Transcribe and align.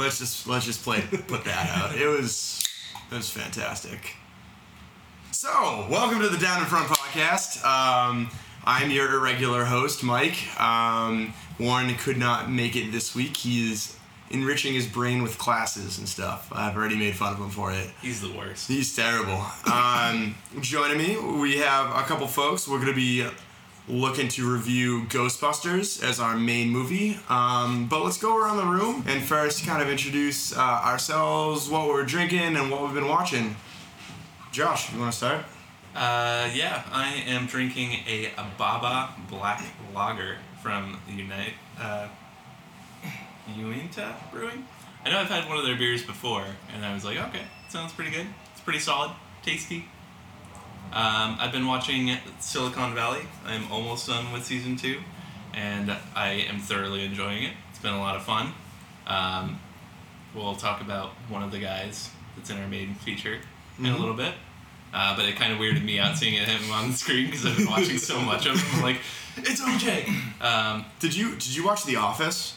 Let's 0.00 0.18
just 0.18 0.46
let's 0.46 0.64
just 0.64 0.82
play 0.82 1.02
put 1.28 1.44
that 1.44 1.76
out. 1.76 1.94
It 1.94 2.06
was 2.06 2.64
it 3.10 3.14
was 3.14 3.28
fantastic. 3.28 4.16
So, 5.30 5.86
welcome 5.90 6.20
to 6.20 6.28
the 6.30 6.38
Down 6.38 6.62
in 6.62 6.64
Front 6.64 6.88
podcast. 6.88 7.62
Um, 7.62 8.30
I'm 8.64 8.90
your 8.90 9.12
irregular 9.12 9.66
host, 9.66 10.02
Mike. 10.02 10.58
Um, 10.58 11.34
Warren 11.58 11.94
could 11.96 12.16
not 12.16 12.50
make 12.50 12.76
it 12.76 12.92
this 12.92 13.14
week. 13.14 13.36
He 13.36 13.70
is 13.70 13.94
enriching 14.30 14.72
his 14.72 14.86
brain 14.86 15.22
with 15.22 15.36
classes 15.36 15.98
and 15.98 16.08
stuff. 16.08 16.50
I've 16.50 16.78
already 16.78 16.96
made 16.96 17.14
fun 17.14 17.34
of 17.34 17.38
him 17.38 17.50
for 17.50 17.70
it. 17.70 17.90
He's 18.00 18.22
the 18.22 18.32
worst. 18.32 18.68
He's 18.68 18.96
terrible. 18.96 19.44
Um, 19.70 20.34
joining 20.62 20.96
me, 20.96 21.18
we 21.38 21.58
have 21.58 21.94
a 21.94 22.04
couple 22.04 22.26
folks. 22.26 22.66
We're 22.66 22.78
going 22.78 22.88
to 22.88 22.94
be 22.94 23.28
looking 23.88 24.28
to 24.28 24.52
review 24.52 25.04
Ghostbusters 25.08 26.02
as 26.02 26.20
our 26.20 26.36
main 26.36 26.70
movie. 26.70 27.18
Um, 27.28 27.86
but 27.88 28.04
let's 28.04 28.18
go 28.18 28.36
around 28.36 28.58
the 28.58 28.66
room 28.66 29.04
and 29.06 29.22
first 29.22 29.66
kind 29.66 29.82
of 29.82 29.88
introduce 29.88 30.56
uh, 30.56 30.60
ourselves, 30.60 31.68
what 31.68 31.88
we're 31.88 32.04
drinking, 32.04 32.56
and 32.56 32.70
what 32.70 32.82
we've 32.82 32.94
been 32.94 33.08
watching. 33.08 33.56
Josh, 34.52 34.92
you 34.92 35.00
want 35.00 35.12
to 35.12 35.16
start? 35.16 35.44
Uh, 35.94 36.48
yeah, 36.54 36.84
I 36.92 37.24
am 37.26 37.46
drinking 37.46 37.98
a, 38.06 38.30
Baba 38.56 39.10
Black 39.28 39.62
Lager 39.94 40.36
from 40.62 41.00
Unite 41.08 41.54
uh, 41.80 42.08
Uinta 43.56 44.14
Brewing. 44.32 44.66
I 45.04 45.10
know 45.10 45.18
I've 45.18 45.28
had 45.28 45.48
one 45.48 45.56
of 45.56 45.64
their 45.64 45.76
beers 45.76 46.04
before, 46.04 46.44
and 46.74 46.84
I 46.84 46.94
was 46.94 47.04
like, 47.04 47.18
okay, 47.18 47.42
sounds 47.68 47.92
pretty 47.92 48.10
good. 48.10 48.26
It's 48.52 48.60
pretty 48.60 48.78
solid, 48.78 49.12
tasty. 49.42 49.86
Um, 50.92 51.36
I've 51.38 51.52
been 51.52 51.66
watching 51.66 52.16
Silicon 52.40 52.94
Valley. 52.94 53.20
I'm 53.46 53.70
almost 53.70 54.08
done 54.08 54.32
with 54.32 54.44
season 54.44 54.76
two, 54.76 54.98
and 55.54 55.92
I 56.16 56.46
am 56.50 56.58
thoroughly 56.58 57.04
enjoying 57.04 57.44
it. 57.44 57.52
It's 57.70 57.78
been 57.78 57.94
a 57.94 57.98
lot 58.00 58.16
of 58.16 58.24
fun. 58.24 58.52
Um, 59.06 59.60
we'll 60.34 60.56
talk 60.56 60.80
about 60.80 61.10
one 61.28 61.42
of 61.42 61.52
the 61.52 61.60
guys 61.60 62.10
that's 62.36 62.50
in 62.50 62.58
our 62.58 62.66
main 62.68 62.94
feature 62.94 63.38
in 63.78 63.86
a 63.86 63.96
little 63.96 64.14
bit. 64.14 64.34
Uh, 64.92 65.14
but 65.14 65.24
it 65.24 65.36
kind 65.36 65.52
of 65.52 65.60
weirded 65.60 65.84
me 65.84 66.00
out 66.00 66.16
seeing 66.16 66.34
him 66.34 66.72
on 66.72 66.90
the 66.90 66.96
screen 66.96 67.26
because 67.26 67.46
I've 67.46 67.56
been 67.56 67.66
watching 67.70 67.96
so 67.98 68.18
much 68.20 68.46
of 68.46 68.60
him. 68.60 68.76
I'm 68.78 68.82
like, 68.82 68.98
it's 69.36 69.60
OJ. 69.60 70.42
Um, 70.44 70.84
Did 70.98 71.14
you 71.14 71.30
did 71.36 71.54
you 71.54 71.64
watch 71.64 71.84
The 71.84 71.94
Office? 71.96 72.56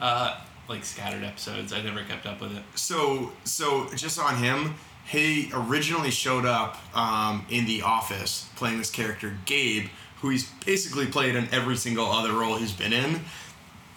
uh, 0.00 0.38
like 0.68 0.84
scattered 0.84 1.24
episodes. 1.24 1.72
I 1.72 1.82
never 1.82 2.04
kept 2.04 2.24
up 2.26 2.40
with 2.40 2.56
it. 2.56 2.62
So 2.76 3.32
so 3.42 3.88
just 3.96 4.20
on 4.20 4.36
him, 4.36 4.76
he 5.08 5.50
originally 5.54 6.10
showed 6.10 6.44
up 6.44 6.76
um, 6.96 7.46
in 7.50 7.64
The 7.66 7.82
Office 7.82 8.48
playing 8.56 8.78
this 8.78 8.90
character 8.90 9.36
Gabe, 9.46 9.88
who 10.20 10.28
he's 10.30 10.50
basically 10.66 11.06
played 11.06 11.34
in 11.34 11.48
every 11.52 11.76
single 11.76 12.06
other 12.06 12.32
role 12.32 12.56
he's 12.56 12.72
been 12.72 12.92
in. 12.92 13.20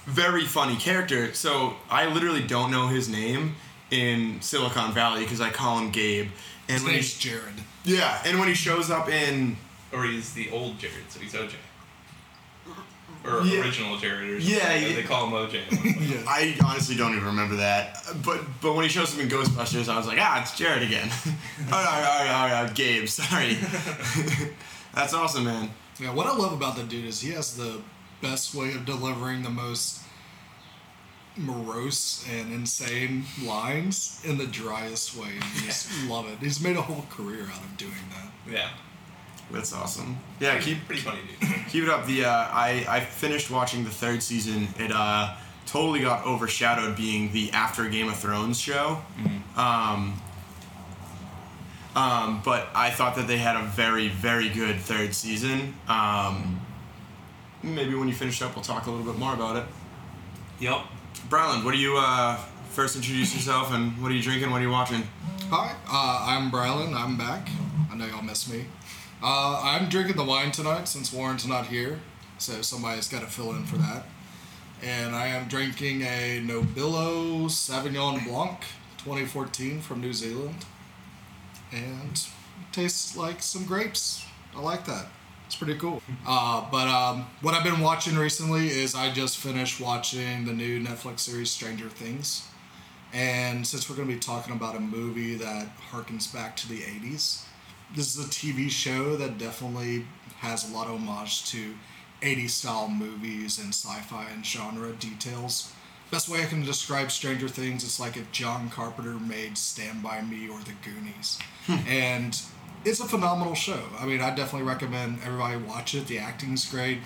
Very 0.06 0.46
funny 0.46 0.76
character. 0.78 1.34
So 1.34 1.74
I 1.90 2.08
literally 2.08 2.44
don't 2.44 2.72
know 2.72 2.88
his 2.88 3.10
name 3.10 3.56
in 3.92 4.42
Silicon 4.42 4.94
Valley 4.94 5.24
because 5.24 5.42
I 5.42 5.50
call 5.50 5.80
him 5.80 5.92
Gabe. 5.92 6.30
And 6.70 6.78
His 6.78 6.84
when 6.84 6.94
he, 6.96 7.02
Jared. 7.02 7.56
yeah, 7.84 8.22
and 8.26 8.40
when 8.40 8.48
he 8.48 8.54
shows 8.54 8.90
up 8.90 9.10
in 9.10 9.58
Or 9.92 10.06
he's 10.06 10.34
the 10.34 10.50
old 10.52 10.80
Jared, 10.80 11.10
so 11.10 11.20
he's 11.20 11.34
OJ. 11.34 11.52
Or 13.24 13.42
Yeah. 13.44 13.62
original 13.62 13.98
Jared, 13.98 14.30
or. 14.30 14.38
Yeah, 14.38 14.74
yeah. 14.74 14.96
They 14.96 15.04
call 15.04 15.28
him 15.28 15.34
OJ. 15.34 15.62
Yeah. 16.12 16.24
I 16.28 16.56
honestly 16.66 16.96
don't 16.96 17.12
even 17.14 17.26
remember 17.26 17.56
that. 17.58 18.04
But 18.26 18.42
but 18.62 18.74
when 18.74 18.84
he 18.84 18.90
shows 18.90 19.14
up 19.14 19.20
in 19.22 19.30
Ghostbusters, 19.30 19.88
I 19.88 19.96
was 19.98 20.08
like, 20.08 20.18
ah, 20.20 20.42
it's 20.42 20.58
Jared 20.58 20.82
again. 20.84 21.10
oh, 21.26 21.70
no, 21.70 21.78
oh, 21.78 22.50
no, 22.50 22.66
no, 22.68 22.74
Gabe, 22.74 23.08
sorry. 23.08 23.54
That's 24.94 25.14
awesome, 25.14 25.46
man. 25.46 25.70
Yeah, 26.00 26.14
what 26.14 26.26
I 26.28 26.36
love 26.36 26.52
about 26.54 26.76
the 26.76 26.84
dude 26.84 27.06
is 27.06 27.22
he 27.22 27.32
has 27.32 27.56
the 27.56 27.80
best 28.22 28.56
way 28.56 28.74
of 28.74 28.86
delivering 28.86 29.44
the 29.44 29.50
most 29.52 30.00
morose 31.38 32.26
and 32.30 32.52
insane 32.52 33.24
lines 33.44 34.22
in 34.26 34.38
the 34.38 34.46
driest 34.48 35.16
way. 35.16 35.30
And 35.40 35.44
you 35.56 35.62
just 35.68 35.88
love 36.08 36.28
it. 36.28 36.40
He's 36.40 36.60
made 36.62 36.76
a 36.76 36.82
whole 36.82 37.06
career 37.10 37.44
out 37.44 37.60
of 37.64 37.78
doing 37.78 37.94
that. 38.16 38.52
yeah. 38.52 38.70
That's 39.52 39.74
awesome. 39.74 40.18
Yeah, 40.40 40.60
keep 40.60 40.86
Pretty 40.86 41.02
funny 41.02 41.20
dude. 41.40 41.50
keep 41.70 41.84
it 41.84 41.90
up. 41.90 42.06
The 42.06 42.26
uh, 42.26 42.30
I 42.32 42.86
I 42.88 43.00
finished 43.02 43.50
watching 43.52 43.84
the 43.84 43.90
third 43.90 44.24
season. 44.24 44.68
It 44.80 44.92
uh 44.92 45.36
totally 45.66 46.00
got 46.02 46.26
overshadowed 46.26 46.96
being 46.98 47.32
the 47.32 47.52
after 47.52 47.88
Game 47.90 48.08
of 48.10 48.18
Thrones 48.18 48.60
show. 48.60 49.02
Um. 49.56 50.20
Um, 51.94 52.42
but 52.46 52.70
I 52.74 52.90
thought 52.90 53.18
that 53.18 53.28
they 53.28 53.38
had 53.38 53.58
a 53.58 53.64
very 53.64 54.08
very 54.08 54.48
good 54.50 54.78
third 54.80 55.14
season. 55.14 55.76
Um, 55.90 56.62
maybe 57.64 57.96
when 57.96 58.08
you 58.08 58.14
finish 58.14 58.42
up, 58.42 58.56
we'll 58.56 58.64
talk 58.64 58.86
a 58.88 58.90
little 58.92 59.06
bit 59.06 59.20
more 59.20 59.34
about 59.34 59.58
it. 59.58 59.66
Yep. 60.62 60.80
Bryland, 61.30 61.66
what 61.66 61.74
do 61.74 61.78
you 61.78 61.98
uh, 61.98 62.38
first 62.70 62.96
introduce 62.96 63.34
yourself 63.36 63.74
and 63.74 64.02
what 64.02 64.10
are 64.10 64.16
you 64.16 64.22
drinking? 64.24 64.52
What 64.52 64.62
are 64.62 64.64
you 64.64 64.72
watching? 64.72 65.04
Hi, 65.50 65.76
uh, 65.86 66.26
I'm 66.30 66.50
Brylan. 66.50 66.94
I'm 66.96 67.18
back. 67.18 67.50
I 67.92 67.96
know 67.98 68.06
y'all 68.06 68.22
miss 68.22 68.50
me. 68.50 68.66
Uh, 69.24 69.62
I'm 69.64 69.88
drinking 69.88 70.16
the 70.16 70.24
wine 70.24 70.52
tonight 70.52 70.88
since 70.88 71.14
Warren's 71.14 71.46
not 71.46 71.68
here, 71.68 72.00
so 72.40 72.64
somebody's 72.64 73.08
got 73.08 73.22
to 73.22 73.28
fill 73.28 73.52
in 73.52 73.66
for 73.66 73.78
that. 73.78 74.06
And 74.82 75.16
I 75.16 75.28
am 75.28 75.48
drinking 75.48 76.02
a 76.02 76.42
Nobilo 76.44 77.46
Sauvignon 77.46 78.26
Blanc 78.26 78.62
2014 78.98 79.80
from 79.82 80.02
New 80.02 80.12
Zealand. 80.12 80.66
And 81.72 82.14
it 82.14 82.28
tastes 82.72 83.16
like 83.16 83.44
some 83.44 83.66
grapes. 83.66 84.26
I 84.56 84.62
like 84.62 84.86
that. 84.86 85.06
It's 85.46 85.56
pretty 85.56 85.78
cool. 85.78 86.02
Uh, 86.26 86.66
but 86.72 86.88
um, 86.88 87.28
what 87.42 87.54
I've 87.54 87.64
been 87.64 87.80
watching 87.80 88.16
recently 88.16 88.70
is 88.70 88.96
I 88.96 89.12
just 89.12 89.38
finished 89.38 89.80
watching 89.80 90.46
the 90.46 90.54
new 90.54 90.84
Netflix 90.84 91.20
series 91.20 91.52
Stranger 91.52 91.90
Things. 91.90 92.48
And 93.14 93.68
since 93.68 93.88
we're 93.88 93.98
going 93.98 94.08
to 94.08 94.14
be 94.16 94.20
talking 94.20 94.54
about 94.54 94.76
a 94.76 94.80
movie 94.80 95.36
that 95.36 95.68
harkens 95.92 96.34
back 96.34 96.56
to 96.58 96.70
the 96.70 96.80
80s, 96.80 97.44
this 97.96 98.16
is 98.16 98.26
a 98.26 98.30
TV 98.30 98.70
show 98.70 99.16
that 99.18 99.38
definitely 99.38 100.06
has 100.40 100.70
a 100.70 100.74
lot 100.74 100.88
of 100.88 100.94
homage 100.94 101.50
to 101.52 101.74
80s 102.22 102.52
style 102.52 102.88
movies 102.88 103.60
and 103.60 103.70
sci 103.70 104.00
fi 104.02 104.26
and 104.30 104.46
genre 104.46 104.92
details. 104.94 105.72
Best 106.12 106.28
way 106.28 106.42
I 106.42 106.46
can 106.46 106.64
describe 106.66 107.10
Stranger 107.10 107.48
Things 107.48 107.84
is 107.84 108.00
like 108.00 108.18
if 108.18 108.32
John 108.32 108.70
Carpenter 108.70 109.14
made 109.14 109.58
Stand 109.58 110.04
By 110.04 110.22
Me 110.22 110.50
or 110.50 110.60
The 110.60 110.74
Goonies. 110.84 111.40
and 111.88 112.40
it's 112.84 113.00
a 113.00 113.06
phenomenal 113.06 113.56
show. 113.56 113.80
I 113.98 114.06
mean, 114.06 114.22
I 114.22 114.34
definitely 114.36 114.68
recommend 114.68 115.20
everybody 115.24 115.58
watch 115.58 115.96
it. 115.96 116.08
The 116.08 116.20
acting's 116.20 116.70
great. 116.70 117.00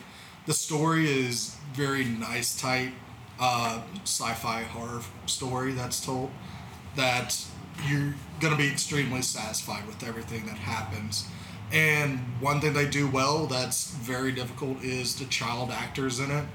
The 0.48 0.54
story 0.54 1.08
is 1.10 1.56
very 1.74 2.04
nice, 2.06 2.60
tight 2.60 2.94
uh, 3.40 3.82
sci-fi 4.04 4.64
horror 4.64 5.02
story 5.26 5.74
that's 5.74 6.04
told 6.04 6.32
that 6.96 7.46
you're 8.40 8.50
gonna 8.50 8.62
be 8.62 8.70
extremely 8.70 9.22
satisfied 9.22 9.88
with 9.88 10.04
everything 10.04 10.46
that 10.48 10.58
happens. 10.58 11.26
And 11.72 12.20
one 12.40 12.62
thing 12.62 12.74
they 12.74 12.88
do 12.88 13.08
well 13.10 13.48
that's 13.48 13.92
very 13.92 14.32
difficult 14.32 14.84
is 14.84 15.16
the 15.16 15.26
child 15.26 15.72
actors 15.72 16.20
in 16.20 16.32
it. 16.32 16.46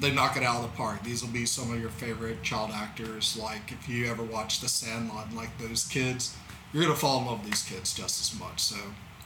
They 0.00 0.12
knock 0.12 0.36
it 0.36 0.42
out 0.42 0.56
of 0.56 0.62
the 0.62 0.76
park. 0.76 1.02
These 1.02 1.22
will 1.22 1.30
be 1.32 1.44
some 1.44 1.72
of 1.72 1.80
your 1.80 1.90
favorite 1.90 2.42
child 2.42 2.70
actors. 2.72 3.36
Like 3.36 3.72
if 3.72 3.88
you 3.88 4.06
ever 4.06 4.22
watch 4.22 4.60
The 4.60 4.68
Sandlot, 4.68 5.32
like 5.34 5.56
those 5.58 5.84
kids, 5.86 6.36
you're 6.72 6.82
gonna 6.82 6.94
fall 6.94 7.20
in 7.20 7.26
love 7.26 7.40
with 7.40 7.50
these 7.50 7.62
kids 7.62 7.92
just 7.94 8.20
as 8.20 8.38
much. 8.38 8.60
So 8.60 8.76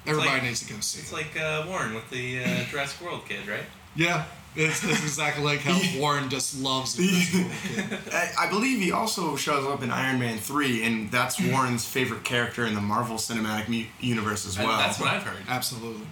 everybody 0.06 0.30
like- 0.32 0.42
needs 0.44 0.66
to 0.66 0.72
go 0.72 0.80
see 0.80 1.00
it. 1.00 1.02
It's 1.02 1.12
it. 1.12 1.14
like 1.14 1.38
uh, 1.40 1.64
Warren 1.68 1.94
with 1.94 2.08
the 2.10 2.42
uh, 2.42 2.64
Jurassic 2.70 3.00
World 3.02 3.22
kid, 3.28 3.46
right? 3.46 3.64
yeah, 3.94 4.24
it's, 4.56 4.84
it's 4.84 5.02
exactly 5.02 5.44
like 5.44 5.60
how 5.60 5.80
Warren 5.98 6.28
just 6.28 6.60
loves 6.60 6.94
the 6.96 7.06
Jurassic 7.08 7.34
World 7.80 8.00
kid. 8.04 8.14
I, 8.14 8.30
I 8.46 8.48
believe 8.50 8.80
he 8.80 8.92
also 8.92 9.36
shows 9.36 9.64
up 9.66 9.82
in 9.82 9.90
Iron 9.90 10.18
Man 10.18 10.38
3, 10.38 10.82
and 10.84 11.10
that's 11.10 11.40
Warren's 11.50 11.86
favorite 11.86 12.24
character 12.24 12.64
in 12.66 12.74
the 12.74 12.80
Marvel 12.80 13.16
Cinematic 13.16 13.68
mu- 13.68 13.84
Universe 14.00 14.46
as 14.46 14.58
I- 14.58 14.64
well. 14.64 14.78
That's 14.78 14.98
what 15.00 15.08
I've 15.08 15.22
heard. 15.22 15.42
Absolutely. 15.48 16.06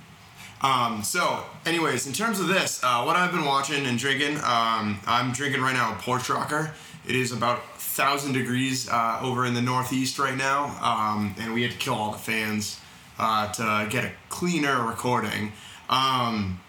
Um, 0.62 1.02
so, 1.02 1.42
anyways, 1.64 2.06
in 2.06 2.12
terms 2.12 2.38
of 2.38 2.48
this, 2.48 2.80
uh, 2.82 3.02
what 3.04 3.16
I've 3.16 3.32
been 3.32 3.46
watching 3.46 3.86
and 3.86 3.98
drinking, 3.98 4.36
um, 4.44 5.00
I'm 5.06 5.32
drinking 5.32 5.62
right 5.62 5.72
now 5.72 5.92
a 5.92 5.94
Porch 5.96 6.28
Rocker. 6.28 6.72
It 7.08 7.16
is 7.16 7.32
about 7.32 7.58
1,000 7.60 8.32
degrees 8.34 8.86
uh, 8.88 9.20
over 9.22 9.46
in 9.46 9.54
the 9.54 9.62
Northeast 9.62 10.18
right 10.18 10.36
now, 10.36 10.64
um, 10.82 11.34
and 11.40 11.54
we 11.54 11.62
had 11.62 11.70
to 11.72 11.78
kill 11.78 11.94
all 11.94 12.12
the 12.12 12.18
fans 12.18 12.78
uh, 13.18 13.50
to 13.52 13.86
get 13.90 14.04
a 14.04 14.12
cleaner 14.28 14.86
recording. 14.86 15.52
Um, 15.88 16.60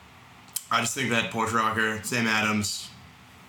I 0.71 0.79
just 0.79 0.95
think 0.95 1.09
that 1.09 1.31
Porch 1.31 1.51
Rocker, 1.51 2.01
Sam 2.01 2.27
Adams, 2.27 2.89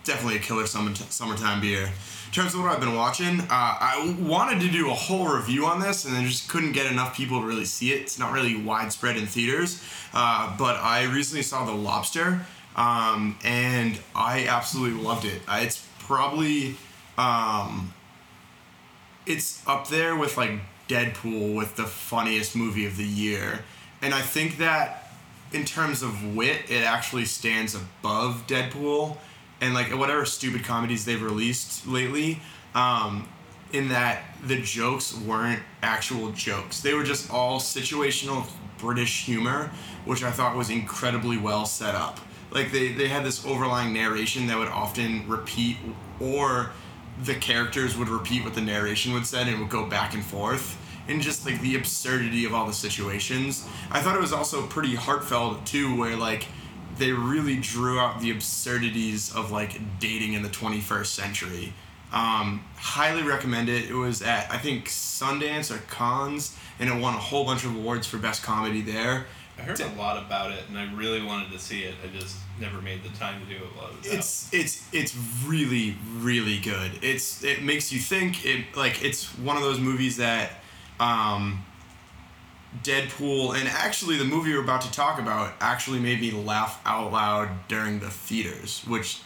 definitely 0.03 0.35
a 0.35 0.41
killer 0.41 0.65
summer 0.65 0.93
summertime 0.93 1.61
beer. 1.61 1.85
In 1.85 2.31
terms 2.33 2.53
of 2.53 2.61
what 2.61 2.73
I've 2.73 2.81
been 2.81 2.95
watching, 2.95 3.39
uh, 3.39 3.45
I 3.49 4.17
wanted 4.19 4.59
to 4.59 4.69
do 4.69 4.91
a 4.91 4.93
whole 4.93 5.27
review 5.27 5.65
on 5.65 5.79
this, 5.79 6.03
and 6.03 6.13
then 6.13 6.25
just 6.25 6.49
couldn't 6.49 6.73
get 6.73 6.91
enough 6.91 7.15
people 7.15 7.39
to 7.39 7.47
really 7.47 7.63
see 7.63 7.93
it. 7.93 8.01
It's 8.01 8.19
not 8.19 8.33
really 8.33 8.61
widespread 8.61 9.15
in 9.15 9.25
theaters, 9.25 9.81
uh, 10.13 10.53
but 10.57 10.75
I 10.75 11.03
recently 11.03 11.43
saw 11.43 11.63
The 11.63 11.71
Lobster, 11.71 12.45
um, 12.75 13.37
and 13.45 13.97
I 14.13 14.45
absolutely 14.47 15.01
loved 15.01 15.23
it. 15.23 15.41
It's 15.47 15.87
probably 15.99 16.75
um, 17.17 17.93
it's 19.25 19.65
up 19.65 19.87
there 19.87 20.17
with 20.17 20.35
like 20.35 20.59
Deadpool 20.89 21.55
with 21.55 21.77
the 21.77 21.85
funniest 21.85 22.53
movie 22.53 22.85
of 22.85 22.97
the 22.97 23.05
year, 23.05 23.63
and 24.01 24.13
I 24.13 24.21
think 24.21 24.57
that 24.57 25.02
in 25.53 25.65
terms 25.65 26.01
of 26.01 26.35
wit, 26.35 26.69
it 26.69 26.83
actually 26.83 27.25
stands 27.25 27.75
above 27.75 28.45
Deadpool 28.47 29.17
and 29.61 29.73
like 29.73 29.95
whatever 29.95 30.25
stupid 30.25 30.63
comedies 30.63 31.05
they've 31.05 31.21
released 31.21 31.87
lately. 31.87 32.41
Um, 32.75 33.29
in 33.71 33.89
that 33.89 34.23
the 34.45 34.59
jokes 34.61 35.15
weren't 35.15 35.61
actual 35.81 36.31
jokes; 36.31 36.81
they 36.81 36.93
were 36.93 37.03
just 37.03 37.31
all 37.31 37.59
situational 37.59 38.47
British 38.77 39.25
humor, 39.25 39.71
which 40.05 40.23
I 40.23 40.31
thought 40.31 40.55
was 40.55 40.69
incredibly 40.69 41.37
well 41.37 41.65
set 41.65 41.95
up. 41.95 42.19
Like 42.51 42.71
they 42.71 42.91
they 42.91 43.07
had 43.07 43.23
this 43.23 43.45
overlying 43.45 43.93
narration 43.93 44.47
that 44.47 44.57
would 44.57 44.67
often 44.67 45.27
repeat 45.27 45.77
or 46.19 46.71
the 47.23 47.35
characters 47.35 47.95
would 47.95 48.09
repeat 48.09 48.43
what 48.43 48.55
the 48.55 48.61
narration 48.61 49.13
would 49.13 49.25
say 49.25 49.41
and 49.41 49.49
it 49.49 49.57
would 49.59 49.69
go 49.69 49.85
back 49.85 50.15
and 50.15 50.23
forth 50.23 50.77
and 51.07 51.21
just 51.21 51.45
like 51.45 51.59
the 51.61 51.75
absurdity 51.75 52.45
of 52.45 52.53
all 52.53 52.65
the 52.65 52.73
situations 52.73 53.67
i 53.91 54.01
thought 54.01 54.15
it 54.15 54.21
was 54.21 54.33
also 54.33 54.65
pretty 54.67 54.95
heartfelt 54.95 55.65
too 55.65 55.95
where 55.97 56.15
like 56.15 56.47
they 56.97 57.11
really 57.11 57.57
drew 57.57 57.99
out 57.99 58.19
the 58.21 58.31
absurdities 58.31 59.33
of 59.35 59.51
like 59.51 59.79
dating 59.99 60.33
in 60.33 60.43
the 60.43 60.49
21st 60.49 61.07
century 61.07 61.73
um, 62.11 62.63
highly 62.75 63.23
recommend 63.23 63.69
it 63.69 63.89
it 63.89 63.95
was 63.95 64.21
at 64.21 64.49
i 64.51 64.57
think 64.57 64.87
sundance 64.87 65.75
or 65.75 65.79
Cannes 65.89 66.55
and 66.79 66.89
it 66.89 67.01
won 67.01 67.15
a 67.15 67.17
whole 67.17 67.45
bunch 67.45 67.65
of 67.65 67.75
awards 67.75 68.05
for 68.05 68.17
best 68.17 68.43
comedy 68.43 68.81
there 68.81 69.25
I 69.57 69.61
heard 69.61 69.79
a 69.79 69.87
lot 69.89 70.17
about 70.17 70.51
it, 70.51 70.63
and 70.67 70.77
I 70.77 70.91
really 70.93 71.23
wanted 71.23 71.51
to 71.51 71.59
see 71.59 71.83
it. 71.83 71.93
I 72.03 72.07
just 72.07 72.37
never 72.59 72.81
made 72.81 73.03
the 73.03 73.09
time 73.09 73.39
to 73.41 73.47
do 73.47 73.63
it 73.63 73.69
while 73.75 73.89
it 73.89 73.97
was 73.97 74.07
it's 74.07 74.53
it's 74.53 74.87
it's 74.91 75.15
really 75.45 75.95
really 76.17 76.59
good. 76.59 76.91
It's 77.01 77.43
it 77.43 77.61
makes 77.61 77.91
you 77.93 77.99
think. 77.99 78.45
It 78.45 78.75
like 78.75 79.03
it's 79.03 79.25
one 79.37 79.55
of 79.55 79.61
those 79.61 79.79
movies 79.79 80.17
that, 80.17 80.62
um, 80.99 81.63
Deadpool 82.81 83.55
and 83.55 83.67
actually 83.67 84.17
the 84.17 84.25
movie 84.25 84.53
we're 84.53 84.63
about 84.63 84.81
to 84.81 84.91
talk 84.91 85.19
about 85.19 85.53
actually 85.59 85.99
made 85.99 86.19
me 86.19 86.31
laugh 86.31 86.81
out 86.85 87.11
loud 87.11 87.49
during 87.67 87.99
the 87.99 88.09
theaters, 88.09 88.83
which 88.87 89.21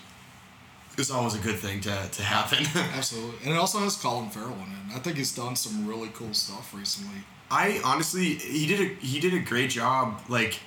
is 0.98 1.12
always 1.12 1.36
a 1.36 1.40
good 1.40 1.58
thing 1.58 1.80
to 1.82 2.10
to 2.12 2.24
happen. 2.24 2.66
Absolutely, 2.96 3.38
and 3.44 3.54
it 3.54 3.58
also 3.58 3.80
has 3.80 3.96
Colin 3.96 4.30
Farrell 4.30 4.54
in 4.54 4.92
it. 4.92 4.96
I 4.96 5.00
think 5.00 5.18
he's 5.18 5.34
done 5.34 5.56
some 5.56 5.88
really 5.88 6.10
cool 6.14 6.34
stuff 6.34 6.74
recently. 6.74 7.22
I 7.50 7.80
honestly, 7.86 8.36
he 8.36 8.68
did 8.68 8.82
a 8.82 8.94
he 8.96 9.20
did 9.20 9.34
a 9.34 9.40
great 9.40 9.70
job, 9.70 10.22
like 10.28 10.60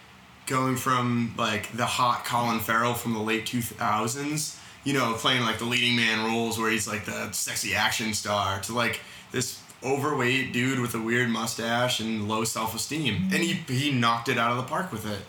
going 0.46 0.76
from 0.76 1.34
like 1.36 1.70
the 1.76 1.86
hot 1.86 2.24
Colin 2.24 2.60
Farrell 2.60 2.94
from 2.94 3.12
the 3.12 3.20
late 3.20 3.46
two 3.46 3.60
thousands, 3.60 4.58
you 4.84 4.94
know, 4.94 5.14
playing 5.14 5.42
like 5.42 5.58
the 5.58 5.64
leading 5.64 5.96
man 5.96 6.24
roles 6.24 6.58
where 6.58 6.70
he's 6.70 6.88
like 6.88 7.04
the 7.04 7.30
sexy 7.32 7.74
action 7.74 8.14
star, 8.14 8.60
to 8.60 8.72
like 8.72 9.00
this 9.32 9.60
overweight 9.82 10.52
dude 10.52 10.80
with 10.80 10.94
a 10.94 11.00
weird 11.00 11.28
mustache 11.30 12.00
and 12.00 12.28
low 12.28 12.44
self 12.44 12.74
esteem, 12.74 13.28
and 13.32 13.42
he 13.42 13.54
he 13.72 13.92
knocked 13.92 14.28
it 14.28 14.38
out 14.38 14.50
of 14.52 14.56
the 14.58 14.64
park 14.64 14.92
with 14.92 15.06
it. 15.06 15.20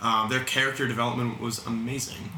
Um, 0.00 0.28
their 0.28 0.42
character 0.42 0.88
development 0.88 1.40
was 1.40 1.64
amazing. 1.66 2.30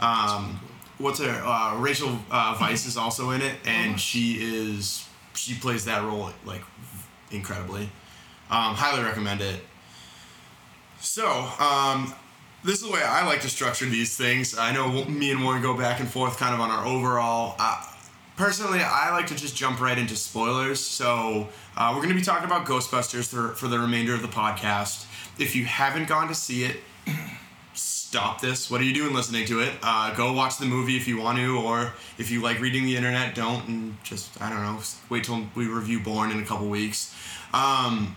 Um, 0.00 0.60
what's 0.98 1.20
her 1.20 1.42
uh, 1.44 1.78
Rachel 1.78 2.18
uh, 2.30 2.54
Weisz 2.54 2.86
is 2.86 2.96
also 2.96 3.30
in 3.30 3.42
it, 3.42 3.56
and 3.66 4.00
she 4.00 4.38
is 4.40 5.06
she 5.34 5.54
plays 5.54 5.84
that 5.84 6.02
role 6.02 6.30
like 6.44 6.62
incredibly. 7.30 7.84
Um, 8.48 8.74
highly 8.74 9.02
recommend 9.02 9.40
it. 9.40 9.60
So, 11.00 11.28
um, 11.58 12.14
this 12.64 12.76
is 12.76 12.82
the 12.82 12.90
way 12.90 13.02
I 13.02 13.26
like 13.26 13.40
to 13.42 13.48
structure 13.48 13.86
these 13.86 14.16
things. 14.16 14.56
I 14.56 14.72
know 14.72 15.04
me 15.04 15.30
and 15.30 15.44
Warren 15.44 15.62
go 15.62 15.76
back 15.76 16.00
and 16.00 16.08
forth 16.08 16.38
kind 16.38 16.54
of 16.54 16.60
on 16.60 16.70
our 16.70 16.86
overall. 16.86 17.56
Uh, 17.58 17.82
personally, 18.36 18.80
I 18.80 19.10
like 19.12 19.26
to 19.28 19.34
just 19.34 19.56
jump 19.56 19.80
right 19.80 19.98
into 19.98 20.16
spoilers. 20.16 20.80
So, 20.80 21.48
uh, 21.76 21.92
we're 21.92 22.02
going 22.02 22.14
to 22.14 22.14
be 22.14 22.22
talking 22.22 22.44
about 22.44 22.66
Ghostbusters 22.66 23.28
for, 23.28 23.54
for 23.54 23.68
the 23.68 23.78
remainder 23.78 24.14
of 24.14 24.22
the 24.22 24.28
podcast. 24.28 25.06
If 25.38 25.54
you 25.56 25.64
haven't 25.64 26.08
gone 26.08 26.28
to 26.28 26.34
see 26.34 26.64
it, 26.64 26.76
stop 27.74 28.40
this. 28.40 28.70
What 28.70 28.80
are 28.80 28.84
you 28.84 28.94
doing 28.94 29.14
listening 29.14 29.46
to 29.46 29.60
it? 29.60 29.74
Uh, 29.82 30.14
go 30.14 30.32
watch 30.32 30.58
the 30.58 30.66
movie 30.66 30.96
if 30.96 31.06
you 31.06 31.18
want 31.18 31.38
to, 31.38 31.58
or 31.58 31.92
if 32.18 32.30
you 32.30 32.40
like 32.40 32.60
reading 32.60 32.84
the 32.84 32.96
internet, 32.96 33.34
don't, 33.34 33.66
and 33.68 33.96
just, 34.02 34.40
I 34.40 34.48
don't 34.48 34.62
know, 34.62 34.80
wait 35.10 35.24
till 35.24 35.46
we 35.54 35.66
review 35.66 36.00
Bourne 36.00 36.30
in 36.30 36.40
a 36.40 36.46
couple 36.46 36.68
weeks. 36.68 37.14
Um, 37.52 38.16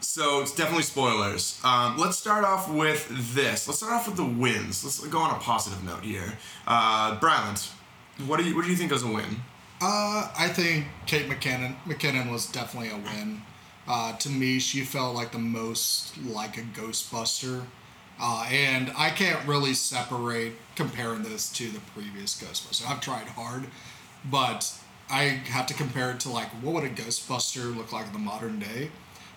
so 0.00 0.40
it's 0.40 0.54
definitely 0.54 0.84
spoilers. 0.84 1.60
Um, 1.64 1.98
let's 1.98 2.16
start 2.16 2.44
off 2.44 2.70
with 2.70 3.08
this. 3.34 3.66
Let's 3.66 3.78
start 3.78 3.92
off 3.92 4.06
with 4.06 4.16
the 4.16 4.24
wins. 4.24 4.84
Let's 4.84 5.04
go 5.06 5.18
on 5.18 5.34
a 5.34 5.38
positive 5.38 5.82
note 5.82 6.04
here. 6.04 6.38
Uh, 6.66 7.18
what 8.26 8.38
do 8.38 8.44
you 8.44 8.54
what 8.54 8.64
do 8.64 8.70
you 8.70 8.76
think 8.76 8.92
was 8.92 9.02
a 9.02 9.08
win? 9.08 9.42
Uh, 9.80 10.30
I 10.38 10.48
think 10.48 10.86
Kate 11.06 11.28
McKinnon 11.28 11.76
McKinnon 11.84 12.30
was 12.30 12.46
definitely 12.46 12.90
a 12.90 12.96
win. 12.96 13.42
Uh, 13.86 14.16
to 14.16 14.30
me, 14.30 14.58
she 14.58 14.80
felt 14.80 15.14
like 15.14 15.32
the 15.32 15.38
most 15.38 16.16
like 16.24 16.56
a 16.56 16.62
Ghostbuster, 16.62 17.64
uh, 18.20 18.46
and 18.50 18.90
I 18.96 19.10
can't 19.10 19.46
really 19.46 19.74
separate 19.74 20.54
comparing 20.74 21.22
this 21.22 21.52
to 21.52 21.68
the 21.68 21.80
previous 21.94 22.40
Ghostbuster. 22.40 22.88
I've 22.88 23.00
tried 23.00 23.26
hard, 23.26 23.66
but 24.30 24.72
I 25.10 25.22
have 25.50 25.66
to 25.66 25.74
compare 25.74 26.12
it 26.12 26.20
to 26.20 26.30
like 26.30 26.48
what 26.62 26.74
would 26.74 26.84
a 26.84 26.88
Ghostbuster 26.88 27.76
look 27.76 27.92
like 27.92 28.06
in 28.06 28.12
the 28.12 28.18
modern 28.18 28.58
day, 28.58 28.90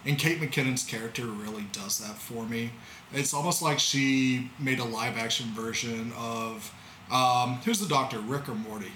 and 0.05 0.17
Kate 0.17 0.39
McKinnon's 0.39 0.83
character 0.83 1.25
really 1.25 1.65
does 1.73 1.97
that 1.97 2.15
for 2.15 2.45
me. 2.45 2.71
It's 3.11 3.33
almost 3.33 3.61
like 3.61 3.79
she 3.79 4.51
made 4.59 4.79
a 4.79 4.85
live 4.85 5.17
action 5.17 5.47
version 5.47 6.13
of 6.17 6.71
um, 7.11 7.55
who's 7.65 7.79
the 7.79 7.87
doctor, 7.87 8.19
Rick 8.19 8.49
or 8.49 8.55
Morty? 8.55 8.91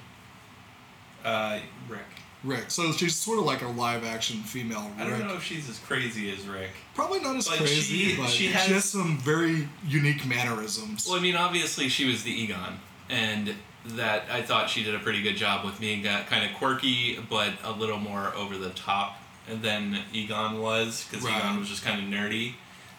Uh, 1.24 1.60
Rick. 1.88 2.00
Rick. 2.44 2.72
So 2.72 2.92
she's 2.92 3.16
sort 3.16 3.38
of 3.38 3.46
like 3.46 3.62
a 3.62 3.68
live 3.68 4.04
action 4.04 4.38
female 4.42 4.90
Rick. 4.98 5.08
I 5.08 5.10
don't 5.10 5.28
know 5.28 5.36
if 5.36 5.44
she's 5.44 5.70
as 5.70 5.78
crazy 5.80 6.32
as 6.34 6.48
Rick. 6.48 6.72
Probably 6.96 7.20
not 7.20 7.36
as 7.36 7.48
But 7.48 7.60
crazy, 7.60 8.10
she- 8.10 8.18
but 8.18 8.30
she 8.30 8.48
she 8.48 8.52
has- 8.52 8.66
has, 8.68 8.86
some 8.86 9.18
very 9.20 9.70
unique 9.86 10.26
mannerisms. 10.26 11.06
Well, 11.08 11.20
I 11.20 11.22
mean, 11.22 11.36
obviously 11.36 11.88
she 11.90 12.06
was 12.06 12.24
the 12.24 12.32
Egon, 12.32 12.80
and 13.10 13.54
that 13.86 14.26
I 14.32 14.42
thought 14.42 14.70
she 14.72 14.84
did 14.84 14.96
a 14.96 15.00
pretty 15.00 15.22
good 15.22 15.36
job 15.38 15.64
with 15.66 15.80
being 15.80 16.02
that 16.04 16.28
kind 16.28 16.44
of 16.50 16.56
quirky, 16.58 17.20
but 17.30 17.54
a 17.64 17.72
little 17.72 18.00
more 18.00 18.34
over 18.36 18.58
the 18.58 18.70
top 18.72 19.22
than 19.48 20.00
Egon 20.12 20.60
was, 20.60 21.06
because 21.10 21.24
Right. 21.24 21.38
Egon 21.38 21.60
was 21.60 21.70
just 21.70 21.84
kind 21.84 22.00
of 22.02 22.06
nerdy. 22.10 22.54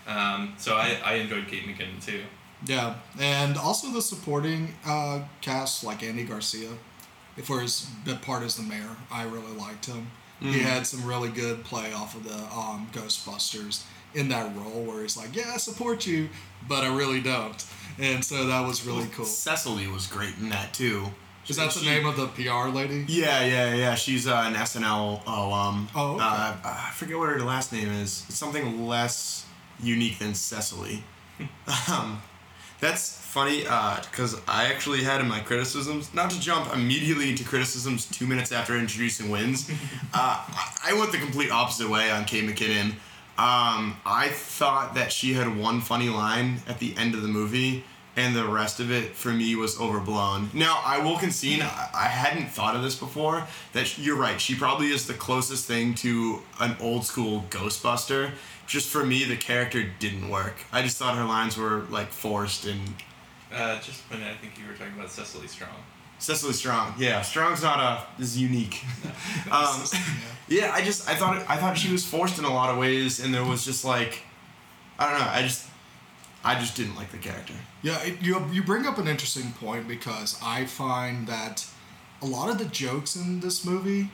Um, 0.07 0.55
so 0.59 0.77
I, 0.77 0.99
I 1.05 1.15
enjoyed 1.15 1.47
Kate 1.49 1.65
McKinnon 1.67 2.05
too. 2.05 2.23
Yeah, 2.67 2.95
and 3.19 3.57
also 3.57 3.89
the 3.91 4.03
supporting 4.03 4.75
uh, 4.87 5.23
cast, 5.41 5.83
like 5.85 6.03
Andy 6.03 6.25
Garcia, 6.25 6.71
for 7.43 7.61
his 7.61 7.89
part 8.23 8.43
as 8.43 8.57
the 8.57 8.63
mayor, 8.63 8.97
I 9.11 9.25
really 9.25 9.53
liked 9.57 9.87
him. 9.87 10.09
He 10.41 10.59
had 10.59 10.87
some 10.89 11.05
really 11.07 11.29
good 11.29 11.63
play 11.63 11.93
off 11.93 12.17
of 12.17 12.25
the 12.25 12.35
um, 12.35 12.89
Ghostbusters 12.93 13.85
in 14.13 14.29
that 14.31 14.55
role, 14.57 14.83
where 14.83 15.03
he's 15.03 15.17
like, 15.17 15.37
"Yeah, 15.37 15.53
I 15.55 15.57
support 15.57 16.05
you, 16.05 16.29
but 16.69 16.83
I 16.83 16.93
really 16.95 17.21
don't," 17.21 17.65
and 18.01 18.25
so 18.25 18.47
that 18.47 18.67
was 18.67 18.85
really 18.85 19.07
cool. 19.15 19.25
Cecily 19.25 19.87
was 19.87 20.09
great 20.09 20.35
in 20.41 20.49
that 20.49 20.75
too. 20.75 21.07
Is 21.47 21.57
that 21.57 21.73
the 21.73 21.81
She- 21.81 21.87
name 21.87 22.07
of 22.07 22.17
the 22.17 22.27
PR 22.29 22.69
lady? 22.69 23.05
Yeah, 23.09 23.45
yeah, 23.45 23.75
yeah. 23.75 23.95
She's 23.95 24.27
uh, 24.27 24.45
an 24.47 24.55
SNL 24.55 25.23
alum. 25.27 25.89
Oh, 25.95 26.15
okay. 26.15 26.25
uh, 26.25 26.55
I 26.65 26.91
forget 26.95 27.17
what 27.19 27.29
her 27.31 27.41
last 27.41 27.73
name 27.73 27.89
is. 27.89 28.25
It's 28.29 28.37
something 28.39 28.87
less 28.87 29.47
unique 29.81 30.19
than 30.19 30.35
Cecily. 30.35 31.05
um, 31.91 32.21
that's 32.83 33.17
funny 33.17 33.61
because 33.61 34.39
I 34.49 34.65
actually 34.67 35.05
had 35.05 35.21
in 35.21 35.29
my 35.29 35.39
criticisms, 35.39 36.13
not 36.13 36.31
to 36.31 36.41
jump 36.41 36.75
immediately 36.75 37.31
into 37.31 37.45
criticisms 37.45 38.07
two 38.07 38.27
minutes 38.27 38.51
after 38.51 38.77
introducing 38.77 39.31
wins. 39.31 39.71
uh, 40.15 40.45
I- 40.85 40.93
went 40.99 41.13
the 41.13 41.19
complete 41.19 41.51
opposite 41.51 41.89
way 41.89 42.11
on 42.11 42.25
Kate 42.25 42.45
McKinnon. 42.45 42.91
Um, 43.39 43.97
I 44.05 44.29
thought 44.33 44.95
that 44.97 45.11
she 45.13 45.33
had 45.33 45.57
one 45.57 45.81
funny 45.81 46.09
line 46.11 46.61
at 46.69 46.81
the 46.81 46.95
end 46.99 47.15
of 47.15 47.23
the 47.23 47.29
movie, 47.29 47.85
and 48.17 48.37
the 48.37 48.47
rest 48.47 48.79
of 48.81 48.91
it 48.91 49.15
for 49.15 49.31
me 49.31 49.55
was 49.55 49.81
overblown. 49.81 50.51
Now, 50.53 50.83
I 50.85 50.99
will 50.99 51.17
concede, 51.17 51.63
I 51.63 51.89
I 51.95 52.09
hadn't 52.09 52.51
thought 52.51 52.77
of 52.77 52.83
this 52.83 52.97
before, 52.97 53.47
that 53.73 53.97
you're 53.97 54.17
right, 54.17 54.39
she 54.41 54.55
probably 54.57 54.89
is 54.89 55.07
the 55.07 55.15
closest 55.15 55.67
thing 55.67 55.95
to 55.95 56.43
an 56.61 56.77
old 56.81 57.05
school 57.07 57.47
Ghostbuster. 57.49 58.33
Just 58.73 58.89
for 58.89 59.05
me, 59.05 59.25
the 59.25 59.37
character 59.37 59.85
didn't 59.99 60.31
work. 60.31 60.55
I 60.73 60.81
just 60.81 60.97
thought 60.97 61.15
her 61.19 61.27
lines 61.27 61.59
were 61.59 61.81
like 61.91 62.11
forced 62.11 62.65
and 62.65 62.81
Uh, 63.53 63.79
just 63.81 64.01
when 64.11 64.23
I 64.23 64.33
think 64.33 64.59
you 64.59 64.67
were 64.67 64.73
talking 64.73 64.95
about 64.95 65.11
Cecily 65.11 65.47
Strong. 65.47 65.77
Cecily 66.19 66.55
Strong. 66.55 66.95
Yeah, 66.97 67.21
Strong's 67.21 67.63
not 67.63 67.81
a 67.81 68.23
is 68.23 68.39
unique. 68.39 68.83
um, 69.51 69.85
yeah, 70.49 70.73
I 70.73 70.83
just 70.83 71.07
I 71.07 71.15
thought 71.15 71.45
I 71.51 71.59
thought 71.59 71.77
she 71.77 71.93
was 71.93 72.07
forced 72.07 72.39
in 72.39 72.47
a 72.47 72.55
lot 72.55 72.71
of 72.71 72.79
ways, 72.79 73.21
and 73.21 73.35
there 73.35 73.45
was 73.45 73.63
just 73.63 73.85
like 73.85 74.23
I 74.99 75.11
don't 75.11 75.21
know. 75.21 75.29
I 75.31 75.43
just 75.43 75.69
I 76.43 76.59
just 76.59 76.75
didn't 76.75 76.97
like 76.97 77.11
the 77.13 77.19
character. 77.19 77.53
Yeah, 77.83 78.03
it, 78.03 78.23
you 78.23 78.43
you 78.51 78.63
bring 78.63 78.87
up 78.87 78.97
an 78.97 79.07
interesting 79.07 79.53
point 79.53 79.87
because 79.87 80.41
I 80.43 80.65
find 80.65 81.27
that 81.27 81.67
a 82.23 82.27
lot 82.27 82.49
of 82.49 82.57
the 82.57 82.65
jokes 82.65 83.17
in 83.17 83.41
this 83.41 83.67
movie, 83.67 84.11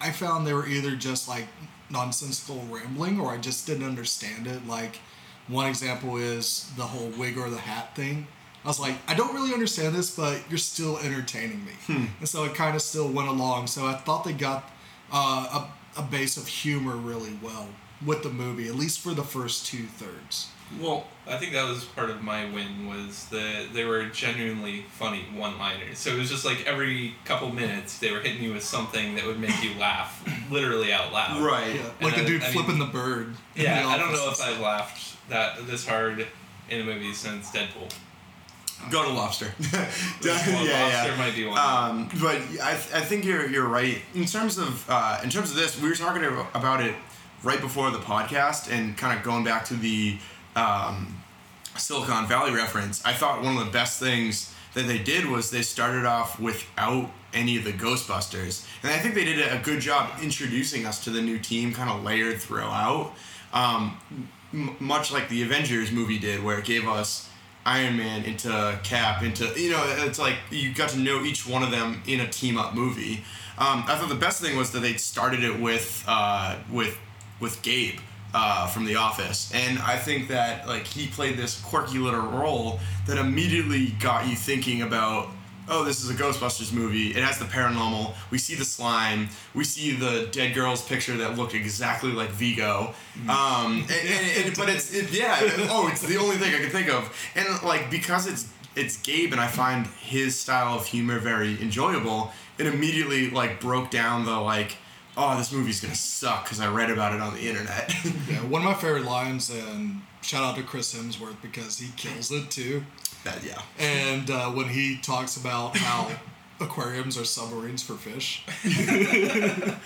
I 0.00 0.12
found 0.12 0.46
they 0.46 0.54
were 0.54 0.66
either 0.66 0.96
just 0.96 1.28
like 1.28 1.48
nonsensical 1.90 2.62
rambling 2.70 3.20
or 3.20 3.30
I 3.32 3.38
just 3.38 3.66
didn't 3.66 3.84
understand 3.84 4.46
it. 4.46 4.66
Like 4.66 5.00
one 5.46 5.66
example 5.66 6.16
is 6.16 6.70
the 6.76 6.84
whole 6.84 7.10
wig 7.18 7.38
or 7.38 7.50
the 7.50 7.58
hat 7.58 7.94
thing. 7.96 8.26
I 8.64 8.68
was 8.68 8.80
like, 8.80 8.96
I 9.06 9.14
don't 9.14 9.34
really 9.34 9.52
understand 9.52 9.94
this, 9.94 10.14
but 10.14 10.42
you're 10.48 10.58
still 10.58 10.98
entertaining 10.98 11.64
me, 11.64 11.72
and 12.18 12.28
so 12.28 12.44
it 12.44 12.54
kind 12.54 12.74
of 12.74 12.82
still 12.82 13.08
went 13.08 13.28
along. 13.28 13.68
So 13.68 13.86
I 13.86 13.94
thought 13.94 14.24
they 14.24 14.32
got 14.32 14.68
uh, 15.12 15.64
a 15.96 16.00
a 16.00 16.02
base 16.02 16.36
of 16.36 16.46
humor 16.46 16.96
really 16.96 17.38
well 17.42 17.68
with 18.04 18.22
the 18.22 18.30
movie, 18.30 18.68
at 18.68 18.74
least 18.74 19.00
for 19.00 19.14
the 19.14 19.22
first 19.22 19.66
two 19.66 19.84
thirds. 19.86 20.48
Well, 20.80 21.06
I 21.26 21.38
think 21.38 21.52
that 21.54 21.66
was 21.66 21.84
part 21.84 22.10
of 22.10 22.22
my 22.22 22.44
win 22.50 22.86
was 22.86 23.26
that 23.30 23.68
they 23.72 23.84
were 23.84 24.04
genuinely 24.06 24.84
funny 24.90 25.24
one-liners. 25.34 25.98
So 25.98 26.10
it 26.10 26.18
was 26.18 26.28
just 26.28 26.44
like 26.44 26.66
every 26.66 27.14
couple 27.24 27.48
minutes 27.50 27.98
they 27.98 28.12
were 28.12 28.20
hitting 28.20 28.42
you 28.42 28.52
with 28.52 28.62
something 28.62 29.14
that 29.14 29.24
would 29.24 29.40
make 29.40 29.62
you 29.62 29.78
laugh, 29.78 30.22
literally 30.50 30.92
out 30.92 31.12
loud. 31.12 31.40
Right. 31.42 31.74
Yeah, 31.76 31.82
And 32.00 32.02
like 32.10 32.16
a 32.18 32.22
I- 32.22 32.24
dude 32.24 32.42
I 32.42 32.44
mean- 32.46 32.52
flipping 32.54 32.78
the 32.78 32.86
bird. 32.86 33.34
Yeah, 33.54 33.82
the 33.82 33.88
I 33.88 33.98
don't 33.98 34.12
know 34.12 34.30
if 34.30 34.40
I've 34.40 34.60
laughed 34.60 35.16
that 35.28 35.66
this 35.66 35.86
hard 35.86 36.26
in 36.70 36.80
a 36.80 36.84
movie 36.84 37.12
since 37.12 37.50
Deadpool. 37.50 37.90
Go 38.90 39.02
to 39.02 39.08
Lobster. 39.10 39.52
Well, 40.22 40.66
yeah, 40.66 40.82
Lobster 40.84 41.10
yeah. 41.10 41.16
might 41.18 41.34
be 41.34 41.44
one. 41.46 41.58
Um, 41.58 42.08
but 42.20 42.36
I, 42.62 42.72
I 42.72 43.00
think 43.00 43.24
you're 43.24 43.46
you're 43.48 43.66
right 43.66 43.98
in 44.14 44.24
terms 44.26 44.56
of 44.58 44.84
uh, 44.88 45.20
in 45.24 45.30
terms 45.30 45.50
of 45.50 45.56
this. 45.56 45.80
We 45.80 45.88
were 45.88 45.94
talking 45.96 46.22
about 46.54 46.80
it 46.80 46.94
right 47.42 47.60
before 47.60 47.90
the 47.90 47.98
podcast 47.98 48.70
and 48.70 48.96
kind 48.96 49.16
of 49.18 49.24
going 49.24 49.42
back 49.44 49.64
to 49.66 49.74
the 49.74 50.18
um, 50.56 51.16
Silicon 51.76 52.26
Valley 52.28 52.52
reference. 52.52 53.04
I 53.04 53.12
thought 53.12 53.42
one 53.42 53.56
of 53.56 53.64
the 53.64 53.70
best 53.72 53.98
things 54.00 54.54
that 54.74 54.86
they 54.86 54.98
did 54.98 55.26
was 55.26 55.50
they 55.50 55.62
started 55.62 56.04
off 56.04 56.38
without 56.38 57.10
any 57.34 57.56
of 57.56 57.64
the 57.64 57.72
Ghostbusters, 57.72 58.66
and 58.82 58.90
I 58.92 58.98
think 58.98 59.14
they 59.14 59.24
did 59.24 59.40
a 59.40 59.60
good 59.62 59.80
job 59.80 60.10
introducing 60.22 60.86
us 60.86 61.02
to 61.04 61.10
the 61.10 61.20
new 61.20 61.38
team, 61.38 61.72
kind 61.72 61.90
of 61.90 62.02
layered 62.02 62.40
throughout. 62.40 63.12
Um, 63.52 63.98
m- 64.52 64.76
much 64.80 65.12
like 65.12 65.28
the 65.28 65.42
Avengers 65.42 65.92
movie 65.92 66.18
did, 66.18 66.42
where 66.42 66.58
it 66.58 66.64
gave 66.64 66.88
us 66.88 67.28
Iron 67.66 67.96
Man 67.98 68.24
into 68.24 68.78
Cap 68.82 69.22
into 69.22 69.44
you 69.60 69.70
know 69.70 69.84
it's 69.98 70.18
like 70.18 70.36
you 70.50 70.72
got 70.72 70.88
to 70.90 70.98
know 70.98 71.22
each 71.22 71.46
one 71.46 71.62
of 71.62 71.70
them 71.70 72.02
in 72.06 72.20
a 72.20 72.28
team 72.28 72.56
up 72.56 72.74
movie. 72.74 73.24
Um, 73.58 73.84
I 73.86 73.96
thought 73.96 74.08
the 74.08 74.14
best 74.14 74.40
thing 74.40 74.56
was 74.56 74.70
that 74.72 74.80
they 74.80 74.94
started 74.94 75.44
it 75.44 75.60
with 75.60 76.04
uh, 76.08 76.56
with 76.70 76.96
with 77.40 77.60
Gabe 77.62 77.98
uh, 78.38 78.66
from 78.68 78.84
The 78.84 78.94
Office, 78.96 79.50
and 79.52 79.78
I 79.80 79.96
think 80.06 80.28
that 80.28 80.66
like 80.68 80.86
he 80.86 81.08
played 81.08 81.36
this 81.36 81.60
quirky 81.60 81.98
little 81.98 82.20
role 82.42 82.78
that 83.06 83.18
immediately 83.18 83.86
got 84.00 84.28
you 84.28 84.36
thinking 84.36 84.82
about. 84.82 85.28
Oh, 85.70 85.84
this 85.84 86.02
is 86.02 86.08
a 86.08 86.14
Ghostbusters 86.14 86.72
movie. 86.72 87.08
It 87.08 87.22
has 87.22 87.36
the 87.38 87.44
paranormal. 87.44 88.14
We 88.30 88.38
see 88.38 88.54
the 88.54 88.64
slime. 88.64 89.28
We 89.54 89.64
see 89.64 89.90
the 89.94 90.26
dead 90.32 90.54
girl's 90.54 90.80
picture 90.80 91.14
that 91.18 91.36
looked 91.36 91.52
exactly 91.54 92.10
like 92.12 92.30
Vigo. 92.30 92.94
Um, 93.28 93.82
and, 93.82 93.90
and- 93.90 94.46
and- 94.46 94.56
but 94.56 94.70
it's 94.70 94.94
it, 94.94 95.12
yeah. 95.12 95.36
Oh, 95.74 95.88
it's 95.92 96.00
the 96.00 96.16
only 96.16 96.36
thing 96.38 96.54
I 96.54 96.60
can 96.60 96.70
think 96.70 96.88
of. 96.88 97.02
And 97.34 97.46
like 97.62 97.90
because 97.90 98.26
it's 98.26 98.48
it's 98.76 98.96
Gabe, 99.02 99.32
and 99.32 99.40
I 99.40 99.48
find 99.48 99.86
his 100.00 100.38
style 100.38 100.74
of 100.78 100.86
humor 100.86 101.18
very 101.18 101.60
enjoyable. 101.60 102.32
It 102.56 102.66
immediately 102.66 103.28
like 103.30 103.60
broke 103.60 103.90
down 103.90 104.24
the 104.24 104.38
like, 104.40 104.78
oh, 105.18 105.36
this 105.36 105.52
movie's 105.52 105.80
gonna 105.80 105.94
suck 105.94 106.44
because 106.44 106.60
I 106.60 106.68
read 106.68 106.90
about 106.90 107.12
it 107.14 107.20
on 107.20 107.34
the 107.34 107.46
internet. 107.48 107.92
Yeah, 108.28 108.44
one 108.44 108.62
of 108.62 108.66
my 108.66 108.74
favorite 108.74 109.04
lines, 109.04 109.50
and 109.50 110.02
shout 110.20 110.44
out 110.44 110.56
to 110.56 110.62
Chris 110.62 110.94
Hemsworth 110.94 111.40
because 111.40 111.78
he 111.78 111.90
kills 111.96 112.30
it 112.30 112.50
too. 112.50 112.84
that 113.24 113.42
yeah. 113.42 113.60
And 113.78 114.30
uh, 114.30 114.50
when 114.50 114.68
he 114.68 114.98
talks 114.98 115.36
about 115.36 115.76
how 115.76 116.10
aquariums 116.60 117.16
are 117.16 117.24
submarines 117.24 117.82
for 117.82 117.94
fish, 117.94 118.44
I 118.64 119.78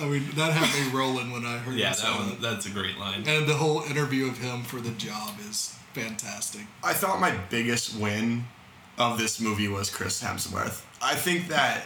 mean 0.00 0.28
that 0.34 0.52
had 0.52 0.74
me 0.74 0.98
rolling 0.98 1.30
when 1.30 1.44
I 1.44 1.58
heard 1.58 1.74
yeah, 1.76 1.92
that 1.92 2.18
one. 2.18 2.40
That's 2.40 2.66
a 2.66 2.70
great 2.70 2.98
line. 2.98 3.24
And 3.26 3.46
the 3.46 3.54
whole 3.54 3.82
interview 3.82 4.28
of 4.28 4.38
him 4.38 4.62
for 4.62 4.80
the 4.80 4.90
job 4.92 5.34
is 5.48 5.76
fantastic. 5.92 6.62
I 6.82 6.94
thought 6.94 7.20
my 7.20 7.36
biggest 7.50 7.98
win 7.98 8.44
of 8.96 9.18
this 9.18 9.40
movie 9.40 9.68
was 9.68 9.90
Chris 9.90 10.22
Hemsworth. 10.22 10.82
I 11.02 11.14
think 11.14 11.48
that 11.48 11.84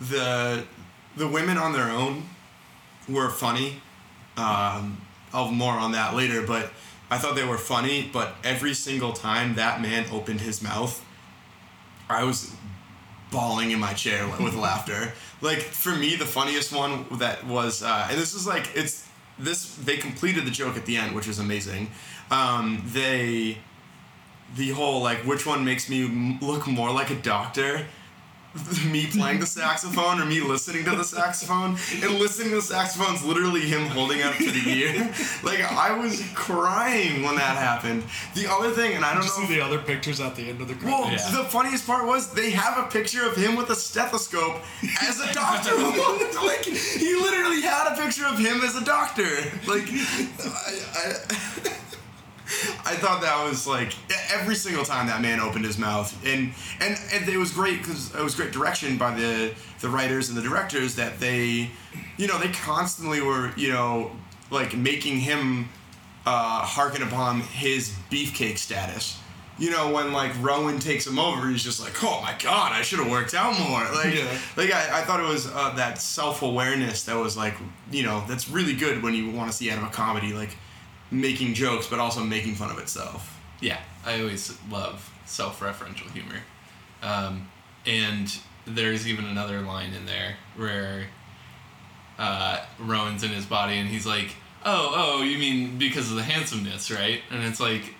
the 0.00 0.64
the 1.16 1.28
women 1.28 1.58
on 1.58 1.72
their 1.72 1.90
own 1.90 2.28
were 3.08 3.30
funny. 3.30 3.82
Um, 4.36 5.00
I'll 5.32 5.46
have 5.46 5.54
more 5.54 5.72
on 5.72 5.92
that 5.92 6.14
later, 6.14 6.42
but 6.42 6.70
I 7.10 7.18
thought 7.18 7.34
they 7.34 7.44
were 7.44 7.58
funny. 7.58 8.08
But 8.12 8.34
every 8.44 8.74
single 8.74 9.12
time 9.12 9.54
that 9.56 9.80
man 9.80 10.06
opened 10.12 10.40
his 10.40 10.62
mouth, 10.62 11.04
I 12.08 12.24
was 12.24 12.54
bawling 13.30 13.70
in 13.70 13.80
my 13.80 13.92
chair 13.92 14.26
with 14.40 14.54
laughter. 14.54 15.12
Like 15.40 15.60
for 15.60 15.94
me, 15.94 16.16
the 16.16 16.26
funniest 16.26 16.72
one 16.72 17.06
that 17.18 17.46
was, 17.46 17.82
uh, 17.82 18.08
and 18.10 18.18
this 18.18 18.34
is 18.34 18.46
like 18.46 18.70
it's 18.74 19.08
this. 19.38 19.74
They 19.76 19.96
completed 19.96 20.46
the 20.46 20.50
joke 20.50 20.76
at 20.76 20.86
the 20.86 20.96
end, 20.96 21.14
which 21.14 21.26
was 21.26 21.38
amazing. 21.38 21.90
Um, 22.30 22.82
they, 22.86 23.58
the 24.56 24.70
whole 24.70 25.02
like, 25.02 25.18
which 25.18 25.44
one 25.46 25.64
makes 25.64 25.90
me 25.90 26.38
look 26.40 26.66
more 26.66 26.90
like 26.90 27.10
a 27.10 27.16
doctor? 27.16 27.86
me 28.90 29.06
playing 29.06 29.40
the 29.40 29.46
saxophone 29.46 30.20
or 30.20 30.26
me 30.26 30.40
listening 30.40 30.84
to 30.84 30.90
the 30.94 31.04
saxophone 31.04 31.76
and 32.02 32.14
listening 32.18 32.50
to 32.50 32.56
the 32.56 32.62
saxophone's 32.62 33.24
literally 33.24 33.62
him 33.62 33.86
holding 33.88 34.20
up 34.22 34.34
to 34.34 34.50
the 34.50 34.70
ear 34.70 34.92
like 35.42 35.60
i 35.72 35.90
was 35.96 36.22
crying 36.34 37.22
when 37.22 37.34
that 37.36 37.56
happened 37.56 38.02
the 38.34 38.46
other 38.50 38.70
thing 38.70 38.92
and 38.94 39.04
i 39.04 39.14
don't 39.14 39.22
know 39.22 39.28
see 39.30 39.42
if- 39.44 39.48
the 39.48 39.60
other 39.60 39.78
pictures 39.78 40.20
at 40.20 40.36
the 40.36 40.50
end 40.50 40.60
of 40.60 40.68
the 40.68 40.76
well. 40.84 41.10
Yeah. 41.10 41.16
the 41.30 41.44
funniest 41.44 41.86
part 41.86 42.06
was 42.06 42.32
they 42.34 42.50
have 42.50 42.76
a 42.78 42.90
picture 42.90 43.24
of 43.26 43.36
him 43.36 43.56
with 43.56 43.70
a 43.70 43.74
stethoscope 43.76 44.60
as 45.02 45.20
a 45.20 45.32
doctor. 45.32 45.74
like 46.46 46.64
he 46.64 47.14
literally 47.14 47.62
had 47.62 47.92
a 47.92 47.96
picture 48.02 48.26
of 48.26 48.38
him 48.38 48.60
as 48.62 48.74
a 48.76 48.84
doctor. 48.84 49.28
Like 49.66 49.84
I, 49.88 50.74
I, 50.94 51.14
I 52.84 52.94
thought 52.96 53.20
that 53.22 53.44
was 53.48 53.66
like 53.66 53.92
every 54.32 54.54
single 54.54 54.84
time 54.84 55.06
that 55.06 55.20
man 55.20 55.40
opened 55.40 55.64
his 55.64 55.78
mouth, 55.78 56.12
and 56.26 56.52
and, 56.80 56.98
and 57.12 57.28
it 57.28 57.36
was 57.36 57.52
great 57.52 57.78
because 57.78 58.14
it 58.14 58.22
was 58.22 58.34
great 58.34 58.52
direction 58.52 58.98
by 58.98 59.14
the 59.14 59.54
the 59.80 59.88
writers 59.88 60.28
and 60.28 60.36
the 60.38 60.42
directors 60.42 60.94
that 60.96 61.18
they, 61.20 61.70
you 62.16 62.26
know, 62.28 62.38
they 62.38 62.48
constantly 62.52 63.20
were 63.20 63.52
you 63.56 63.70
know 63.72 64.10
like 64.50 64.76
making 64.76 65.18
him 65.18 65.68
uh, 66.26 66.60
harken 66.60 67.02
upon 67.02 67.40
his 67.40 67.92
beefcake 68.10 68.58
status. 68.58 69.18
You 69.58 69.70
know, 69.70 69.92
when 69.92 70.12
like 70.12 70.32
Rowan 70.40 70.78
takes 70.78 71.06
him 71.06 71.18
over, 71.18 71.48
he's 71.48 71.62
just 71.62 71.80
like, 71.80 72.02
"Oh 72.02 72.20
my 72.22 72.34
god, 72.42 72.72
I 72.72 72.82
should 72.82 72.98
have 73.00 73.10
worked 73.10 73.34
out 73.34 73.58
more." 73.58 73.84
Like, 73.94 74.14
Yeah. 74.14 74.38
like 74.56 74.72
I, 74.72 75.00
I 75.00 75.04
thought 75.04 75.20
it 75.20 75.28
was 75.28 75.46
uh, 75.46 75.74
that 75.76 76.00
self 76.00 76.42
awareness 76.42 77.04
that 77.04 77.16
was 77.16 77.36
like, 77.36 77.54
you 77.90 78.02
know, 78.02 78.24
that's 78.26 78.48
really 78.48 78.74
good 78.74 79.02
when 79.02 79.14
you 79.14 79.30
want 79.30 79.50
to 79.50 79.56
see 79.56 79.70
out 79.70 79.78
of 79.78 79.84
a 79.84 79.90
comedy, 79.90 80.32
like 80.32 80.56
making 81.12 81.54
jokes 81.54 81.86
but 81.86 81.98
also 81.98 82.24
making 82.24 82.54
fun 82.54 82.70
of 82.70 82.78
itself. 82.78 83.38
Yeah, 83.60 83.78
I 84.04 84.20
always 84.20 84.58
love 84.70 85.08
self-referential 85.26 86.10
humor, 86.10 86.40
um, 87.02 87.48
and 87.86 88.34
there's 88.66 89.06
even 89.06 89.24
another 89.26 89.60
line 89.60 89.92
in 89.92 90.06
there 90.06 90.36
where 90.56 91.06
uh, 92.18 92.64
Rowan's 92.78 93.22
in 93.22 93.30
his 93.30 93.46
body 93.46 93.78
and 93.78 93.88
he's 93.88 94.06
like, 94.06 94.34
"Oh, 94.64 94.92
oh, 94.94 95.22
you 95.22 95.38
mean 95.38 95.78
because 95.78 96.10
of 96.10 96.16
the 96.16 96.22
handsomeness, 96.22 96.90
right?" 96.90 97.20
And 97.30 97.44
it's 97.44 97.60
like, 97.60 97.94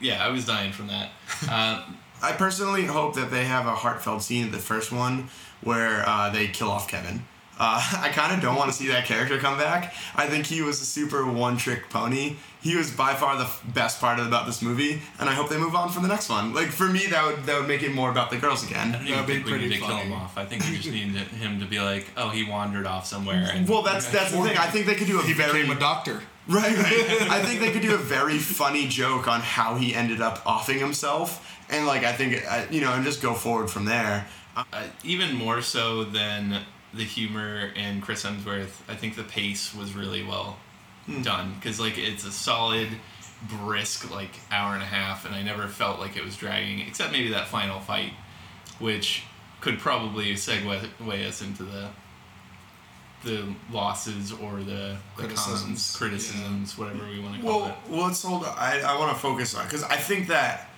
yeah, 0.00 0.24
I 0.24 0.30
was 0.30 0.46
dying 0.46 0.72
from 0.72 0.88
that. 0.88 1.10
Uh, 1.48 1.84
I 2.22 2.32
personally 2.32 2.86
hope 2.86 3.16
that 3.16 3.30
they 3.30 3.44
have 3.44 3.66
a 3.66 3.74
heartfelt 3.74 4.22
scene 4.22 4.46
at 4.46 4.52
the 4.52 4.58
first 4.58 4.90
one 4.90 5.28
where 5.60 6.08
uh, 6.08 6.30
they 6.30 6.46
kill 6.46 6.70
off 6.70 6.88
Kevin. 6.88 7.24
Uh, 7.58 7.80
I 8.00 8.08
kind 8.08 8.34
of 8.34 8.40
don't 8.40 8.56
want 8.56 8.70
to 8.70 8.76
see 8.76 8.88
that 8.88 9.04
character 9.04 9.38
come 9.38 9.56
back. 9.58 9.94
I 10.16 10.26
think 10.26 10.46
he 10.46 10.62
was 10.62 10.80
a 10.82 10.84
super 10.84 11.24
one-trick 11.30 11.88
pony. 11.90 12.36
He 12.62 12.76
was 12.76 12.90
by 12.90 13.14
far 13.14 13.36
the 13.36 13.44
f- 13.44 13.62
best 13.74 14.00
part 14.00 14.18
about 14.18 14.46
this 14.46 14.62
movie, 14.62 15.02
and 15.20 15.28
I 15.28 15.34
hope 15.34 15.50
they 15.50 15.58
move 15.58 15.74
on 15.74 15.90
for 15.90 16.00
the 16.00 16.08
next 16.08 16.30
one. 16.30 16.54
Like 16.54 16.68
for 16.68 16.86
me, 16.88 17.06
that 17.08 17.24
would 17.26 17.44
that 17.44 17.58
would 17.58 17.68
make 17.68 17.82
it 17.82 17.92
more 17.94 18.10
about 18.10 18.30
the 18.30 18.38
girls 18.38 18.64
I 18.64 18.68
again. 18.68 18.92
don't 18.92 19.02
even 19.02 19.12
That'd 19.12 19.26
be 19.26 19.32
think 19.34 19.46
we 19.46 19.52
need 19.52 19.58
pretty 19.58 19.74
to 19.74 19.86
kill 19.86 19.96
him 19.98 20.12
off. 20.14 20.38
I 20.38 20.46
think 20.46 20.64
we 20.64 20.76
just 20.78 20.90
need 20.90 21.12
to- 21.12 21.20
him 21.20 21.60
to 21.60 21.66
be 21.66 21.78
like, 21.78 22.06
"Oh, 22.16 22.30
he 22.30 22.42
wandered 22.44 22.86
off 22.86 23.06
somewhere." 23.06 23.50
And 23.52 23.68
Well, 23.68 23.82
that's 23.82 24.08
that's 24.10 24.32
the 24.32 24.42
thing. 24.42 24.56
I 24.56 24.66
think 24.66 24.86
they 24.86 24.94
could 24.94 25.06
do 25.08 25.20
a 25.20 25.22
he 25.22 25.34
very 25.34 25.60
became 25.62 25.76
a 25.76 25.78
doctor. 25.80 26.22
Right, 26.48 26.76
right. 26.76 27.26
I 27.30 27.42
think 27.42 27.60
they 27.60 27.70
could 27.70 27.82
do 27.82 27.94
a 27.94 27.98
very 27.98 28.38
funny 28.38 28.88
joke 28.88 29.28
on 29.28 29.40
how 29.42 29.74
he 29.76 29.94
ended 29.94 30.20
up 30.22 30.40
offing 30.46 30.78
himself, 30.78 31.46
and 31.68 31.86
like 31.86 32.02
I 32.04 32.12
think 32.14 32.42
uh, 32.48 32.64
you 32.70 32.80
know, 32.80 32.92
and 32.94 33.04
just 33.04 33.20
go 33.20 33.34
forward 33.34 33.68
from 33.70 33.84
there. 33.84 34.26
uh, 34.56 34.64
even 35.02 35.34
more 35.34 35.60
so 35.60 36.04
than 36.04 36.62
the 36.96 37.04
humor 37.04 37.70
and 37.76 38.02
Chris 38.02 38.24
Hemsworth, 38.24 38.80
I 38.88 38.94
think 38.94 39.16
the 39.16 39.24
pace 39.24 39.74
was 39.74 39.94
really 39.94 40.24
well 40.24 40.58
hmm. 41.06 41.22
done 41.22 41.54
because 41.54 41.80
like 41.80 41.98
it's 41.98 42.24
a 42.24 42.32
solid, 42.32 42.88
brisk 43.48 44.10
like 44.10 44.30
hour 44.50 44.74
and 44.74 44.82
a 44.82 44.86
half, 44.86 45.26
and 45.26 45.34
I 45.34 45.42
never 45.42 45.68
felt 45.68 46.00
like 46.00 46.16
it 46.16 46.24
was 46.24 46.36
dragging, 46.36 46.80
except 46.80 47.12
maybe 47.12 47.30
that 47.30 47.48
final 47.48 47.80
fight, 47.80 48.12
which 48.78 49.24
could 49.60 49.78
probably 49.78 50.34
segue 50.34 51.26
us 51.26 51.42
into 51.42 51.62
the 51.62 51.88
the 53.24 53.54
losses 53.72 54.32
or 54.32 54.58
the, 54.58 54.64
the 54.64 54.98
Criticisms. 55.16 55.62
cons, 55.62 55.96
criticisms, 55.96 56.76
whatever 56.76 57.06
we 57.08 57.20
want 57.20 57.36
to 57.36 57.42
call 57.42 57.60
Well, 57.60 57.68
it. 57.70 57.90
well, 57.90 58.06
let's 58.06 58.22
hold. 58.22 58.44
I 58.44 58.80
I 58.80 58.98
want 58.98 59.14
to 59.14 59.18
focus 59.20 59.54
on 59.54 59.64
because 59.64 59.82
I 59.84 59.96
think 59.96 60.28
that 60.28 60.68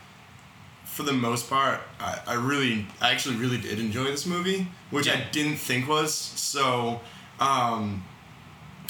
for 0.96 1.02
the 1.02 1.12
most 1.12 1.50
part, 1.50 1.80
I, 2.00 2.20
I 2.26 2.34
really, 2.34 2.86
I 3.02 3.10
actually 3.10 3.36
really 3.36 3.58
did 3.58 3.78
enjoy 3.78 4.04
this 4.04 4.24
movie, 4.24 4.66
which 4.90 5.10
I 5.10 5.24
didn't 5.30 5.58
think 5.58 5.86
was 5.86 6.14
so. 6.14 7.02
Um, 7.38 8.02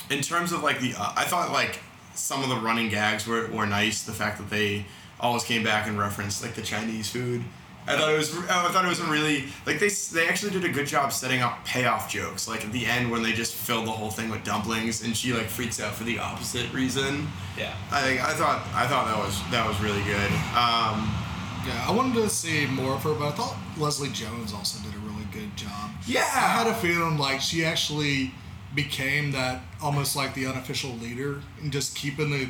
in 0.09 0.21
terms 0.21 0.53
of 0.53 0.63
like 0.63 0.79
the, 0.79 0.95
uh, 0.97 1.15
I 1.17 1.25
thought 1.25 1.51
like 1.51 1.81
some 2.15 2.45
of 2.45 2.49
the 2.49 2.55
running 2.55 2.91
gags 2.91 3.27
were, 3.27 3.49
were 3.49 3.67
nice. 3.67 4.05
The 4.05 4.13
fact 4.13 4.39
that 4.39 4.51
they 4.51 4.87
always 5.19 5.43
came 5.43 5.65
back 5.65 5.89
and 5.89 5.99
referenced 5.99 6.45
like 6.45 6.55
the 6.55 6.63
Chinese 6.63 7.11
food. 7.11 7.43
I 7.89 7.97
thought 7.97 8.13
it 8.13 8.17
was. 8.17 8.37
I 8.37 8.69
thought 8.71 8.85
it 8.85 8.89
was 8.89 9.01
really 9.01 9.47
like 9.65 9.81
they 9.81 9.89
they 9.89 10.29
actually 10.29 10.53
did 10.53 10.65
a 10.65 10.69
good 10.69 10.87
job 10.87 11.13
setting 11.13 11.41
up 11.41 11.65
payoff 11.65 12.09
jokes. 12.09 12.47
Like 12.47 12.65
at 12.65 12.71
the 12.71 12.87
end 12.87 13.11
when 13.11 13.25
they 13.25 13.33
just 13.33 13.55
filled 13.55 13.87
the 13.87 13.93
whole 13.93 14.11
thing 14.11 14.29
with 14.29 14.45
dumplings 14.45 15.03
and 15.03 15.17
she 15.17 15.33
like 15.33 15.47
freaks 15.47 15.81
out 15.81 15.95
for 15.95 16.05
the 16.05 16.21
opposite 16.21 16.73
reason. 16.73 17.27
Yeah. 17.59 17.75
I 17.91 18.19
I 18.23 18.35
thought 18.35 18.63
I 18.75 18.87
thought 18.87 19.07
that 19.07 19.19
was 19.19 19.41
that 19.51 19.67
was 19.67 19.81
really 19.81 20.03
good. 20.05 20.31
Um, 20.57 21.26
Yeah, 21.67 21.87
I 21.89 21.93
wanted 21.93 22.15
to 22.15 22.29
see 22.29 22.67
more 22.67 22.95
of 22.95 23.03
her, 23.03 23.15
but 23.15 23.29
I 23.29 23.33
thought 23.33 23.57
Leslie 23.77 24.11
Jones 24.11 24.53
also 24.53 24.83
did 24.85 24.95
a 24.95 24.99
really 24.99 25.27
good 25.33 25.57
job. 25.57 25.91
yeah, 26.07 26.21
I 26.21 26.49
had 26.49 26.67
a 26.67 26.75
feeling 26.75 27.19
like 27.19 27.41
she 27.41 27.65
actually 27.65 28.33
became 28.75 29.33
that 29.33 29.63
almost 29.83 30.15
like 30.17 30.35
the 30.35 30.47
unofficial 30.47 30.91
leader 30.93 31.41
and 31.63 31.73
just 31.73 31.97
keeping 31.97 32.31
the 32.31 32.49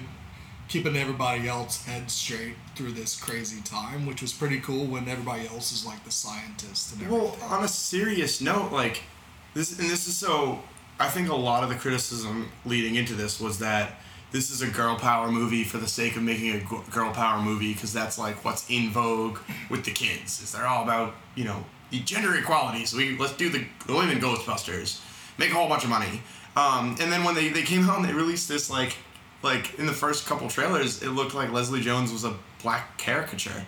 keeping 0.68 0.96
everybody 0.96 1.48
else 1.48 1.84
head 1.86 2.10
straight 2.10 2.56
through 2.74 2.90
this 2.90 3.18
crazy 3.18 3.62
time, 3.62 4.04
which 4.04 4.20
was 4.20 4.32
pretty 4.32 4.58
cool 4.60 4.84
when 4.84 5.08
everybody 5.08 5.46
else 5.46 5.70
is 5.72 5.86
like 5.86 6.02
the 6.04 6.10
scientist 6.10 6.92
and 6.92 7.02
everything. 7.02 7.24
Well, 7.24 7.38
on 7.50 7.62
a 7.62 7.68
serious 7.68 8.40
note, 8.40 8.72
like 8.72 9.02
this, 9.54 9.78
and 9.78 9.88
this 9.88 10.08
is 10.08 10.16
so. 10.16 10.60
I 10.98 11.08
think 11.08 11.28
a 11.28 11.34
lot 11.34 11.62
of 11.62 11.68
the 11.68 11.74
criticism 11.76 12.48
leading 12.64 12.94
into 12.96 13.14
this 13.14 13.38
was 13.38 13.58
that 13.58 14.00
this 14.32 14.50
is 14.50 14.62
a 14.62 14.66
girl 14.66 14.96
power 14.96 15.30
movie 15.30 15.64
for 15.64 15.78
the 15.78 15.86
sake 15.86 16.16
of 16.16 16.22
making 16.22 16.54
a 16.54 16.90
girl 16.90 17.12
power 17.12 17.40
movie 17.40 17.72
because 17.72 17.92
that's 17.92 18.18
like 18.18 18.44
what's 18.44 18.68
in 18.68 18.90
vogue 18.90 19.38
with 19.70 19.84
the 19.84 19.90
kids. 19.90 20.42
Is 20.42 20.52
they're 20.52 20.66
all 20.66 20.82
about 20.82 21.14
you 21.34 21.44
know 21.44 21.64
the 21.90 22.00
gender 22.00 22.34
equality. 22.36 22.84
So 22.86 22.96
we 22.96 23.16
let's 23.16 23.36
do 23.36 23.48
the, 23.48 23.64
the 23.86 23.94
women 23.94 24.18
Ghostbusters, 24.18 25.00
make 25.38 25.50
a 25.50 25.54
whole 25.54 25.68
bunch 25.68 25.84
of 25.84 25.90
money. 25.90 26.22
Um, 26.56 26.96
and 27.00 27.12
then 27.12 27.22
when 27.22 27.34
they, 27.34 27.50
they 27.50 27.62
came 27.62 27.88
out 27.88 27.98
and 27.98 28.08
they 28.08 28.14
released 28.14 28.48
this 28.48 28.70
like 28.70 28.96
like 29.42 29.78
in 29.78 29.86
the 29.86 29.92
first 29.92 30.26
couple 30.26 30.48
trailers, 30.48 31.02
it 31.02 31.10
looked 31.10 31.34
like 31.34 31.52
Leslie 31.52 31.80
Jones 31.80 32.12
was 32.12 32.24
a 32.24 32.34
black 32.62 32.98
caricature. 32.98 33.66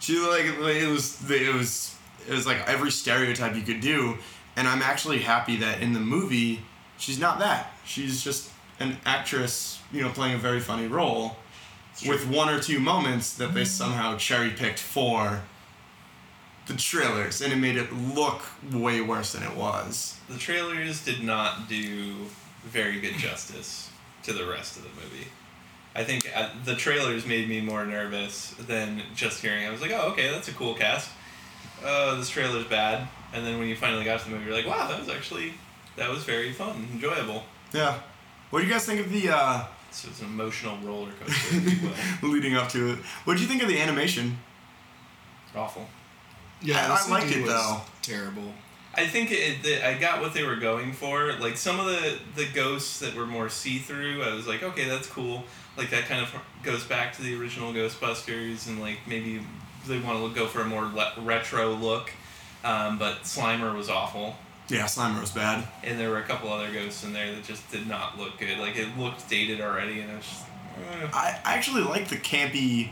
She 0.00 0.18
like 0.18 0.44
it 0.44 0.88
was 0.88 1.30
it 1.30 1.54
was 1.54 1.94
it 2.28 2.32
was 2.32 2.46
like 2.46 2.68
every 2.68 2.90
stereotype 2.90 3.54
you 3.54 3.62
could 3.62 3.80
do, 3.80 4.16
and 4.56 4.66
I'm 4.66 4.82
actually 4.82 5.18
happy 5.18 5.56
that 5.56 5.82
in 5.82 5.92
the 5.92 6.00
movie 6.00 6.62
she's 6.98 7.18
not 7.18 7.38
that. 7.40 7.72
She's 7.84 8.22
just 8.22 8.50
an 8.80 8.96
actress, 9.04 9.80
you 9.92 10.02
know, 10.02 10.08
playing 10.08 10.34
a 10.34 10.38
very 10.38 10.60
funny 10.60 10.86
role, 10.86 11.36
with 12.06 12.26
one 12.26 12.48
or 12.48 12.58
two 12.58 12.80
moments 12.80 13.34
that 13.34 13.54
they 13.54 13.64
somehow 13.64 14.16
cherry 14.16 14.50
picked 14.50 14.78
for 14.78 15.42
the 16.66 16.74
trailers, 16.74 17.42
and 17.42 17.52
it 17.52 17.56
made 17.56 17.76
it 17.76 17.92
look 17.92 18.42
way 18.72 19.00
worse 19.00 19.32
than 19.32 19.42
it 19.42 19.54
was. 19.56 20.18
The 20.28 20.38
trailers 20.38 21.04
did 21.04 21.22
not 21.22 21.68
do 21.68 22.14
very 22.64 23.00
good 23.00 23.14
justice 23.14 23.90
to 24.22 24.32
the 24.32 24.46
rest 24.46 24.76
of 24.76 24.84
the 24.84 24.88
movie. 24.90 25.26
I 25.94 26.04
think 26.04 26.30
uh, 26.34 26.50
the 26.64 26.76
trailers 26.76 27.26
made 27.26 27.48
me 27.48 27.60
more 27.60 27.84
nervous 27.84 28.50
than 28.52 29.02
just 29.14 29.42
hearing. 29.42 29.66
I 29.66 29.70
was 29.70 29.80
like, 29.80 29.90
oh, 29.92 30.10
okay, 30.12 30.30
that's 30.30 30.48
a 30.48 30.52
cool 30.52 30.74
cast. 30.74 31.10
Oh, 31.84 32.16
this 32.16 32.30
trailer's 32.30 32.66
bad. 32.66 33.08
And 33.32 33.44
then 33.44 33.58
when 33.58 33.68
you 33.68 33.76
finally 33.76 34.04
got 34.04 34.20
to 34.20 34.26
the 34.26 34.30
movie, 34.32 34.44
you're 34.44 34.54
like, 34.54 34.66
wow, 34.66 34.88
that 34.88 34.98
was 34.98 35.08
actually 35.08 35.54
that 35.96 36.08
was 36.08 36.24
very 36.24 36.52
fun, 36.52 36.88
enjoyable. 36.92 37.42
Yeah. 37.72 37.98
What 38.50 38.60
do 38.60 38.66
you 38.66 38.72
guys 38.72 38.84
think 38.84 39.00
of 39.00 39.10
the 39.12 39.28
uh, 39.30 39.64
So 39.92 40.08
it's 40.08 40.20
an 40.20 40.26
emotional 40.26 40.76
roller 40.84 41.12
coaster, 41.20 41.56
if 41.56 41.82
you 41.82 41.88
will. 41.88 42.30
leading 42.34 42.54
up 42.56 42.68
to 42.70 42.90
it? 42.92 42.98
What 43.24 43.36
do 43.36 43.42
you 43.42 43.48
think 43.48 43.62
of 43.62 43.68
the 43.68 43.78
animation? 43.80 44.38
Awful. 45.54 45.88
yeah, 46.60 46.84
I- 46.92 47.04
the 47.06 47.12
I 47.12 47.18
liked 47.18 47.34
it, 47.34 47.46
though. 47.46 47.80
Terrible. 48.02 48.52
I 48.92 49.06
think 49.06 49.30
it, 49.30 49.62
the, 49.62 49.86
I 49.86 49.94
got 49.98 50.20
what 50.20 50.34
they 50.34 50.42
were 50.44 50.56
going 50.56 50.92
for. 50.92 51.32
Like 51.34 51.56
some 51.56 51.78
of 51.78 51.86
the 51.86 52.18
the 52.34 52.46
ghosts 52.52 52.98
that 52.98 53.14
were 53.14 53.24
more 53.26 53.48
see 53.48 53.78
through, 53.78 54.20
I 54.24 54.34
was 54.34 54.48
like, 54.48 54.64
okay, 54.64 54.88
that's 54.88 55.06
cool. 55.06 55.44
Like 55.76 55.90
that 55.90 56.06
kind 56.06 56.20
of 56.20 56.34
goes 56.64 56.82
back 56.82 57.14
to 57.16 57.22
the 57.22 57.38
original 57.40 57.72
Ghostbusters, 57.72 58.66
and 58.66 58.80
like 58.80 58.98
maybe 59.06 59.40
they 59.86 60.00
want 60.00 60.18
to 60.34 60.38
go 60.38 60.48
for 60.48 60.62
a 60.62 60.64
more 60.64 60.82
le- 60.86 61.12
retro 61.18 61.70
look. 61.72 62.10
Um, 62.64 62.98
but 62.98 63.22
Slimer 63.22 63.74
was 63.76 63.88
awful, 63.88 64.34
Yeah, 64.70 64.84
Slimer 64.84 65.20
was 65.20 65.30
bad. 65.30 65.66
and 65.82 65.98
there 65.98 66.10
were 66.10 66.18
a 66.18 66.22
couple 66.24 66.52
other 66.52 66.72
ghosts 66.72 67.02
in 67.04 67.12
there 67.12 67.34
that 67.34 67.44
just 67.44 67.68
did 67.70 67.86
not 67.86 68.18
look 68.18 68.38
good. 68.38 68.58
Like 68.58 68.76
it 68.76 68.96
looked 68.96 69.28
dated 69.28 69.60
already, 69.60 70.00
and 70.00 70.10
it 70.10 70.16
was 70.16 70.24
just. 70.26 70.44
eh. 70.44 71.08
I 71.12 71.38
I 71.44 71.54
actually 71.54 71.82
like 71.82 72.08
the 72.08 72.16
campy. 72.16 72.90